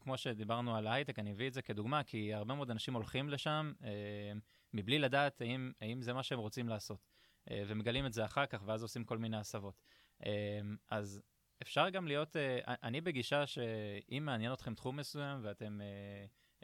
כמו 0.00 0.16
שדיברנו 0.16 0.76
על 0.76 0.86
ההייטק, 0.86 1.18
אני 1.18 1.32
אביא 1.32 1.48
את 1.48 1.52
זה 1.54 1.62
כדוגמה, 1.62 2.02
כי 2.02 2.34
הרבה 2.34 2.54
מאוד 2.54 2.70
אנשים 2.70 2.94
הולכים 2.94 3.28
לשם 3.28 3.72
אה, 3.84 4.32
מבלי 4.72 4.98
לדעת 4.98 5.40
האם, 5.40 5.72
האם 5.80 6.02
זה 6.02 6.12
מה 6.12 6.22
שהם 6.22 6.38
רוצים 6.38 6.68
לעשות, 6.68 7.06
אה, 7.50 7.62
ומגלים 7.66 8.06
את 8.06 8.12
זה 8.12 8.24
אחר 8.24 8.46
כך, 8.46 8.62
ואז 8.66 8.82
עושים 8.82 9.04
כל 9.04 9.18
מיני 9.18 9.36
הסבות. 9.36 9.80
אה, 10.26 10.60
אז 10.90 11.22
אפשר 11.62 11.90
גם 11.90 12.06
להיות, 12.06 12.36
אה, 12.36 12.58
אני 12.66 13.00
בגישה 13.00 13.46
שאם 13.46 14.22
מעניין 14.26 14.52
אתכם 14.52 14.74
תחום 14.74 14.96
מסוים 14.96 15.40
ואתם 15.42 15.80
אה, 15.80 15.86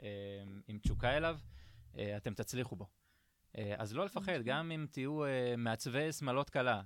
אה, 0.03 0.43
עם 0.67 0.79
תשוקה 0.79 1.17
אליו, 1.17 1.39
אה, 1.97 2.17
אתם 2.17 2.33
תצליחו 2.33 2.75
בו. 2.75 2.87
אז 3.77 3.93
לא 3.93 4.05
לפחד, 4.05 4.43
גם 4.43 4.71
אם 4.71 4.85
תהיו 4.91 5.21
מעצבי 5.57 6.11
שמלות 6.11 6.49
קלה, 6.49 6.81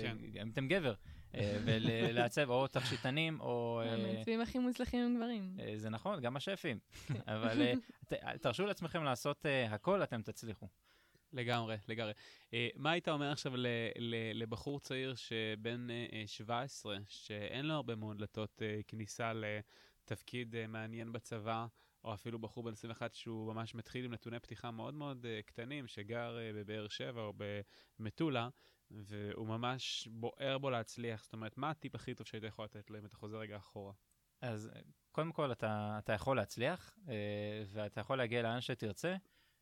כן. 0.00 0.16
אם 0.42 0.50
אתם 0.52 0.68
גבר. 0.68 0.94
אה, 1.34 1.58
ולעצב 1.64 2.50
או 2.50 2.66
תכשיטנים 2.66 3.40
או... 3.40 3.82
אה, 3.84 3.94
המעצבים 3.94 4.40
הכי 4.40 4.58
מוצלחים 4.58 5.00
הם 5.04 5.16
גברים. 5.16 5.56
אה, 5.60 5.72
זה 5.76 5.90
נכון, 5.90 6.20
גם 6.20 6.36
השפים. 6.36 6.78
אבל 7.26 7.62
אה, 7.62 7.72
ת- 8.08 8.42
תרשו 8.42 8.66
לעצמכם 8.66 9.04
לעשות 9.04 9.46
הכל, 9.68 10.02
אתם 10.02 10.22
תצליחו. 10.22 10.68
לגמרי, 11.32 11.76
לגמרי. 11.88 12.12
מה 12.76 12.90
היית 12.90 13.08
אומר 13.08 13.30
עכשיו 13.32 13.52
לבחור 14.34 14.80
צעיר 14.80 15.14
שבן 15.14 15.90
אה, 15.90 16.06
אה, 16.12 16.22
17, 16.26 16.96
שאין 17.08 17.66
לו 17.66 17.74
הרבה 17.74 17.94
מאוד 17.94 18.18
דלתות 18.18 18.62
כניסה 18.88 19.32
לתפקיד 19.34 20.66
מעניין 20.68 21.12
בצבא, 21.12 21.66
או 22.04 22.14
אפילו 22.14 22.38
בחור 22.38 22.64
בן 22.64 22.72
21 22.72 23.14
שהוא 23.14 23.54
ממש 23.54 23.74
מתחיל 23.74 24.04
עם 24.04 24.12
נתוני 24.12 24.40
פתיחה 24.40 24.70
מאוד 24.70 24.94
מאוד 24.94 25.26
קטנים, 25.46 25.86
שגר 25.86 26.38
בבאר 26.54 26.88
שבע 26.88 27.20
או 27.22 27.32
במטולה, 27.98 28.48
והוא 29.00 29.46
ממש 29.46 30.08
בוער 30.10 30.58
בו 30.58 30.70
להצליח. 30.70 31.24
זאת 31.24 31.32
אומרת, 31.32 31.58
מה 31.58 31.70
הטיפ 31.70 31.94
הכי 31.94 32.14
טוב 32.14 32.26
שהיית 32.26 32.44
יכול 32.44 32.64
לתת 32.64 32.90
לו 32.90 32.98
אם 32.98 33.06
אתה 33.06 33.16
חוזר 33.16 33.38
רגע 33.38 33.56
אחורה? 33.56 33.92
אז 34.40 34.70
אה, 34.74 34.80
קודם 35.12 35.32
כל, 35.32 35.52
אתה, 35.52 35.96
אתה 35.98 36.12
יכול 36.12 36.36
להצליח, 36.36 36.98
אה, 37.08 37.62
ואתה 37.66 38.00
יכול 38.00 38.18
להגיע 38.18 38.42
לאן 38.42 38.60
שתרצה, 38.60 39.16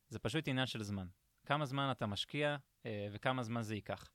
זה 0.08 0.18
פשוט 0.18 0.48
עניין 0.48 0.66
של 0.66 0.82
זמן. 0.82 1.06
כמה 1.46 1.64
זמן 1.64 1.88
אתה 1.90 2.06
משקיע 2.06 2.56
אה, 2.86 3.08
וכמה 3.12 3.42
זמן 3.42 3.62
זה 3.62 3.74
ייקח. 3.74 4.10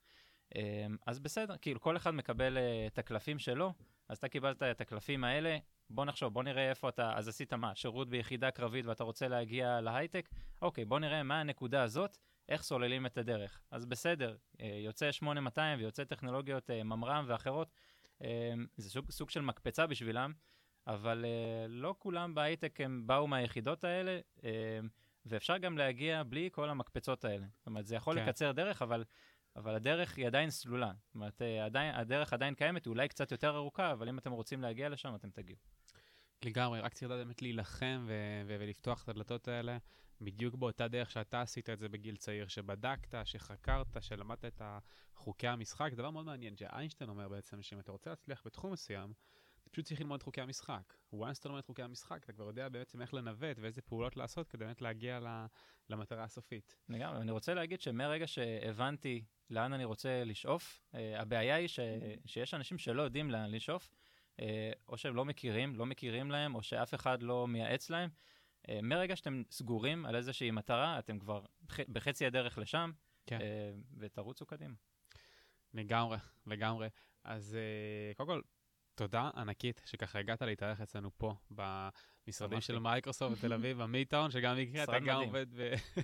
אז 1.05 1.19
בסדר, 1.19 1.57
כאילו 1.57 1.81
כל 1.81 1.97
אחד 1.97 2.11
מקבל 2.11 2.57
את 2.87 2.97
הקלפים 2.97 3.39
שלו, 3.39 3.73
אז 4.09 4.17
אתה 4.17 4.27
קיבלת 4.27 4.63
את 4.63 4.81
הקלפים 4.81 5.23
האלה, 5.23 5.57
בוא 5.89 6.05
נחשוב, 6.05 6.33
בוא 6.33 6.43
נראה 6.43 6.69
איפה 6.69 6.89
אתה, 6.89 7.17
אז 7.17 7.27
עשית 7.27 7.53
מה, 7.53 7.75
שירות 7.75 8.09
ביחידה 8.09 8.51
קרבית 8.51 8.85
ואתה 8.85 9.03
רוצה 9.03 9.27
להגיע 9.27 9.81
להייטק? 9.81 10.29
אוקיי, 10.61 10.85
בוא 10.85 10.99
נראה 10.99 11.23
מה 11.23 11.39
הנקודה 11.39 11.83
הזאת, 11.83 12.17
איך 12.49 12.61
סוללים 12.61 13.05
את 13.05 13.17
הדרך. 13.17 13.61
אז 13.71 13.85
בסדר, 13.85 14.37
אה, 14.61 14.79
יוצא 14.83 15.11
8200 15.11 15.79
ויוצא 15.79 16.03
טכנולוגיות 16.03 16.69
אה, 16.69 16.83
ממר"ם 16.83 17.25
ואחרות, 17.27 17.71
אה, 18.21 18.53
זה 18.77 18.89
סוג, 18.89 19.11
סוג 19.11 19.29
של 19.29 19.41
מקפצה 19.41 19.87
בשבילם, 19.87 20.33
אבל 20.87 21.25
לא 21.67 21.95
כולם 21.99 22.35
בהייטק 22.35 22.81
הם 22.81 23.07
באו 23.07 23.27
מהיחידות 23.27 23.83
האלה, 23.83 24.19
ואפשר 25.25 25.57
גם 25.57 25.77
להגיע 25.77 26.23
בלי 26.23 26.49
כל 26.51 26.69
המקפצות 26.69 27.25
האלה. 27.25 27.45
זאת 27.57 27.67
אומרת, 27.67 27.85
זה 27.85 27.95
יכול 27.95 28.15
כן. 28.15 28.25
לקצר 28.25 28.51
דרך, 28.51 28.81
אבל, 28.81 29.03
אבל 29.55 29.75
הדרך 29.75 30.17
היא 30.17 30.27
עדיין 30.27 30.49
סלולה. 30.49 30.91
זאת 31.05 31.15
אומרת, 31.15 31.41
עדיין, 31.65 31.95
הדרך 31.95 32.33
עדיין 32.33 32.53
קיימת, 32.53 32.85
היא 32.85 32.91
אולי 32.91 33.07
קצת 33.07 33.31
יותר 33.31 33.55
ארוכה, 33.55 33.91
אבל 33.91 34.09
אם 34.09 34.17
אתם 34.17 34.31
רוצים 34.31 34.61
להגיע 34.61 34.89
לשם, 34.89 35.15
אתם 35.15 35.29
תגיעו. 35.29 35.59
לגמרי, 36.45 36.79
רק 36.79 36.93
צריך 36.93 37.11
לדעת 37.11 37.25
באמת 37.25 37.41
להילחם 37.41 38.05
ו- 38.07 38.41
ו- 38.47 38.57
ולפתוח 38.59 39.03
את 39.03 39.09
הדלתות 39.09 39.47
האלה 39.47 39.77
בדיוק 40.21 40.55
באותה 40.55 40.87
דרך 40.87 41.11
שאתה 41.11 41.41
עשית 41.41 41.69
את 41.69 41.79
זה 41.79 41.89
בגיל 41.89 42.15
צעיר, 42.15 42.47
שבדקת, 42.47 43.15
שחקרת, 43.23 43.97
שלמדת 44.01 44.45
את 44.45 44.61
חוקי 45.15 45.47
המשחק. 45.47 45.91
דבר 45.93 46.09
מאוד 46.09 46.25
מעניין, 46.25 46.57
שאיינשטיין 46.57 47.09
אומר 47.09 47.29
בעצם, 47.29 47.61
שאם 47.61 47.79
אתה 47.79 47.91
רוצה 47.91 48.09
להצליח 48.09 48.41
בתחום 48.45 48.73
מסוים, 48.73 49.13
אתה 49.61 49.69
פשוט 49.69 49.85
צריך 49.85 50.01
ללמוד 50.01 50.17
את 50.17 50.23
חוקי 50.23 50.41
המשחק. 50.41 50.93
once 51.13 51.39
אתה 51.39 51.49
לומד 51.49 51.59
את 51.59 51.65
חוקי 51.65 51.83
המשחק, 51.83 52.23
אתה 52.23 52.33
כבר 52.33 52.43
יודע 52.43 52.69
בעצם 52.69 53.01
איך 53.01 53.13
לנווט 53.13 53.59
ואיזה 53.59 53.81
פעולות 53.81 54.17
לעשות 54.17 54.47
כדי 54.47 54.65
באמת 54.65 54.81
להגיע 54.81 55.19
למטרה 55.89 56.23
הסופית. 56.23 56.75
לגמרי, 56.89 57.21
אני 57.21 57.31
רוצה 57.31 57.53
להגיד 57.53 57.81
שמרגע 57.81 58.27
שהבנתי 58.27 59.25
לאן 59.49 59.73
אני 59.73 59.85
רוצה 59.85 60.23
לשאוף, 60.23 60.81
uh, 60.91 60.97
הבעיה 61.15 61.55
היא 61.55 61.67
ש, 61.67 61.79
שיש 62.25 62.53
אנשים 62.53 62.77
שלא 62.77 63.01
יודעים 63.01 63.31
לאן 63.31 63.51
לשאוף, 63.51 63.91
uh, 64.37 64.41
או 64.87 64.97
שהם 64.97 65.15
לא 65.15 65.25
מכירים, 65.25 65.75
לא 65.75 65.85
מכירים 65.85 66.31
להם, 66.31 66.55
או 66.55 66.63
שאף 66.63 66.93
אחד 66.93 67.23
לא 67.23 67.47
מייעץ 67.47 67.89
להם. 67.89 68.09
Uh, 68.65 68.81
מרגע 68.83 69.15
שאתם 69.15 69.43
סגורים 69.51 70.05
על 70.05 70.15
איזושהי 70.15 70.51
מטרה, 70.51 70.99
אתם 70.99 71.19
כבר 71.19 71.41
בח- 71.61 71.79
בחצי 71.89 72.25
הדרך 72.25 72.57
לשם, 72.57 72.91
כן. 73.25 73.39
uh, 73.39 73.43
ותרוצו 73.97 74.45
קדימה. 74.45 74.73
לגמרי, 75.73 76.17
לגמרי. 76.47 76.87
אז 77.23 77.57
uh, 78.13 78.17
קודם 78.17 78.29
כל, 78.29 78.41
תודה 78.95 79.29
ענקית 79.35 79.81
שככה 79.85 80.19
הגעת 80.19 80.41
להתארח 80.41 80.81
אצלנו 80.81 81.09
פה 81.17 81.35
במשרדים 81.51 82.61
של. 82.61 82.79
מייקרוסופט 82.79 83.37
בתל 83.37 83.53
אביב, 83.53 83.77
במיטאון, 83.83 84.31
שגם 84.31 84.55
במקרה 84.57 84.83
אתה 84.83 84.99
גם. 84.99 85.21
עובד 85.21 85.45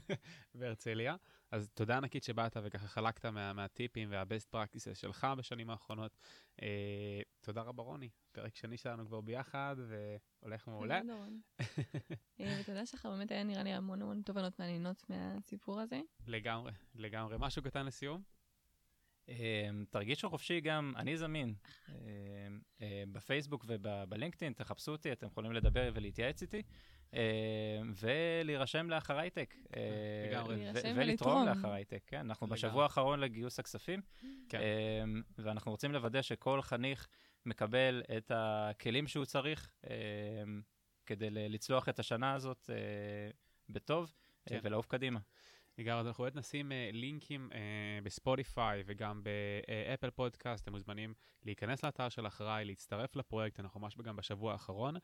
בהרצליה. 0.56 1.16
אז 1.52 1.70
תודה 1.74 1.98
ענקית 1.98 2.24
שבאת 2.24 2.58
וככה 2.64 2.88
חלקת 2.88 3.26
מה, 3.26 3.54
מהטיפים 3.54 4.10
וה-best 4.12 4.56
practices 4.56 4.96
שלך 4.96 5.28
בשנים 5.38 5.70
האחרונות. 5.70 6.18
Uh, 6.58 6.64
תודה 7.42 7.62
רבה 7.62 7.84
רוני, 7.84 8.10
פרק 8.32 8.56
שני 8.56 8.78
שלנו 8.78 9.06
כבר 9.06 9.22
ביחד 9.22 9.76
והולך 9.78 10.68
מעולה. 10.68 11.02
תודה, 11.02 11.14
דורון. 11.14 11.42
אה, 12.40 12.58
ותודה 12.62 12.86
שלך, 12.86 13.06
באמת 13.06 13.32
היה 13.32 13.44
נראה 13.44 13.64
לי 13.64 13.70
המון 13.70 14.02
המון 14.02 14.22
תובנות 14.22 14.60
מעניינות 14.60 15.04
מהסיפור 15.10 15.80
הזה. 15.80 16.02
לגמרי, 16.28 16.72
לגמרי. 16.96 17.36
משהו 17.40 17.64
קטן 17.64 17.86
לסיום? 17.86 18.22
Um, 19.28 19.34
תרגישו 19.90 20.30
חופשי 20.30 20.62
גם, 20.62 20.94
אני 20.96 21.18
זמין. 21.18 21.54
Um, 21.88 21.92
uh, 22.80 22.84
בפייסבוק 23.12 23.66
ובלינקדאין, 23.68 24.54
תחפשו 24.54 24.92
אותי, 24.92 25.12
אתם 25.12 25.28
יכולים 25.28 25.52
לדבר 25.52 25.92
ולהתייעץ 25.94 26.42
איתי, 26.42 26.62
ולהירשם 27.96 28.90
לאחריי 28.90 29.20
הייטק. 29.20 29.56
uh, 29.64 29.76
לגמרי. 30.32 30.66
ולתרום. 30.96 31.48
לאחריי 31.48 31.72
הייטק, 31.72 32.04
כן. 32.08 32.18
אנחנו. 32.20 32.48
בשבוע 32.48 32.84
האחרון 32.84 33.20
לגיוס 33.20 33.60
הכספים, 33.60 34.02
כן. 34.50 34.60
um, 34.60 35.24
ואנחנו 35.38 35.72
רוצים 35.72 35.92
לוודא 35.92 36.22
שכל 36.22 36.62
חניך 36.62 37.08
מקבל 37.46 38.02
את 38.18 38.32
הכלים 38.36 39.08
שהוא 39.08 39.26
צריך 39.26 39.72
כדי 41.06 41.30
לצלוח 41.30 41.90
את 41.90 42.00
השנה 42.00 42.34
הזאת 42.34 42.70
בטוב, 43.70 44.14
כן. 44.46 44.60
ולעוף 44.64 44.86
קדימה. 44.86 45.20
לגמרי, 45.78 46.00
אז 46.00 46.08
אנחנו 46.08 46.24
באמת 46.24 46.36
נשים 46.36 46.72
uh, 46.72 46.96
לינקים 46.96 47.50
uh, 47.52 47.56
בספוטיפיי 48.04 48.84
וגם 48.86 49.24
באפל 49.24 50.10
פודקאסט, 50.10 50.64
אתם 50.64 50.72
מוזמנים 50.72 51.14
להיכנס 51.44 51.84
לאתר 51.84 52.10
של 52.10 52.28
אחריי, 52.28 52.66
להצטרף 52.66 53.16
לפרויקט, 53.16 53.60
אנחנו 53.60 53.80
ממש 53.80 53.98
גם 53.98 54.16
בשבוע 54.16 54.52
האחרון. 54.52 54.96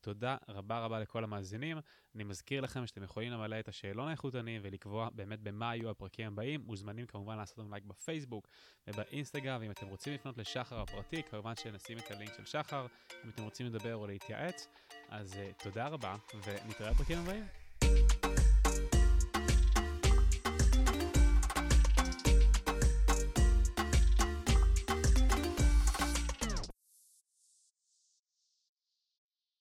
תודה 0.00 0.36
רבה 0.48 0.78
רבה 0.84 1.00
לכל 1.00 1.24
המאזינים. 1.24 1.78
אני 2.14 2.24
מזכיר 2.24 2.60
לכם 2.60 2.86
שאתם 2.86 3.02
יכולים 3.02 3.32
למלא 3.32 3.60
את 3.60 3.68
השאלון 3.68 4.08
האיכותני 4.08 4.58
ולקבוע 4.62 5.08
באמת 5.12 5.40
במה 5.40 5.76
יהיו 5.76 5.90
הפרקים 5.90 6.26
הבאים. 6.26 6.60
מוזמנים 6.60 7.06
כמובן 7.06 7.36
לעשות 7.36 7.58
לנו 7.58 7.70
לייק 7.70 7.84
בפייסבוק 7.84 8.48
ובאינסטגרם, 8.86 9.60
ואם 9.60 9.70
אתם 9.70 9.86
רוצים 9.86 10.14
לפנות 10.14 10.38
לשחר 10.38 10.80
הפרטי, 10.80 11.22
כמובן 11.22 11.56
שנשים 11.56 11.98
את 11.98 12.10
הלינק 12.10 12.32
של 12.36 12.44
שחר, 12.44 12.86
אם 13.24 13.30
אתם 13.30 13.42
רוצים 13.42 13.66
לדבר 13.66 13.96
או 13.96 14.06
להתייעץ. 14.06 14.68
אז 15.08 15.32
uh, 15.32 15.62
תודה 15.62 15.88
רבה, 15.88 16.16
ונתראה 16.44 16.92
בפרקים 16.92 17.18
הבאים. 17.18 17.69